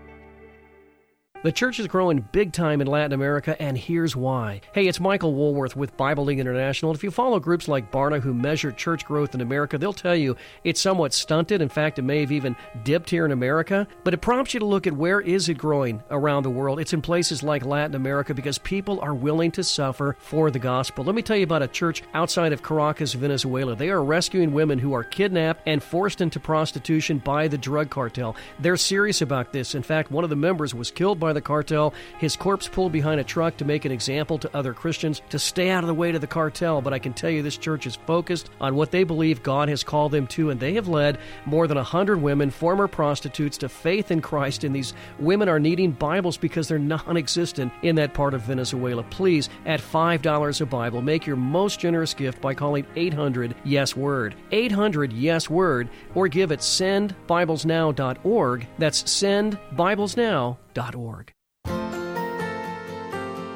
The 1.43 1.51
church 1.51 1.79
is 1.79 1.87
growing 1.87 2.27
big 2.31 2.53
time 2.53 2.81
in 2.81 2.87
Latin 2.87 3.13
America, 3.13 3.59
and 3.59 3.75
here's 3.75 4.15
why. 4.15 4.61
Hey, 4.73 4.87
it's 4.87 4.99
Michael 4.99 5.33
Woolworth 5.33 5.75
with 5.75 5.97
Bible 5.97 6.25
League 6.25 6.37
International. 6.37 6.93
If 6.93 7.03
you 7.03 7.09
follow 7.09 7.39
groups 7.39 7.67
like 7.67 7.91
Barna 7.91 8.21
who 8.21 8.31
measure 8.31 8.71
church 8.71 9.05
growth 9.05 9.33
in 9.33 9.41
America, 9.41 9.79
they'll 9.79 9.91
tell 9.91 10.15
you 10.15 10.35
it's 10.63 10.79
somewhat 10.79 11.15
stunted. 11.15 11.59
In 11.59 11.67
fact, 11.67 11.97
it 11.97 12.03
may 12.03 12.19
have 12.19 12.31
even 12.31 12.55
dipped 12.83 13.09
here 13.09 13.25
in 13.25 13.31
America. 13.31 13.87
But 14.03 14.13
it 14.13 14.21
prompts 14.21 14.53
you 14.53 14.59
to 14.59 14.67
look 14.67 14.85
at 14.85 14.93
where 14.93 15.19
is 15.19 15.49
it 15.49 15.57
growing 15.57 16.03
around 16.11 16.43
the 16.43 16.51
world. 16.51 16.79
It's 16.79 16.93
in 16.93 17.01
places 17.01 17.41
like 17.41 17.65
Latin 17.65 17.95
America 17.95 18.35
because 18.35 18.59
people 18.59 18.99
are 18.99 19.15
willing 19.15 19.49
to 19.53 19.63
suffer 19.63 20.15
for 20.19 20.51
the 20.51 20.59
gospel. 20.59 21.03
Let 21.03 21.15
me 21.15 21.23
tell 21.23 21.37
you 21.37 21.43
about 21.43 21.63
a 21.63 21.67
church 21.67 22.03
outside 22.13 22.53
of 22.53 22.61
Caracas, 22.61 23.13
Venezuela. 23.13 23.75
They 23.75 23.89
are 23.89 24.03
rescuing 24.03 24.51
women 24.53 24.77
who 24.77 24.93
are 24.93 25.03
kidnapped 25.03 25.63
and 25.65 25.81
forced 25.81 26.21
into 26.21 26.39
prostitution 26.39 27.17
by 27.17 27.47
the 27.47 27.57
drug 27.57 27.89
cartel. 27.89 28.35
They're 28.59 28.77
serious 28.77 29.23
about 29.23 29.53
this. 29.53 29.73
In 29.73 29.81
fact, 29.81 30.11
one 30.11 30.23
of 30.23 30.29
the 30.29 30.35
members 30.35 30.75
was 30.75 30.91
killed 30.91 31.19
by 31.19 31.30
the 31.33 31.41
cartel. 31.41 31.93
His 32.19 32.35
corpse 32.35 32.67
pulled 32.67 32.91
behind 32.91 33.19
a 33.19 33.23
truck 33.23 33.57
to 33.57 33.65
make 33.65 33.85
an 33.85 33.91
example 33.91 34.37
to 34.39 34.55
other 34.55 34.73
Christians 34.73 35.21
to 35.29 35.39
stay 35.39 35.69
out 35.69 35.83
of 35.83 35.87
the 35.87 35.93
way 35.93 36.11
to 36.11 36.19
the 36.19 36.27
cartel. 36.27 36.81
But 36.81 36.93
I 36.93 36.99
can 36.99 37.13
tell 37.13 37.29
you 37.29 37.41
this 37.41 37.57
church 37.57 37.85
is 37.85 37.95
focused 37.95 38.49
on 38.59 38.75
what 38.75 38.91
they 38.91 39.03
believe 39.03 39.43
God 39.43 39.69
has 39.69 39.83
called 39.83 40.11
them 40.11 40.27
to, 40.27 40.49
and 40.49 40.59
they 40.59 40.73
have 40.73 40.87
led 40.87 41.17
more 41.45 41.67
than 41.67 41.77
100 41.77 42.21
women, 42.21 42.49
former 42.49 42.87
prostitutes, 42.87 43.57
to 43.59 43.69
faith 43.69 44.11
in 44.11 44.21
Christ. 44.21 44.63
And 44.63 44.75
these 44.75 44.93
women 45.19 45.49
are 45.49 45.59
needing 45.59 45.91
Bibles 45.91 46.37
because 46.37 46.67
they're 46.67 46.79
non 46.79 47.17
existent 47.17 47.73
in 47.81 47.95
that 47.95 48.13
part 48.13 48.33
of 48.33 48.41
Venezuela. 48.41 49.03
Please, 49.03 49.49
at 49.65 49.81
$5 49.81 50.61
a 50.61 50.65
Bible, 50.65 51.01
make 51.01 51.25
your 51.25 51.35
most 51.35 51.79
generous 51.79 52.13
gift 52.13 52.41
by 52.41 52.53
calling 52.53 52.85
800 52.95 53.55
Yes 53.63 53.95
Word. 53.95 54.35
800 54.51 55.13
Yes 55.13 55.49
Word, 55.49 55.89
or 56.15 56.27
give 56.27 56.51
at 56.51 56.59
sendbiblesnow.org. 56.59 58.67
That's 58.77 59.03
sendbiblesnow.org. 59.03 60.57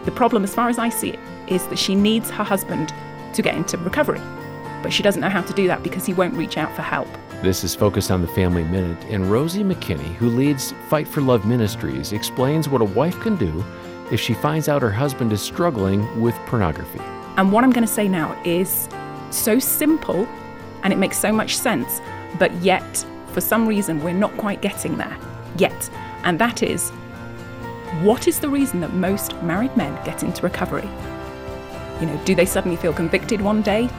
The 0.06 0.12
problem, 0.12 0.44
as 0.44 0.54
far 0.54 0.70
as 0.70 0.78
I 0.78 0.90
see 0.90 1.10
it, 1.10 1.20
is 1.48 1.66
that 1.68 1.80
she 1.80 1.96
needs 1.96 2.30
her 2.30 2.44
husband 2.44 2.94
to 3.34 3.42
get 3.42 3.56
into 3.56 3.78
recovery. 3.78 4.22
But 4.84 4.94
she 4.94 5.02
doesn't 5.02 5.22
know 5.22 5.30
how 5.30 5.42
to 5.42 5.54
do 5.54 5.68
that 5.68 5.82
because 5.82 6.06
he 6.06 6.14
won't 6.14 6.36
reach 6.36 6.58
out 6.58 6.76
for 6.76 6.84
help. 6.84 7.08
This 7.42 7.64
is 7.64 7.76
Focus 7.76 8.12
on 8.12 8.22
the 8.22 8.28
Family 8.28 8.64
Minute, 8.64 9.04
and 9.06 9.32
Rosie 9.32 9.64
McKinney, 9.64 10.14
who 10.16 10.30
leads 10.30 10.74
Fight 10.90 11.08
for 11.08 11.22
Love 11.22 11.46
Ministries, 11.46 12.14
explains 12.14 12.70
what 12.70 12.82
a 12.82 12.86
wife 12.86 13.20
can 13.20 13.36
do 13.36 13.64
if 14.12 14.20
she 14.20 14.34
finds 14.36 14.70
out 14.70 14.82
her 14.82 14.92
husband 14.92 15.34
is 15.34 15.42
struggling 15.42 16.22
with 16.22 16.36
pornography. 16.46 17.02
And 17.38 17.52
what 17.52 17.64
I'm 17.64 17.72
going 17.72 17.86
to 17.86 17.92
say 17.92 18.08
now 18.08 18.40
is 18.46 18.88
so 19.32 19.60
simple 19.60 20.28
and 20.84 20.94
it 20.94 20.98
makes 20.98 21.18
so 21.18 21.32
much 21.32 21.58
sense, 21.58 22.00
but 22.38 22.54
yet, 22.62 23.06
for 23.34 23.42
some 23.42 23.68
reason, 23.68 24.04
we're 24.04 24.14
not 24.14 24.38
quite 24.38 24.62
getting 24.62 24.98
there 24.98 25.18
yet. 25.58 25.90
And 26.24 26.40
that 26.40 26.64
is 26.64 26.92
what 28.02 28.28
is 28.28 28.40
the 28.40 28.50
reason 28.50 28.80
that 28.82 28.94
most 28.94 29.42
married 29.42 29.76
men 29.78 29.94
get 30.04 30.24
into 30.24 30.42
recovery? 30.42 30.90
You 32.00 32.08
know, 32.08 32.22
do 32.26 32.36
they 32.36 32.46
suddenly 32.46 32.78
feel 32.78 32.94
convicted 32.94 33.42
one 33.42 33.62
day? 33.62 33.90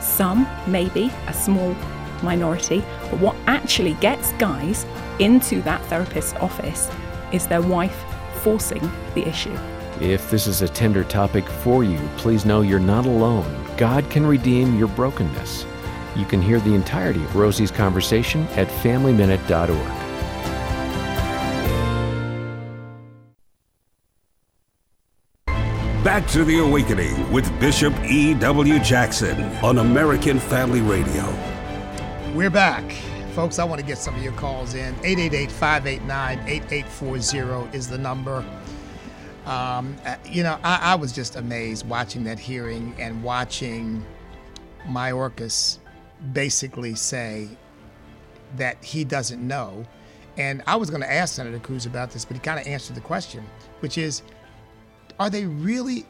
Some, 0.00 0.46
maybe, 0.66 1.12
a 1.26 1.32
small 1.32 1.74
minority. 2.22 2.84
But 3.10 3.20
what 3.20 3.36
actually 3.46 3.94
gets 3.94 4.32
guys 4.32 4.86
into 5.18 5.62
that 5.62 5.84
therapist's 5.86 6.34
office 6.34 6.90
is 7.32 7.46
their 7.46 7.62
wife 7.62 7.96
forcing 8.42 8.90
the 9.14 9.26
issue. 9.26 9.56
If 10.00 10.30
this 10.30 10.46
is 10.46 10.62
a 10.62 10.68
tender 10.68 11.04
topic 11.04 11.46
for 11.48 11.84
you, 11.84 11.98
please 12.16 12.44
know 12.44 12.60
you're 12.60 12.78
not 12.78 13.06
alone. 13.06 13.66
God 13.76 14.08
can 14.10 14.26
redeem 14.26 14.78
your 14.78 14.88
brokenness. 14.88 15.66
You 16.14 16.24
can 16.24 16.42
hear 16.42 16.60
the 16.60 16.74
entirety 16.74 17.22
of 17.22 17.36
Rosie's 17.36 17.70
conversation 17.70 18.46
at 18.48 18.68
FamilyMinute.org. 18.68 19.95
To 26.32 26.44
the 26.44 26.58
Awakening 26.58 27.30
with 27.32 27.48
Bishop 27.60 27.94
E.W. 28.02 28.80
Jackson 28.80 29.40
on 29.64 29.78
American 29.78 30.40
Family 30.40 30.80
Radio. 30.80 31.24
We're 32.34 32.50
back. 32.50 32.90
Folks, 33.32 33.60
I 33.60 33.64
want 33.64 33.80
to 33.80 33.86
get 33.86 33.96
some 33.96 34.16
of 34.16 34.22
your 34.22 34.32
calls 34.32 34.74
in. 34.74 34.92
888 35.04 35.52
589 35.52 36.38
8840 36.48 37.76
is 37.76 37.88
the 37.88 37.96
number. 37.96 38.44
Um, 39.46 39.96
uh, 40.04 40.16
you 40.28 40.42
know, 40.42 40.58
I, 40.64 40.92
I, 40.92 40.94
was 40.96 41.12
just 41.12 41.36
amazed 41.36 41.88
watching 41.88 42.24
that 42.24 42.40
hearing 42.40 42.92
and 42.98 43.22
watching 43.22 44.04
Mayorkas 44.88 45.78
basically 46.32 46.96
say 46.96 47.48
that 48.56 48.82
he 48.84 49.04
doesn't 49.04 49.46
know. 49.46 49.86
And 50.36 50.62
I 50.66 50.74
was 50.74 50.90
going 50.90 51.02
to 51.02 51.10
ask 51.10 51.36
Senator 51.36 51.60
Cruz 51.60 51.86
about 51.86 52.10
this, 52.10 52.24
but 52.24 52.34
he 52.34 52.40
kind 52.40 52.58
of 52.58 52.66
answered 52.66 52.96
the 52.96 53.00
question, 53.00 53.46
which 53.78 53.96
is 53.96 54.22
are 55.18 55.30
they 55.30 55.46
really 55.46 56.04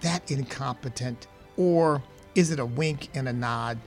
that 0.00 0.30
incompetent, 0.30 1.26
or 1.56 2.02
is 2.34 2.50
it 2.50 2.58
a 2.58 2.66
wink 2.66 3.08
and 3.14 3.28
a 3.28 3.32
nod 3.32 3.78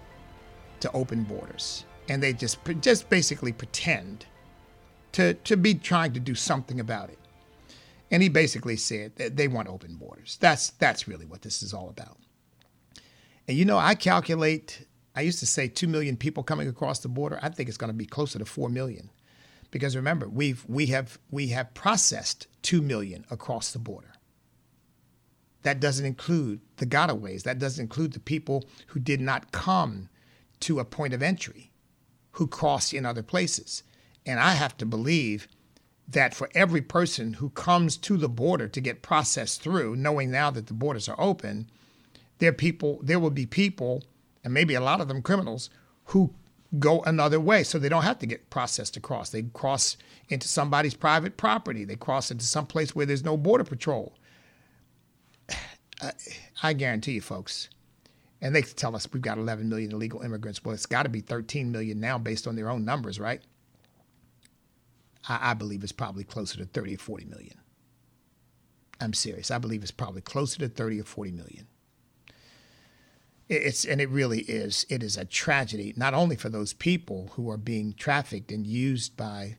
to 0.80 0.92
open 0.94 1.24
borders? 1.24 1.86
And 2.08 2.24
they 2.24 2.34
just 2.34 2.58
just 2.82 3.10
basically 3.10 3.52
pretend 3.52 4.26
to 5.12 5.34
to 5.36 5.58
be 5.58 5.74
trying 5.76 6.14
to 6.14 6.20
do 6.20 6.36
something 6.36 6.80
about 6.80 7.10
it. 7.10 7.20
And 8.12 8.24
he 8.24 8.30
basically 8.30 8.76
said 8.76 9.16
that 9.18 9.38
they 9.38 9.48
want 9.48 9.68
open 9.68 9.96
borders. 9.96 10.38
That's 10.42 10.72
that's 10.72 11.08
really 11.08 11.26
what 11.26 11.44
this 11.44 11.62
is 11.62 11.74
all 11.74 11.90
about. 11.90 12.18
And 13.48 13.58
you 13.58 13.66
know, 13.66 13.78
I 13.78 13.96
calculate. 13.96 14.86
I 15.16 15.22
used 15.22 15.40
to 15.40 15.46
say 15.46 15.68
two 15.68 15.88
million 15.88 16.18
people 16.18 16.44
coming 16.44 16.68
across 16.68 17.00
the 17.00 17.10
border. 17.10 17.40
I 17.42 17.50
think 17.50 17.68
it's 17.68 17.78
going 17.78 17.92
to 17.92 17.98
be 17.98 18.06
closer 18.06 18.40
to 18.40 18.46
four 18.46 18.70
million, 18.70 19.10
because 19.70 19.96
remember, 19.96 20.28
we've 20.28 20.66
we 20.68 20.88
have 20.88 21.20
we 21.30 21.48
have 21.48 21.74
processed 21.74 22.48
two 22.62 22.82
million 22.82 23.26
across 23.30 23.72
the 23.72 23.80
border. 23.80 24.14
That 25.64 25.80
doesn't 25.80 26.05
include 26.05 26.62
the 26.78 26.86
gotaways. 26.86 27.43
That 27.43 27.60
doesn't 27.60 27.82
include 27.82 28.14
the 28.14 28.20
people 28.20 28.66
who 28.88 28.99
did 28.99 29.20
not 29.20 29.51
come 29.51 30.10
to 30.62 30.80
a 30.80 30.86
point 30.86 31.14
of 31.14 31.22
entry, 31.22 31.72
who 32.32 32.47
crossed 32.47 32.93
in 32.93 33.05
other 33.05 33.24
places. 33.24 33.84
And 34.26 34.39
I 34.39 34.53
have 34.53 34.78
to 34.78 34.86
believe 34.86 35.47
that 36.07 36.34
for 36.34 36.49
every 36.55 36.82
person 36.82 37.34
who 37.34 37.49
comes 37.51 37.95
to 37.97 38.18
the 38.18 38.30
border 38.30 38.68
to 38.68 38.82
get 38.82 39.01
processed 39.01 39.62
through, 39.62 39.95
knowing 39.95 40.32
now 40.32 40.49
that 40.51 40.68
the 40.68 40.74
borders 40.74 41.07
are 41.07 41.20
open, 41.20 41.70
there 42.39 42.53
people 42.53 42.99
there 43.03 43.20
will 43.20 43.30
be 43.30 43.45
people, 43.45 44.03
and 44.43 44.53
maybe 44.53 44.74
a 44.74 44.82
lot 44.82 45.01
of 45.01 45.07
them 45.07 45.22
criminals, 45.22 45.70
who 46.05 46.34
go 46.78 47.01
another 47.01 47.39
way 47.39 47.64
so 47.64 47.80
they 47.80 47.89
don't 47.89 48.03
have 48.03 48.20
to 48.20 48.26
get 48.26 48.49
processed 48.49 48.95
across. 48.97 49.30
They 49.30 49.43
cross 49.43 49.97
into 50.30 50.47
somebody's 50.47 50.93
private 50.93 51.38
property. 51.38 51.84
They 51.84 51.95
cross 51.95 52.32
into 52.32 52.45
some 52.45 52.68
place 52.68 52.95
where 52.95 53.05
there's 53.05 53.24
no 53.24 53.38
border 53.38 53.64
patrol. 53.64 54.16
I 56.64 56.74
guarantee 56.74 57.14
you, 57.14 57.22
folks, 57.22 57.70
and 58.41 58.56
they 58.56 58.62
tell 58.62 58.95
us 58.95 59.08
we've 59.12 59.22
got 59.22 59.38
11 59.38 59.68
million 59.68 59.91
illegal 59.91 60.22
immigrants. 60.22 60.64
Well, 60.64 60.74
it's 60.74 60.86
got 60.86 61.04
to 61.04 61.10
be 61.10 61.22
13 61.22 61.72
million 61.72 62.00
now 62.00 62.18
based 62.18 62.47
on 62.47 62.56
their 62.56 62.70
own 62.70 62.86
numbers, 62.86 63.20
right? 63.20 63.41
I, 65.28 65.52
I, 65.52 65.54
believe 65.54 65.84
it's 65.84 65.91
probably 65.91 66.24
closer 66.24 66.58
to 66.58 66.66
30 66.66 66.95
or 66.95 66.97
40 66.97 67.26
million. 67.26 67.56
I'm 69.02 69.14
serious. 69.14 69.52
I 69.52 69.58
believe 69.58 69.82
it's 69.82 69.91
probably 69.91 70.22
closer 70.22 70.60
to 70.60 70.70
30 70.70 71.02
or 71.02 71.04
40 71.04 71.32
million. 71.32 71.68
It's 73.47 73.84
and 73.84 74.00
it 74.00 74.10
really 74.10 74.41
is. 74.41 74.86
It 74.89 75.02
is 75.02 75.18
a 75.18 75.26
tragedy, 75.26 75.93
not 75.97 76.14
only 76.14 76.36
for 76.36 76.50
those 76.50 76.74
people 76.74 77.32
who 77.34 77.50
are 77.50 77.58
being 77.58 77.93
trafficked 77.93 78.52
and 78.52 78.68
used 78.68 79.18
by 79.18 79.58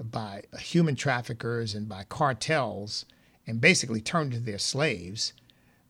by 0.00 0.44
human 0.58 0.94
traffickers 0.94 1.74
and 1.74 1.88
by 1.88 2.04
cartels 2.04 3.04
and 3.46 3.60
basically 3.60 4.00
turned 4.00 4.32
into 4.32 4.46
their 4.46 4.58
slaves 4.58 5.34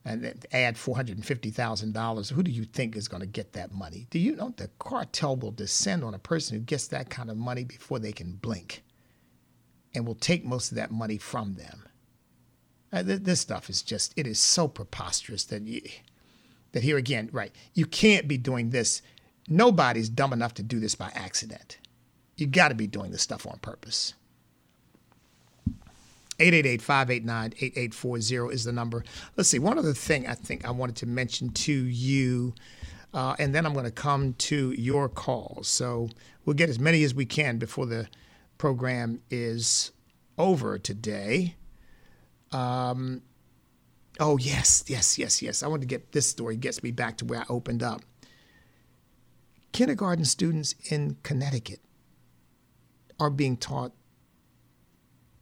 and 0.09 0.47
add 0.53 0.77
$450,000, 0.77 2.33
who 2.33 2.43
do 2.43 2.51
you 2.51 2.65
think 2.65 2.97
is 2.97 3.09
going 3.09 3.21
to 3.21 3.27
get 3.27 3.53
that 3.53 3.73
money? 3.73 4.07
Do 4.09 4.19
you 4.19 4.37
know 4.37 4.55
the 4.57 4.71
cartel 4.79 5.37
will 5.37 5.51
descend 5.51 6.03
on 6.03 6.15
a 6.15 6.19
person 6.19 6.57
who 6.57 6.65
gets 6.65 6.87
that 6.89 7.11
kind 7.11 7.31
of 7.31 7.37
money 7.37 7.65
before 7.65 7.99
they 7.99 8.13
can 8.13 8.33
blink 8.33 8.83
and 9.95 10.07
will 10.07 10.15
take 10.15 10.47
most 10.47 10.73
of 10.73 10.77
that 10.77 10.91
money 10.91 11.19
from 11.19 11.55
them? 11.55 11.89
Uh, 12.91 13.03
th- 13.03 13.21
this 13.21 13.41
stuff 13.41 13.69
is 13.69 13.83
just, 13.83 14.15
it 14.17 14.27
is 14.27 14.39
so 14.39 14.67
preposterous 14.67 15.45
that, 15.45 15.63
you, 15.63 15.83
that 16.73 16.83
here 16.83 16.97
again, 16.97 17.29
right, 17.31 17.55
you 17.75 17.85
can't 17.85 18.27
be 18.27 18.39
doing 18.39 18.71
this. 18.71 19.03
Nobody's 19.47 20.09
dumb 20.09 20.33
enough 20.33 20.55
to 20.55 20.63
do 20.63 20.81
this 20.81 20.95
by 20.95 21.11
accident. 21.15 21.77
You 22.37 22.47
got 22.47 22.69
to 22.69 22.75
be 22.75 22.87
doing 22.87 23.11
this 23.11 23.23
stuff 23.23 23.47
on 23.47 23.59
purpose. 23.59 24.15
888-589-8840 26.39 28.53
is 28.53 28.65
the 28.65 28.73
number. 28.73 29.05
Let's 29.37 29.49
see. 29.49 29.59
One 29.59 29.79
other 29.79 29.95
thing 29.95 30.27
I 30.27 30.35
think 30.35 30.65
I 30.65 30.71
wanted 30.71 30.97
to 30.97 31.07
mention 31.07 31.51
to 31.51 31.73
you, 31.73 32.55
uh, 33.13 33.35
and 33.39 33.55
then 33.55 33.67
I'm 33.67 33.73
going 33.73 33.85
to 33.85 33.91
come 33.91 34.35
to 34.35 34.73
your 34.73 35.09
calls. 35.09 35.69
So 35.69 36.09
we'll 36.45 36.55
get 36.55 36.69
as 36.69 36.79
many 36.79 37.03
as 37.03 37.15
we 37.15 37.27
can 37.27 37.59
before 37.59 37.87
the 37.87 38.09
program 38.57 39.21
is 39.31 39.93
over 40.37 40.79
today. 40.79 41.57
Um, 42.53 43.23
Oh, 44.21 44.37
yes, 44.37 44.85
yes, 44.89 45.17
yes, 45.17 45.43
yes. 45.43 45.63
I 45.63 45.69
want 45.69 45.83
to 45.83 45.87
get 45.87 46.13
this 46.13 46.29
story, 46.29 46.57
gets 46.57 46.83
me 46.83 46.91
back 46.91 47.17
to 47.19 47.25
where 47.25 47.41
I 47.41 47.45
opened 47.49 47.83
up. 47.83 48.03
Kindergarten 49.73 50.25
students 50.25 50.75
in 50.91 51.17
Connecticut 51.23 51.81
are 53.21 53.31
being 53.31 53.57
taught 53.57 53.93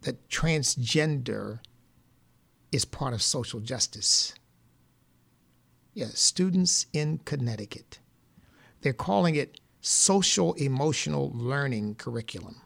that 0.07 0.29
transgender 0.29 1.59
is 2.71 2.85
part 2.85 3.13
of 3.13 3.21
social 3.21 3.61
justice. 3.61 4.35
Yeah, 5.95 6.09
students 6.15 6.87
in 6.93 7.19
Connecticut. 7.25 7.99
They're 8.83 8.93
calling 8.93 9.35
it 9.35 9.61
social 9.81 10.55
emotional 10.55 11.33
learning 11.35 11.97
curriculum. 11.97 12.63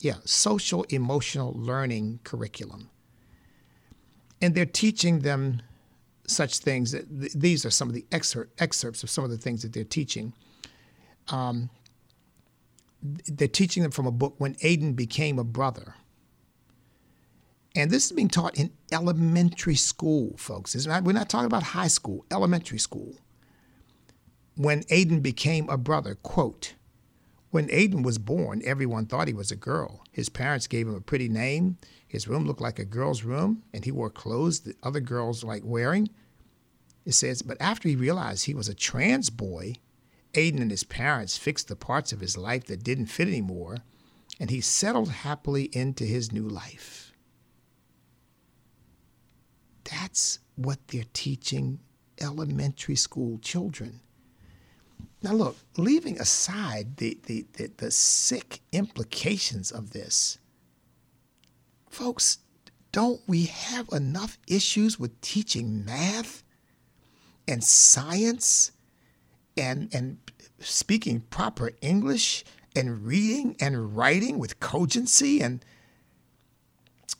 Yeah, 0.00 0.16
social 0.24 0.84
emotional 0.90 1.54
learning 1.56 2.20
curriculum. 2.24 2.90
And 4.42 4.54
they're 4.54 4.66
teaching 4.66 5.20
them 5.20 5.62
such 6.26 6.58
things 6.58 6.92
th- 6.92 7.32
these 7.32 7.64
are 7.64 7.70
some 7.70 7.88
of 7.88 7.94
the 7.94 8.04
excerpt, 8.12 8.60
excerpts 8.60 9.02
of 9.02 9.08
some 9.08 9.24
of 9.24 9.30
the 9.30 9.38
things 9.38 9.62
that 9.62 9.72
they're 9.72 9.82
teaching. 9.82 10.34
Um, 11.28 11.70
they're 13.02 13.48
teaching 13.48 13.82
them 13.82 13.92
from 13.92 14.06
a 14.06 14.12
book 14.12 14.34
when 14.36 14.56
Aidan 14.60 14.92
became 14.92 15.38
a 15.38 15.44
brother. 15.44 15.94
And 17.78 17.92
this 17.92 18.06
is 18.06 18.12
being 18.12 18.28
taught 18.28 18.58
in 18.58 18.72
elementary 18.90 19.76
school, 19.76 20.34
folks. 20.36 20.74
Not, 20.84 21.04
we're 21.04 21.12
not 21.12 21.28
talking 21.28 21.46
about 21.46 21.62
high 21.62 21.86
school, 21.86 22.26
elementary 22.28 22.78
school. 22.78 23.14
When 24.56 24.82
Aidan 24.90 25.20
became 25.20 25.68
a 25.68 25.76
brother, 25.76 26.16
quote, 26.16 26.74
when 27.52 27.70
Aidan 27.70 28.02
was 28.02 28.18
born, 28.18 28.62
everyone 28.64 29.06
thought 29.06 29.28
he 29.28 29.32
was 29.32 29.52
a 29.52 29.56
girl. 29.56 30.02
His 30.10 30.28
parents 30.28 30.66
gave 30.66 30.88
him 30.88 30.96
a 30.96 31.00
pretty 31.00 31.28
name. 31.28 31.78
His 32.08 32.26
room 32.26 32.46
looked 32.46 32.60
like 32.60 32.80
a 32.80 32.84
girl's 32.84 33.22
room, 33.22 33.62
and 33.72 33.84
he 33.84 33.92
wore 33.92 34.10
clothes 34.10 34.58
that 34.60 34.76
other 34.82 34.98
girls 34.98 35.44
like 35.44 35.62
wearing. 35.64 36.10
It 37.06 37.12
says, 37.12 37.42
but 37.42 37.58
after 37.60 37.88
he 37.88 37.94
realized 37.94 38.46
he 38.46 38.54
was 38.54 38.68
a 38.68 38.74
trans 38.74 39.30
boy, 39.30 39.74
Aidan 40.34 40.62
and 40.62 40.72
his 40.72 40.82
parents 40.82 41.38
fixed 41.38 41.68
the 41.68 41.76
parts 41.76 42.10
of 42.10 42.18
his 42.18 42.36
life 42.36 42.64
that 42.64 42.82
didn't 42.82 43.06
fit 43.06 43.28
anymore, 43.28 43.76
and 44.40 44.50
he 44.50 44.60
settled 44.60 45.10
happily 45.10 45.70
into 45.72 46.02
his 46.02 46.32
new 46.32 46.48
life. 46.48 47.07
That's 49.90 50.40
what 50.56 50.78
they're 50.88 51.04
teaching 51.12 51.80
elementary 52.20 52.96
school 52.96 53.38
children. 53.38 54.00
Now, 55.22 55.32
look, 55.32 55.56
leaving 55.76 56.20
aside 56.20 56.96
the, 56.98 57.18
the, 57.24 57.46
the, 57.54 57.70
the, 57.76 57.90
sick 57.90 58.60
implications 58.72 59.72
of 59.72 59.90
this, 59.90 60.38
folks, 61.90 62.38
don't 62.92 63.20
we 63.26 63.46
have 63.46 63.88
enough 63.90 64.38
issues 64.46 64.98
with 64.98 65.20
teaching 65.20 65.84
math 65.84 66.44
and 67.48 67.64
science 67.64 68.70
and, 69.56 69.92
and 69.92 70.18
speaking 70.60 71.20
proper 71.20 71.72
English 71.80 72.44
and 72.76 73.04
reading 73.04 73.56
and 73.60 73.96
writing 73.96 74.38
with 74.38 74.60
cogency 74.60 75.40
and, 75.40 75.64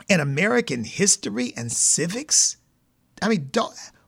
and 0.09 0.23
American 0.23 0.85
history 0.85 1.53
and 1.57 1.73
civics? 1.73 2.58
I 3.21 3.29
mean, 3.29 3.51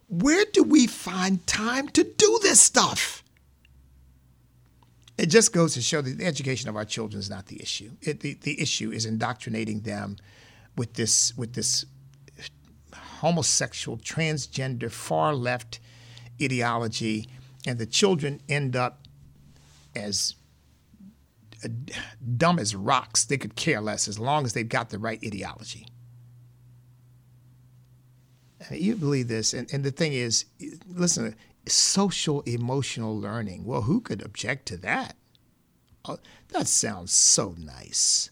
where 0.08 0.44
do 0.52 0.62
we 0.62 0.86
find 0.86 1.46
time 1.46 1.88
to 1.90 2.04
do 2.04 2.38
this 2.42 2.60
stuff? 2.60 3.22
It 5.18 5.26
just 5.26 5.52
goes 5.52 5.74
to 5.74 5.82
show 5.82 6.00
that 6.00 6.18
the 6.18 6.24
education 6.24 6.68
of 6.68 6.76
our 6.76 6.84
children 6.84 7.20
is 7.20 7.28
not 7.28 7.46
the 7.46 7.60
issue. 7.60 7.90
It, 8.00 8.20
the, 8.20 8.34
the 8.34 8.60
issue 8.60 8.90
is 8.90 9.04
indoctrinating 9.04 9.80
them 9.80 10.16
with 10.76 10.94
this 10.94 11.36
with 11.36 11.52
this 11.52 11.84
homosexual, 12.94 13.98
transgender, 13.98 14.90
far 14.90 15.34
left 15.34 15.78
ideology, 16.42 17.28
and 17.66 17.78
the 17.78 17.84
children 17.84 18.40
end 18.48 18.74
up 18.74 19.06
as 19.94 20.36
uh, 21.62 21.68
dumb 22.38 22.58
as 22.58 22.74
rocks. 22.74 23.24
They 23.24 23.36
could 23.36 23.56
care 23.56 23.82
less 23.82 24.08
as 24.08 24.18
long 24.18 24.46
as 24.46 24.54
they've 24.54 24.66
got 24.66 24.88
the 24.88 24.98
right 24.98 25.20
ideology. 25.22 25.86
You 28.70 28.96
believe 28.96 29.28
this, 29.28 29.52
and, 29.54 29.72
and 29.72 29.84
the 29.84 29.90
thing 29.90 30.12
is, 30.12 30.44
listen, 30.88 31.34
social 31.66 32.42
emotional 32.42 33.18
learning. 33.18 33.64
Well, 33.64 33.82
who 33.82 34.00
could 34.00 34.22
object 34.22 34.66
to 34.66 34.76
that? 34.78 35.16
Oh, 36.04 36.18
that 36.48 36.66
sounds 36.66 37.12
so 37.12 37.54
nice. 37.58 38.30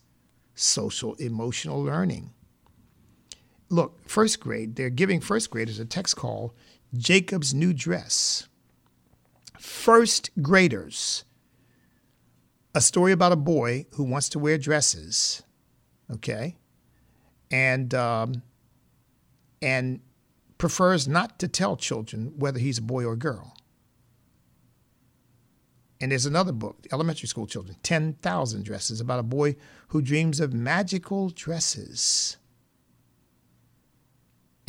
Social 0.55 1.15
emotional 1.15 1.83
learning. 1.83 2.33
Look, 3.69 4.09
first 4.09 4.41
grade, 4.41 4.77
they're 4.77 4.91
giving 4.91 5.21
first 5.21 5.51
graders 5.51 5.79
a 5.79 5.85
text 5.85 6.17
called 6.17 6.53
Jacob's 6.97 7.53
New 7.53 7.73
Dress. 7.73 8.49
First 9.59 10.31
graders. 10.41 11.25
A 12.75 12.81
story 12.81 13.13
about 13.13 13.33
a 13.33 13.37
boy 13.37 13.87
who 13.93 14.05
wants 14.05 14.29
to 14.31 14.39
wear 14.39 14.57
dresses, 14.57 15.43
okay, 16.13 16.57
and 17.51 17.93
um, 17.95 18.43
and 19.61 20.01
prefers 20.59 21.09
not 21.09 21.39
to 21.39 21.49
tell 21.49 21.77
children 21.77 22.35
whether 22.37 22.59
he's 22.59 22.79
a 22.79 22.83
boy 22.83 23.05
or 23.05 23.13
a 23.13 23.19
girl. 23.19 23.57
And 26.01 26.13
there's 26.13 26.27
another 26.27 26.53
book, 26.53 26.87
Elementary 26.93 27.27
School 27.27 27.47
Children, 27.47 27.77
10,000 27.83 28.65
Dresses, 28.65 29.01
about 29.01 29.19
a 29.19 29.25
boy 29.25 29.57
who 29.89 30.01
dreams 30.01 30.39
of 30.39 30.53
magical 30.53 31.31
dresses. 31.31 32.37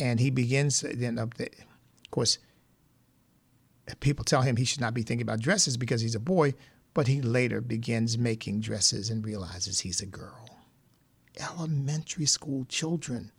And 0.00 0.18
he 0.18 0.30
begins, 0.30 0.80
then, 0.80 1.18
up. 1.18 1.34
of 1.38 2.10
course, 2.10 2.38
people 4.00 4.24
tell 4.24 4.42
him 4.42 4.56
he 4.56 4.64
should 4.64 4.80
not 4.80 4.94
be 4.94 5.02
thinking 5.02 5.22
about 5.22 5.40
dresses 5.40 5.76
because 5.76 6.00
he's 6.00 6.14
a 6.14 6.20
boy, 6.20 6.54
but 6.94 7.06
he 7.06 7.20
later 7.20 7.60
begins 7.60 8.18
making 8.18 8.60
dresses 8.60 9.10
and 9.10 9.24
realizes 9.24 9.80
he's 9.80 10.00
a 10.00 10.06
girl. 10.06 10.58
Elementary 11.38 12.26
school 12.26 12.64
children. 12.64 13.30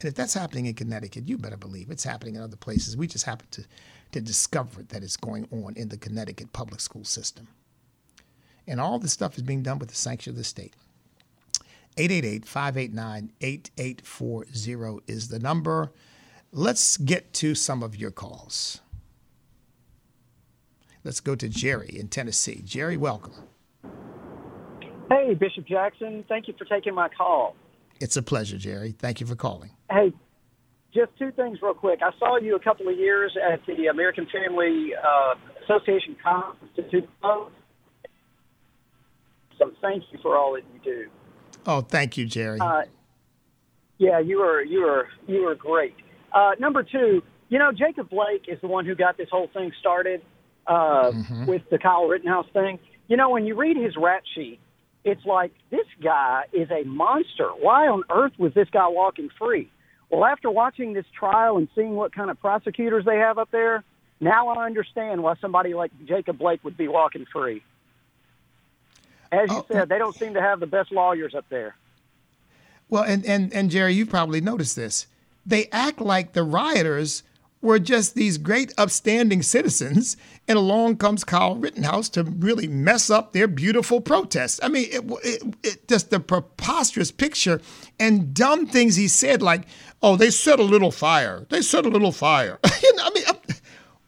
And 0.00 0.08
if 0.08 0.14
that's 0.14 0.34
happening 0.34 0.66
in 0.66 0.74
Connecticut, 0.74 1.28
you 1.28 1.36
better 1.36 1.58
believe 1.58 1.90
it's 1.90 2.04
happening 2.04 2.36
in 2.36 2.42
other 2.42 2.56
places. 2.56 2.96
We 2.96 3.06
just 3.06 3.26
happen 3.26 3.46
to, 3.50 3.64
to 4.12 4.20
discover 4.20 4.82
that 4.84 5.02
it's 5.02 5.16
going 5.16 5.46
on 5.50 5.74
in 5.76 5.90
the 5.90 5.98
Connecticut 5.98 6.52
public 6.52 6.80
school 6.80 7.04
system. 7.04 7.48
And 8.66 8.80
all 8.80 8.98
this 8.98 9.12
stuff 9.12 9.36
is 9.36 9.42
being 9.42 9.62
done 9.62 9.78
with 9.78 9.90
the 9.90 9.94
sanction 9.94 10.30
of 10.30 10.36
the 10.36 10.44
state. 10.44 10.74
888 11.98 12.46
589 12.46 13.32
8840 13.40 15.02
is 15.06 15.28
the 15.28 15.38
number. 15.38 15.92
Let's 16.52 16.96
get 16.96 17.32
to 17.34 17.54
some 17.54 17.82
of 17.82 17.94
your 17.94 18.10
calls. 18.10 18.80
Let's 21.04 21.20
go 21.20 21.34
to 21.34 21.48
Jerry 21.48 21.90
in 21.98 22.08
Tennessee. 22.08 22.62
Jerry, 22.64 22.96
welcome. 22.96 23.34
Hey, 25.10 25.34
Bishop 25.34 25.66
Jackson. 25.66 26.24
Thank 26.28 26.46
you 26.48 26.54
for 26.56 26.64
taking 26.64 26.94
my 26.94 27.08
call. 27.08 27.56
It's 28.00 28.16
a 28.16 28.22
pleasure, 28.22 28.56
Jerry. 28.56 28.92
Thank 28.92 29.20
you 29.20 29.26
for 29.26 29.36
calling. 29.36 29.70
Hey, 29.90 30.12
just 30.92 31.12
two 31.18 31.30
things 31.32 31.58
real 31.62 31.74
quick. 31.74 32.00
I 32.02 32.10
saw 32.18 32.38
you 32.38 32.56
a 32.56 32.60
couple 32.60 32.88
of 32.88 32.96
years 32.96 33.36
at 33.52 33.60
the 33.66 33.86
American 33.86 34.26
Family 34.32 34.92
uh, 34.94 35.34
Association 35.64 36.16
conference. 36.22 36.72
So 39.58 39.70
thank 39.82 40.04
you 40.10 40.18
for 40.22 40.36
all 40.36 40.54
that 40.54 40.62
you 40.74 40.80
do. 40.82 41.10
Oh, 41.66 41.82
thank 41.82 42.16
you, 42.16 42.26
Jerry. 42.26 42.58
Uh, 42.58 42.82
yeah, 43.98 44.18
you 44.18 44.38
were 44.38 44.62
you 44.62 44.80
were 44.80 45.08
you 45.26 45.42
were 45.42 45.54
great. 45.54 45.94
Uh, 46.32 46.52
number 46.58 46.82
two, 46.82 47.22
you 47.50 47.58
know, 47.58 47.70
Jacob 47.70 48.08
Blake 48.08 48.46
is 48.48 48.58
the 48.62 48.68
one 48.68 48.86
who 48.86 48.94
got 48.94 49.18
this 49.18 49.28
whole 49.30 49.48
thing 49.52 49.70
started 49.78 50.22
uh, 50.66 51.10
mm-hmm. 51.10 51.46
with 51.46 51.62
the 51.70 51.78
Kyle 51.78 52.06
Rittenhouse 52.06 52.46
thing. 52.54 52.78
You 53.08 53.16
know, 53.16 53.28
when 53.28 53.44
you 53.44 53.54
read 53.56 53.76
his 53.76 53.94
rap 53.96 54.22
sheet, 54.34 54.58
it's 55.04 55.24
like 55.24 55.52
this 55.70 55.86
guy 56.02 56.44
is 56.52 56.70
a 56.70 56.84
monster. 56.84 57.48
Why 57.48 57.88
on 57.88 58.02
earth 58.10 58.32
was 58.38 58.52
this 58.54 58.68
guy 58.70 58.86
walking 58.88 59.30
free? 59.38 59.70
Well, 60.10 60.24
after 60.24 60.50
watching 60.50 60.92
this 60.92 61.06
trial 61.16 61.56
and 61.56 61.68
seeing 61.74 61.94
what 61.94 62.12
kind 62.14 62.30
of 62.30 62.40
prosecutors 62.40 63.04
they 63.04 63.16
have 63.16 63.38
up 63.38 63.50
there, 63.50 63.84
now 64.20 64.48
I 64.48 64.66
understand 64.66 65.22
why 65.22 65.34
somebody 65.40 65.72
like 65.72 65.92
Jacob 66.06 66.38
Blake 66.38 66.62
would 66.64 66.76
be 66.76 66.88
walking 66.88 67.26
free. 67.32 67.62
As 69.32 69.48
you 69.48 69.58
oh, 69.58 69.66
said, 69.70 69.88
they 69.88 69.98
don't 69.98 70.14
seem 70.16 70.34
to 70.34 70.40
have 70.40 70.58
the 70.60 70.66
best 70.66 70.90
lawyers 70.90 71.34
up 71.34 71.44
there. 71.48 71.76
Well, 72.88 73.04
and, 73.04 73.24
and, 73.24 73.52
and 73.52 73.70
Jerry, 73.70 73.94
you've 73.94 74.10
probably 74.10 74.40
noticed 74.40 74.74
this. 74.74 75.06
They 75.46 75.68
act 75.70 76.00
like 76.00 76.32
the 76.32 76.42
rioters 76.42 77.22
were 77.62 77.78
just 77.78 78.14
these 78.14 78.38
great 78.38 78.72
upstanding 78.78 79.42
citizens, 79.42 80.16
and 80.48 80.56
along 80.56 80.96
comes 80.96 81.24
Kyle 81.24 81.56
Rittenhouse 81.56 82.08
to 82.10 82.24
really 82.24 82.66
mess 82.66 83.10
up 83.10 83.32
their 83.32 83.46
beautiful 83.46 84.00
protest. 84.00 84.60
I 84.62 84.68
mean, 84.68 84.86
it, 84.90 85.04
it, 85.24 85.54
it, 85.62 85.88
just 85.88 86.10
the 86.10 86.20
preposterous 86.20 87.10
picture 87.10 87.60
and 87.98 88.32
dumb 88.32 88.66
things 88.66 88.96
he 88.96 89.08
said, 89.08 89.42
like, 89.42 89.66
"Oh, 90.02 90.16
they 90.16 90.30
set 90.30 90.58
a 90.58 90.62
little 90.64 90.90
fire. 90.90 91.46
They 91.50 91.60
set 91.60 91.84
a 91.84 91.90
little 91.90 92.12
fire." 92.12 92.58
you 92.82 92.96
know, 92.96 93.04
I 93.04 93.10
mean, 93.14 93.24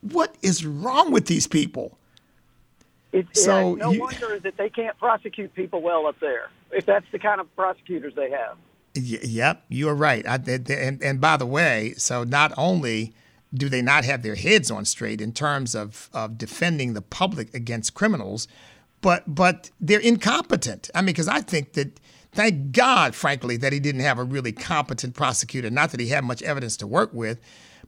what 0.01 0.35
is 0.43 0.65
wrong 0.65 1.13
with 1.13 1.27
these 1.27 1.47
people? 1.47 1.99
It's 3.13 3.45
So 3.45 3.75
no 3.75 3.91
you- 3.93 4.01
wonder 4.01 4.39
that 4.39 4.57
they 4.57 4.71
can't 4.71 4.99
prosecute 4.99 5.55
people 5.55 5.83
well 5.83 6.07
up 6.07 6.19
there 6.21 6.49
if 6.71 6.87
that's 6.87 7.05
the 7.13 7.19
kind 7.19 7.41
of 7.41 7.55
prosecutors 7.55 8.15
they 8.15 8.31
have. 8.31 8.57
Y- 8.97 9.19
yep, 9.23 9.63
you 9.69 9.89
are 9.91 9.95
right. 9.95 10.27
I, 10.27 10.37
and, 10.37 11.03
and 11.03 11.21
by 11.21 11.37
the 11.37 11.45
way, 11.47 11.93
so 11.99 12.25
not 12.25 12.53
only 12.57 13.13
do 13.55 13.69
they 13.69 13.83
not 13.83 14.05
have 14.05 14.23
their 14.23 14.35
heads 14.35 14.71
on 14.71 14.85
straight 14.85 15.21
in 15.21 15.33
terms 15.33 15.75
of, 15.75 16.09
of 16.13 16.39
defending 16.39 16.95
the 16.95 17.03
public 17.03 17.53
against 17.55 17.95
criminals, 17.95 18.49
but 19.01 19.35
but 19.35 19.71
they're 19.81 20.01
incompetent. 20.01 20.91
I 20.95 21.01
mean, 21.01 21.07
because 21.07 21.29
I 21.29 21.41
think 21.41 21.75
that 21.75 22.01
thank 22.33 22.73
God, 22.73 23.15
frankly, 23.15 23.57
that 23.59 23.73
he 23.73 23.81
didn't 23.81 24.01
have 24.03 24.19
a 24.19 24.25
really 24.25 24.53
competent 24.53 25.15
prosecutor. 25.15 25.71
Not 25.71 25.91
that 25.91 26.01
he 26.01 26.09
had 26.09 26.25
much 26.25 26.43
evidence 26.43 26.77
to 26.79 26.87
work 26.87 27.13
with, 27.13 27.41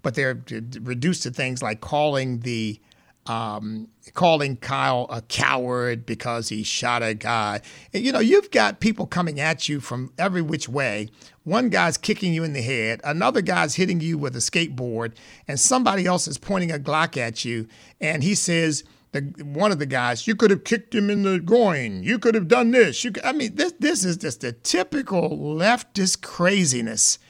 but 0.02 0.14
they're 0.14 0.42
reduced 0.82 1.22
to 1.22 1.30
things 1.30 1.62
like 1.62 1.80
calling 1.80 2.40
the 2.40 2.78
um, 3.26 3.88
calling 4.12 4.56
Kyle 4.56 5.06
a 5.10 5.22
coward 5.22 6.04
because 6.04 6.48
he 6.48 6.62
shot 6.62 7.02
a 7.02 7.14
guy. 7.14 7.60
You 7.92 8.12
know, 8.12 8.20
you've 8.20 8.50
got 8.50 8.80
people 8.80 9.06
coming 9.06 9.40
at 9.40 9.68
you 9.68 9.80
from 9.80 10.12
every 10.18 10.42
which 10.42 10.68
way. 10.68 11.08
One 11.44 11.68
guy's 11.68 11.96
kicking 11.96 12.34
you 12.34 12.44
in 12.44 12.52
the 12.52 12.62
head, 12.62 13.00
another 13.04 13.42
guy's 13.42 13.74
hitting 13.74 14.00
you 14.00 14.18
with 14.18 14.34
a 14.36 14.40
skateboard, 14.40 15.14
and 15.48 15.58
somebody 15.58 16.06
else 16.06 16.26
is 16.28 16.38
pointing 16.38 16.70
a 16.70 16.78
Glock 16.78 17.16
at 17.16 17.44
you, 17.44 17.68
and 18.00 18.22
he 18.22 18.34
says. 18.34 18.84
The, 19.12 19.20
one 19.44 19.70
of 19.70 19.78
the 19.78 19.86
guys, 19.86 20.26
you 20.26 20.34
could 20.34 20.50
have 20.50 20.64
kicked 20.64 20.92
him 20.92 21.08
in 21.08 21.22
the 21.22 21.38
groin. 21.38 22.02
You 22.02 22.18
could 22.18 22.34
have 22.34 22.48
done 22.48 22.72
this. 22.72 23.04
You, 23.04 23.12
I 23.22 23.30
mean, 23.30 23.54
this 23.54 23.72
this 23.78 24.04
is 24.04 24.16
just 24.16 24.42
a 24.42 24.50
typical 24.50 25.38
leftist 25.38 26.20
craziness 26.20 27.20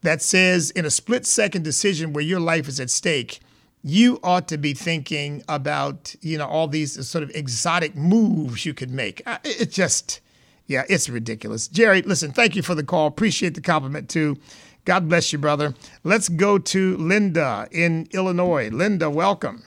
that 0.00 0.22
says 0.22 0.70
in 0.70 0.84
a 0.84 0.90
split 0.90 1.26
second 1.26 1.64
decision 1.64 2.14
where 2.14 2.24
your 2.24 2.40
life 2.40 2.66
is 2.66 2.80
at 2.80 2.88
stake, 2.88 3.40
you 3.82 4.20
ought 4.22 4.46
to 4.48 4.58
be 4.58 4.74
thinking 4.74 5.42
about 5.48 6.14
you 6.20 6.38
know 6.38 6.46
all 6.46 6.68
these 6.68 7.06
sort 7.06 7.24
of 7.24 7.30
exotic 7.34 7.96
moves 7.96 8.64
you 8.64 8.74
could 8.74 8.90
make. 8.90 9.22
Uh, 9.26 9.38
It 9.44 9.70
just, 9.70 10.20
yeah, 10.66 10.84
it's 10.88 11.08
ridiculous. 11.08 11.68
Jerry, 11.68 12.02
listen, 12.02 12.32
thank 12.32 12.56
you 12.56 12.62
for 12.62 12.74
the 12.74 12.84
call. 12.84 13.06
Appreciate 13.06 13.54
the 13.54 13.60
compliment 13.60 14.08
too. 14.08 14.36
God 14.84 15.08
bless 15.08 15.32
you, 15.32 15.38
brother. 15.38 15.74
Let's 16.02 16.28
go 16.28 16.58
to 16.58 16.96
Linda 16.96 17.68
in 17.70 18.08
Illinois. 18.12 18.68
Linda, 18.70 19.08
welcome. 19.10 19.62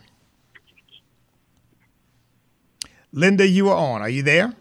Linda, 3.13 3.47
you 3.47 3.69
are 3.69 3.77
on. 3.77 4.01
Are 4.01 4.09
you 4.09 4.23
there? 4.23 4.53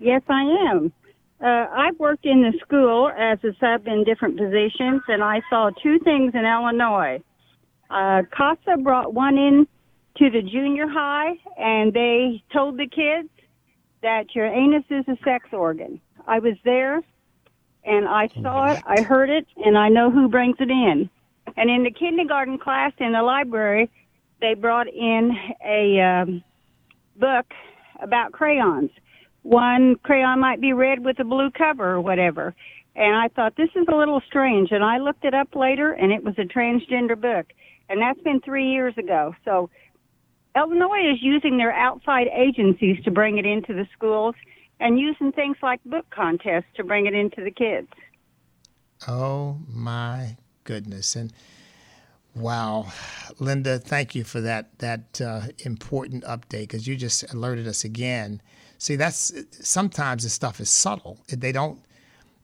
Yes, 0.00 0.22
I 0.28 0.42
am. 0.70 0.92
Uh, 1.40 1.66
I've 1.72 1.98
worked 2.00 2.26
in 2.26 2.42
the 2.42 2.52
school 2.64 3.10
as 3.16 3.38
a 3.44 3.52
sub 3.60 3.86
in 3.86 4.02
different 4.04 4.36
positions, 4.38 5.02
and 5.06 5.22
I 5.22 5.40
saw 5.48 5.70
two 5.82 5.98
things 6.00 6.32
in 6.34 6.44
Illinois. 6.44 7.22
Uh, 7.90 8.22
CASA 8.36 8.78
brought 8.82 9.14
one 9.14 9.38
in 9.38 9.66
to 10.18 10.30
the 10.30 10.42
junior 10.42 10.88
high, 10.88 11.34
and 11.58 11.92
they 11.92 12.42
told 12.52 12.78
the 12.78 12.86
kids 12.86 13.28
that 14.02 14.34
your 14.34 14.46
anus 14.46 14.84
is 14.90 15.04
a 15.08 15.16
sex 15.24 15.48
organ. 15.52 16.00
I 16.26 16.38
was 16.38 16.54
there, 16.64 17.02
and 17.84 18.08
I 18.08 18.28
saw 18.42 18.72
it, 18.72 18.82
I 18.86 19.02
heard 19.02 19.30
it, 19.30 19.46
and 19.64 19.76
I 19.78 19.88
know 19.88 20.10
who 20.10 20.28
brings 20.28 20.56
it 20.58 20.70
in. 20.70 21.08
And 21.56 21.70
in 21.70 21.84
the 21.84 21.90
kindergarten 21.90 22.58
class 22.58 22.92
in 22.98 23.12
the 23.12 23.22
library, 23.22 23.90
they 24.40 24.54
brought 24.54 24.88
in 24.88 25.32
a 25.64 26.00
um, 26.00 26.44
book 27.16 27.46
about 28.00 28.32
crayons. 28.32 28.90
One 29.42 29.96
crayon 30.02 30.40
might 30.40 30.60
be 30.60 30.72
red 30.72 31.04
with 31.04 31.18
a 31.20 31.24
blue 31.24 31.50
cover 31.50 31.92
or 31.92 32.00
whatever. 32.00 32.54
And 32.96 33.14
I 33.14 33.28
thought 33.28 33.56
this 33.56 33.70
is 33.76 33.86
a 33.88 33.94
little 33.94 34.20
strange. 34.26 34.72
And 34.72 34.82
I 34.82 34.98
looked 34.98 35.24
it 35.24 35.34
up 35.34 35.54
later, 35.54 35.92
and 35.92 36.12
it 36.12 36.24
was 36.24 36.34
a 36.38 36.42
transgender 36.42 37.18
book. 37.18 37.46
And 37.88 38.00
that's 38.00 38.20
been 38.20 38.40
three 38.40 38.70
years 38.70 38.94
ago. 38.98 39.34
So 39.44 39.70
Illinois 40.56 41.12
is 41.12 41.18
using 41.20 41.58
their 41.58 41.72
outside 41.72 42.28
agencies 42.28 43.02
to 43.04 43.10
bring 43.10 43.38
it 43.38 43.46
into 43.46 43.74
the 43.74 43.86
schools 43.92 44.34
and 44.80 44.98
using 44.98 45.32
things 45.32 45.56
like 45.62 45.82
book 45.84 46.06
contests 46.10 46.66
to 46.76 46.84
bring 46.84 47.06
it 47.06 47.14
into 47.14 47.42
the 47.42 47.50
kids. 47.50 47.88
Oh 49.06 49.58
my 49.68 50.36
goodness! 50.64 51.14
And 51.16 51.32
wow, 52.34 52.92
Linda, 53.38 53.78
thank 53.78 54.14
you 54.14 54.24
for 54.24 54.40
that 54.40 54.78
that 54.78 55.20
uh, 55.20 55.42
important 55.58 56.24
update 56.24 56.62
because 56.62 56.86
you 56.86 56.96
just 56.96 57.30
alerted 57.32 57.68
us 57.68 57.84
again. 57.84 58.40
See, 58.78 58.96
that's 58.96 59.32
sometimes 59.50 60.22
this 60.22 60.32
stuff 60.32 60.60
is 60.60 60.70
subtle. 60.70 61.18
They 61.28 61.52
don't. 61.52 61.80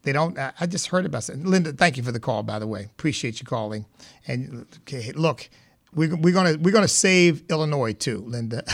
They 0.03 0.13
don't. 0.13 0.37
I 0.39 0.67
just 0.67 0.89
heard 0.89 1.07
about 1.07 1.29
it. 1.29 1.45
Linda, 1.45 1.73
thank 1.73 1.97
you 1.97 2.03
for 2.03 2.13
the 2.13 2.21
call. 2.21 2.43
By 2.43 2.59
the 2.59 2.67
way, 2.67 2.85
appreciate 2.85 3.41
you 3.41 3.47
calling. 3.47 3.87
And 4.27 4.67
okay, 4.81 5.13
look, 5.13 5.49
we're, 5.95 6.17
we're 6.17 6.35
gonna 6.35 6.57
we're 6.61 6.73
gonna 6.73 6.89
save 6.89 7.45
Illinois 7.49 7.93
too, 7.93 8.25
Linda. 8.27 8.65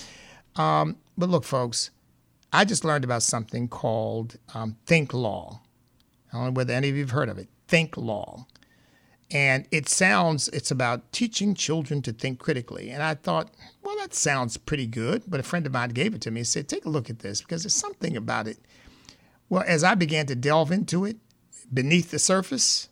um, 0.56 0.96
but 1.16 1.28
look, 1.28 1.44
folks, 1.44 1.90
I 2.52 2.64
just 2.64 2.84
learned 2.84 3.04
about 3.04 3.22
something 3.22 3.68
called 3.68 4.36
um, 4.54 4.76
Think 4.86 5.12
Law. 5.12 5.62
I 6.32 6.36
don't 6.36 6.46
know 6.46 6.52
whether 6.52 6.72
any 6.72 6.88
of 6.88 6.94
you 6.94 7.02
have 7.02 7.10
heard 7.10 7.28
of 7.28 7.38
it. 7.38 7.48
Think 7.66 7.96
Law. 7.96 8.46
And 9.30 9.66
it 9.70 9.88
sounds, 9.88 10.48
it's 10.48 10.70
about 10.70 11.12
teaching 11.12 11.54
children 11.54 12.00
to 12.02 12.12
think 12.12 12.38
critically. 12.38 12.88
And 12.88 13.02
I 13.02 13.14
thought, 13.14 13.50
well, 13.82 13.96
that 13.98 14.14
sounds 14.14 14.56
pretty 14.56 14.86
good. 14.86 15.24
But 15.26 15.40
a 15.40 15.42
friend 15.42 15.66
of 15.66 15.72
mine 15.72 15.90
gave 15.90 16.14
it 16.14 16.22
to 16.22 16.30
me 16.30 16.40
and 16.40 16.46
said, 16.46 16.66
take 16.66 16.86
a 16.86 16.88
look 16.88 17.10
at 17.10 17.18
this 17.18 17.42
because 17.42 17.62
there's 17.62 17.74
something 17.74 18.16
about 18.16 18.48
it. 18.48 18.58
Well, 19.48 19.64
as 19.66 19.82
I 19.82 19.94
began 19.94 20.26
to 20.26 20.34
delve 20.34 20.70
into 20.70 21.04
it, 21.04 21.16
beneath 21.72 22.10
the 22.10 22.18
surface, 22.18 22.88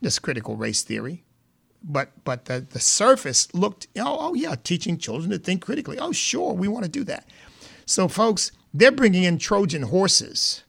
this 0.00 0.18
critical 0.18 0.56
race 0.56 0.82
theory. 0.82 1.24
But 1.82 2.24
but 2.24 2.46
the, 2.46 2.60
the 2.60 2.80
surface 2.80 3.52
looked, 3.54 3.86
oh, 3.96 4.16
oh, 4.20 4.34
yeah, 4.34 4.56
teaching 4.56 4.98
children 4.98 5.30
to 5.30 5.38
think 5.38 5.62
critically. 5.62 5.98
Oh, 5.98 6.12
sure, 6.12 6.52
we 6.52 6.68
want 6.68 6.84
to 6.84 6.90
do 6.90 7.04
that. 7.04 7.28
So, 7.84 8.08
folks, 8.08 8.50
they're 8.74 8.90
bringing 8.92 9.22
in 9.22 9.38
Trojan 9.38 9.82
horses 9.82 10.64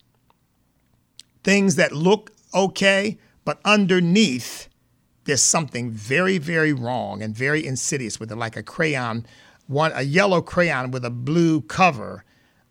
things 1.42 1.76
that 1.76 1.92
look 1.92 2.32
okay, 2.54 3.18
but 3.44 3.60
underneath 3.64 4.68
there's 5.24 5.42
something 5.42 5.90
very, 5.90 6.38
very 6.38 6.72
wrong 6.72 7.22
and 7.22 7.34
very 7.34 7.66
insidious 7.66 8.18
with 8.20 8.30
it, 8.30 8.36
like 8.36 8.56
a 8.56 8.62
crayon, 8.62 9.26
one 9.66 9.92
a 9.94 10.02
yellow 10.02 10.40
crayon 10.40 10.90
with 10.90 11.04
a 11.04 11.10
blue 11.10 11.60
cover, 11.62 12.24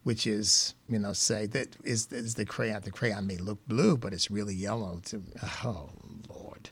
which 0.07 0.25
is, 0.25 0.73
you 0.87 0.97
know, 0.97 1.11
say 1.11 1.47
that 1.47 1.75
is 1.83 2.07
is 2.13 2.35
the 2.35 2.45
crayon. 2.45 2.81
The 2.81 2.91
crayon 2.91 3.27
may 3.27 3.35
look 3.35 3.59
blue, 3.67 3.97
but 3.97 4.13
it's 4.13 4.31
really 4.31 4.55
yellow. 4.55 5.01
To, 5.07 5.21
oh 5.65 5.89
Lord. 6.29 6.69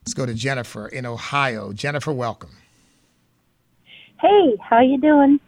Let's 0.00 0.12
go 0.12 0.26
to 0.26 0.34
Jennifer 0.34 0.88
in 0.88 1.06
Ohio. 1.06 1.72
Jennifer, 1.72 2.12
welcome. 2.12 2.56
Hey, 4.20 4.56
how 4.60 4.80
you 4.80 5.00
doing? 5.00 5.38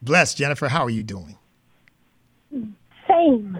blessed 0.00 0.38
Jennifer. 0.38 0.68
How 0.68 0.84
are 0.84 0.90
you 0.90 1.02
doing? 1.02 1.36
Same. 3.06 3.58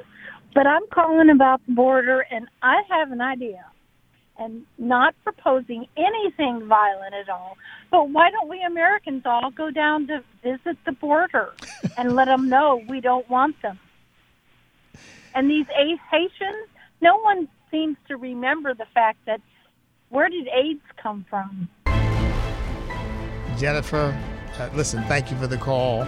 But 0.55 0.66
I'm 0.66 0.86
calling 0.90 1.28
about 1.28 1.61
the 1.66 1.74
border, 1.74 2.24
and 2.30 2.48
I 2.62 2.80
have 2.88 3.12
an 3.12 3.20
idea. 3.20 3.66
And 4.41 4.64
not 4.78 5.14
proposing 5.22 5.86
anything 5.99 6.66
violent 6.66 7.14
at 7.14 7.28
all. 7.28 7.59
But 7.91 8.09
why 8.09 8.30
don't 8.30 8.49
we 8.49 8.62
Americans 8.62 9.22
all 9.26 9.51
go 9.51 9.70
down 9.70 10.07
to 10.07 10.24
visit 10.43 10.78
the 10.86 10.93
border 10.93 11.53
and 11.99 12.16
let 12.16 12.24
them 12.24 12.49
know 12.49 12.82
we 12.88 13.03
don't 13.03 13.28
want 13.28 13.61
them? 13.61 13.78
And 15.34 15.51
these 15.51 15.66
Haitians, 16.11 16.68
no 17.03 17.18
one 17.18 17.49
seems 17.70 17.99
to 18.09 18.16
remember 18.16 18.72
the 18.72 18.86
fact 18.95 19.18
that 19.26 19.43
where 20.09 20.28
did 20.28 20.49
AIDS 20.49 20.80
come 20.97 21.24
from? 21.28 21.68
Jennifer, 23.59 24.18
uh, 24.59 24.70
listen, 24.74 25.03
thank 25.05 25.30
you 25.30 25.36
for 25.36 25.47
the 25.47 25.59
call. 25.59 26.03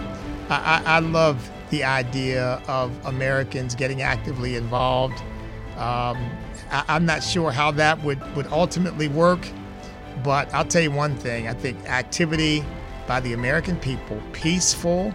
I, 0.49 0.81
I, 0.85 0.95
I 0.95 0.99
love 0.99 1.49
the 1.69 1.83
idea 1.83 2.61
of 2.67 2.91
Americans 3.05 3.75
getting 3.75 4.01
actively 4.01 4.55
involved. 4.55 5.21
Um, 5.77 6.17
I, 6.73 6.83
I'm 6.89 7.05
not 7.05 7.23
sure 7.23 7.51
how 7.51 7.71
that 7.71 8.03
would, 8.03 8.19
would 8.35 8.47
ultimately 8.47 9.07
work, 9.07 9.47
but 10.23 10.53
I'll 10.53 10.65
tell 10.65 10.81
you 10.81 10.91
one 10.91 11.15
thing. 11.15 11.47
I 11.47 11.53
think 11.53 11.77
activity 11.87 12.65
by 13.07 13.19
the 13.19 13.33
American 13.33 13.77
people, 13.77 14.19
peaceful, 14.33 15.13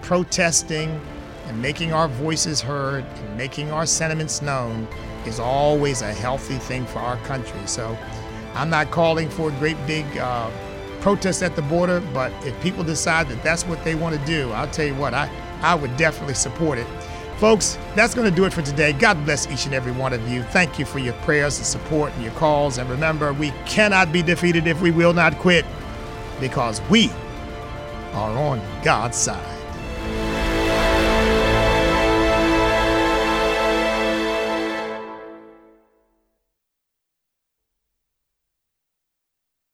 protesting, 0.00 1.00
and 1.48 1.60
making 1.60 1.92
our 1.92 2.08
voices 2.08 2.60
heard 2.60 3.04
and 3.04 3.36
making 3.36 3.70
our 3.70 3.84
sentiments 3.84 4.40
known 4.40 4.86
is 5.26 5.40
always 5.40 6.02
a 6.02 6.12
healthy 6.12 6.56
thing 6.56 6.86
for 6.86 7.00
our 7.00 7.16
country. 7.18 7.60
So 7.66 7.96
I'm 8.54 8.70
not 8.70 8.90
calling 8.90 9.28
for 9.28 9.48
a 9.48 9.52
great 9.52 9.76
big 9.86 10.06
uh, 10.18 10.50
protest 11.00 11.42
at 11.42 11.56
the 11.56 11.62
border, 11.62 12.00
but 12.12 12.32
if 12.46 12.60
people 12.62 12.84
decide 12.84 13.28
that 13.28 13.42
that's 13.42 13.64
what 13.66 13.82
they 13.84 13.94
want 13.94 14.18
to 14.18 14.24
do, 14.24 14.50
I'll 14.52 14.70
tell 14.70 14.86
you 14.86 14.94
what, 14.94 15.14
I, 15.14 15.30
I 15.60 15.74
would 15.74 15.96
definitely 15.96 16.34
support 16.34 16.78
it. 16.78 16.86
Folks, 17.42 17.76
that's 17.96 18.14
going 18.14 18.30
to 18.30 18.36
do 18.36 18.44
it 18.44 18.52
for 18.52 18.62
today. 18.62 18.92
God 18.92 19.24
bless 19.24 19.50
each 19.50 19.64
and 19.66 19.74
every 19.74 19.90
one 19.90 20.12
of 20.12 20.28
you. 20.28 20.44
Thank 20.44 20.78
you 20.78 20.84
for 20.84 21.00
your 21.00 21.14
prayers 21.24 21.58
and 21.58 21.66
support 21.66 22.12
and 22.12 22.22
your 22.22 22.32
calls. 22.34 22.78
And 22.78 22.88
remember, 22.88 23.32
we 23.32 23.50
cannot 23.66 24.12
be 24.12 24.22
defeated 24.22 24.68
if 24.68 24.80
we 24.80 24.92
will 24.92 25.12
not 25.12 25.36
quit 25.38 25.64
because 26.38 26.80
we 26.82 27.10
are 28.12 28.38
on 28.38 28.62
God's 28.84 29.16
side. 29.16 29.51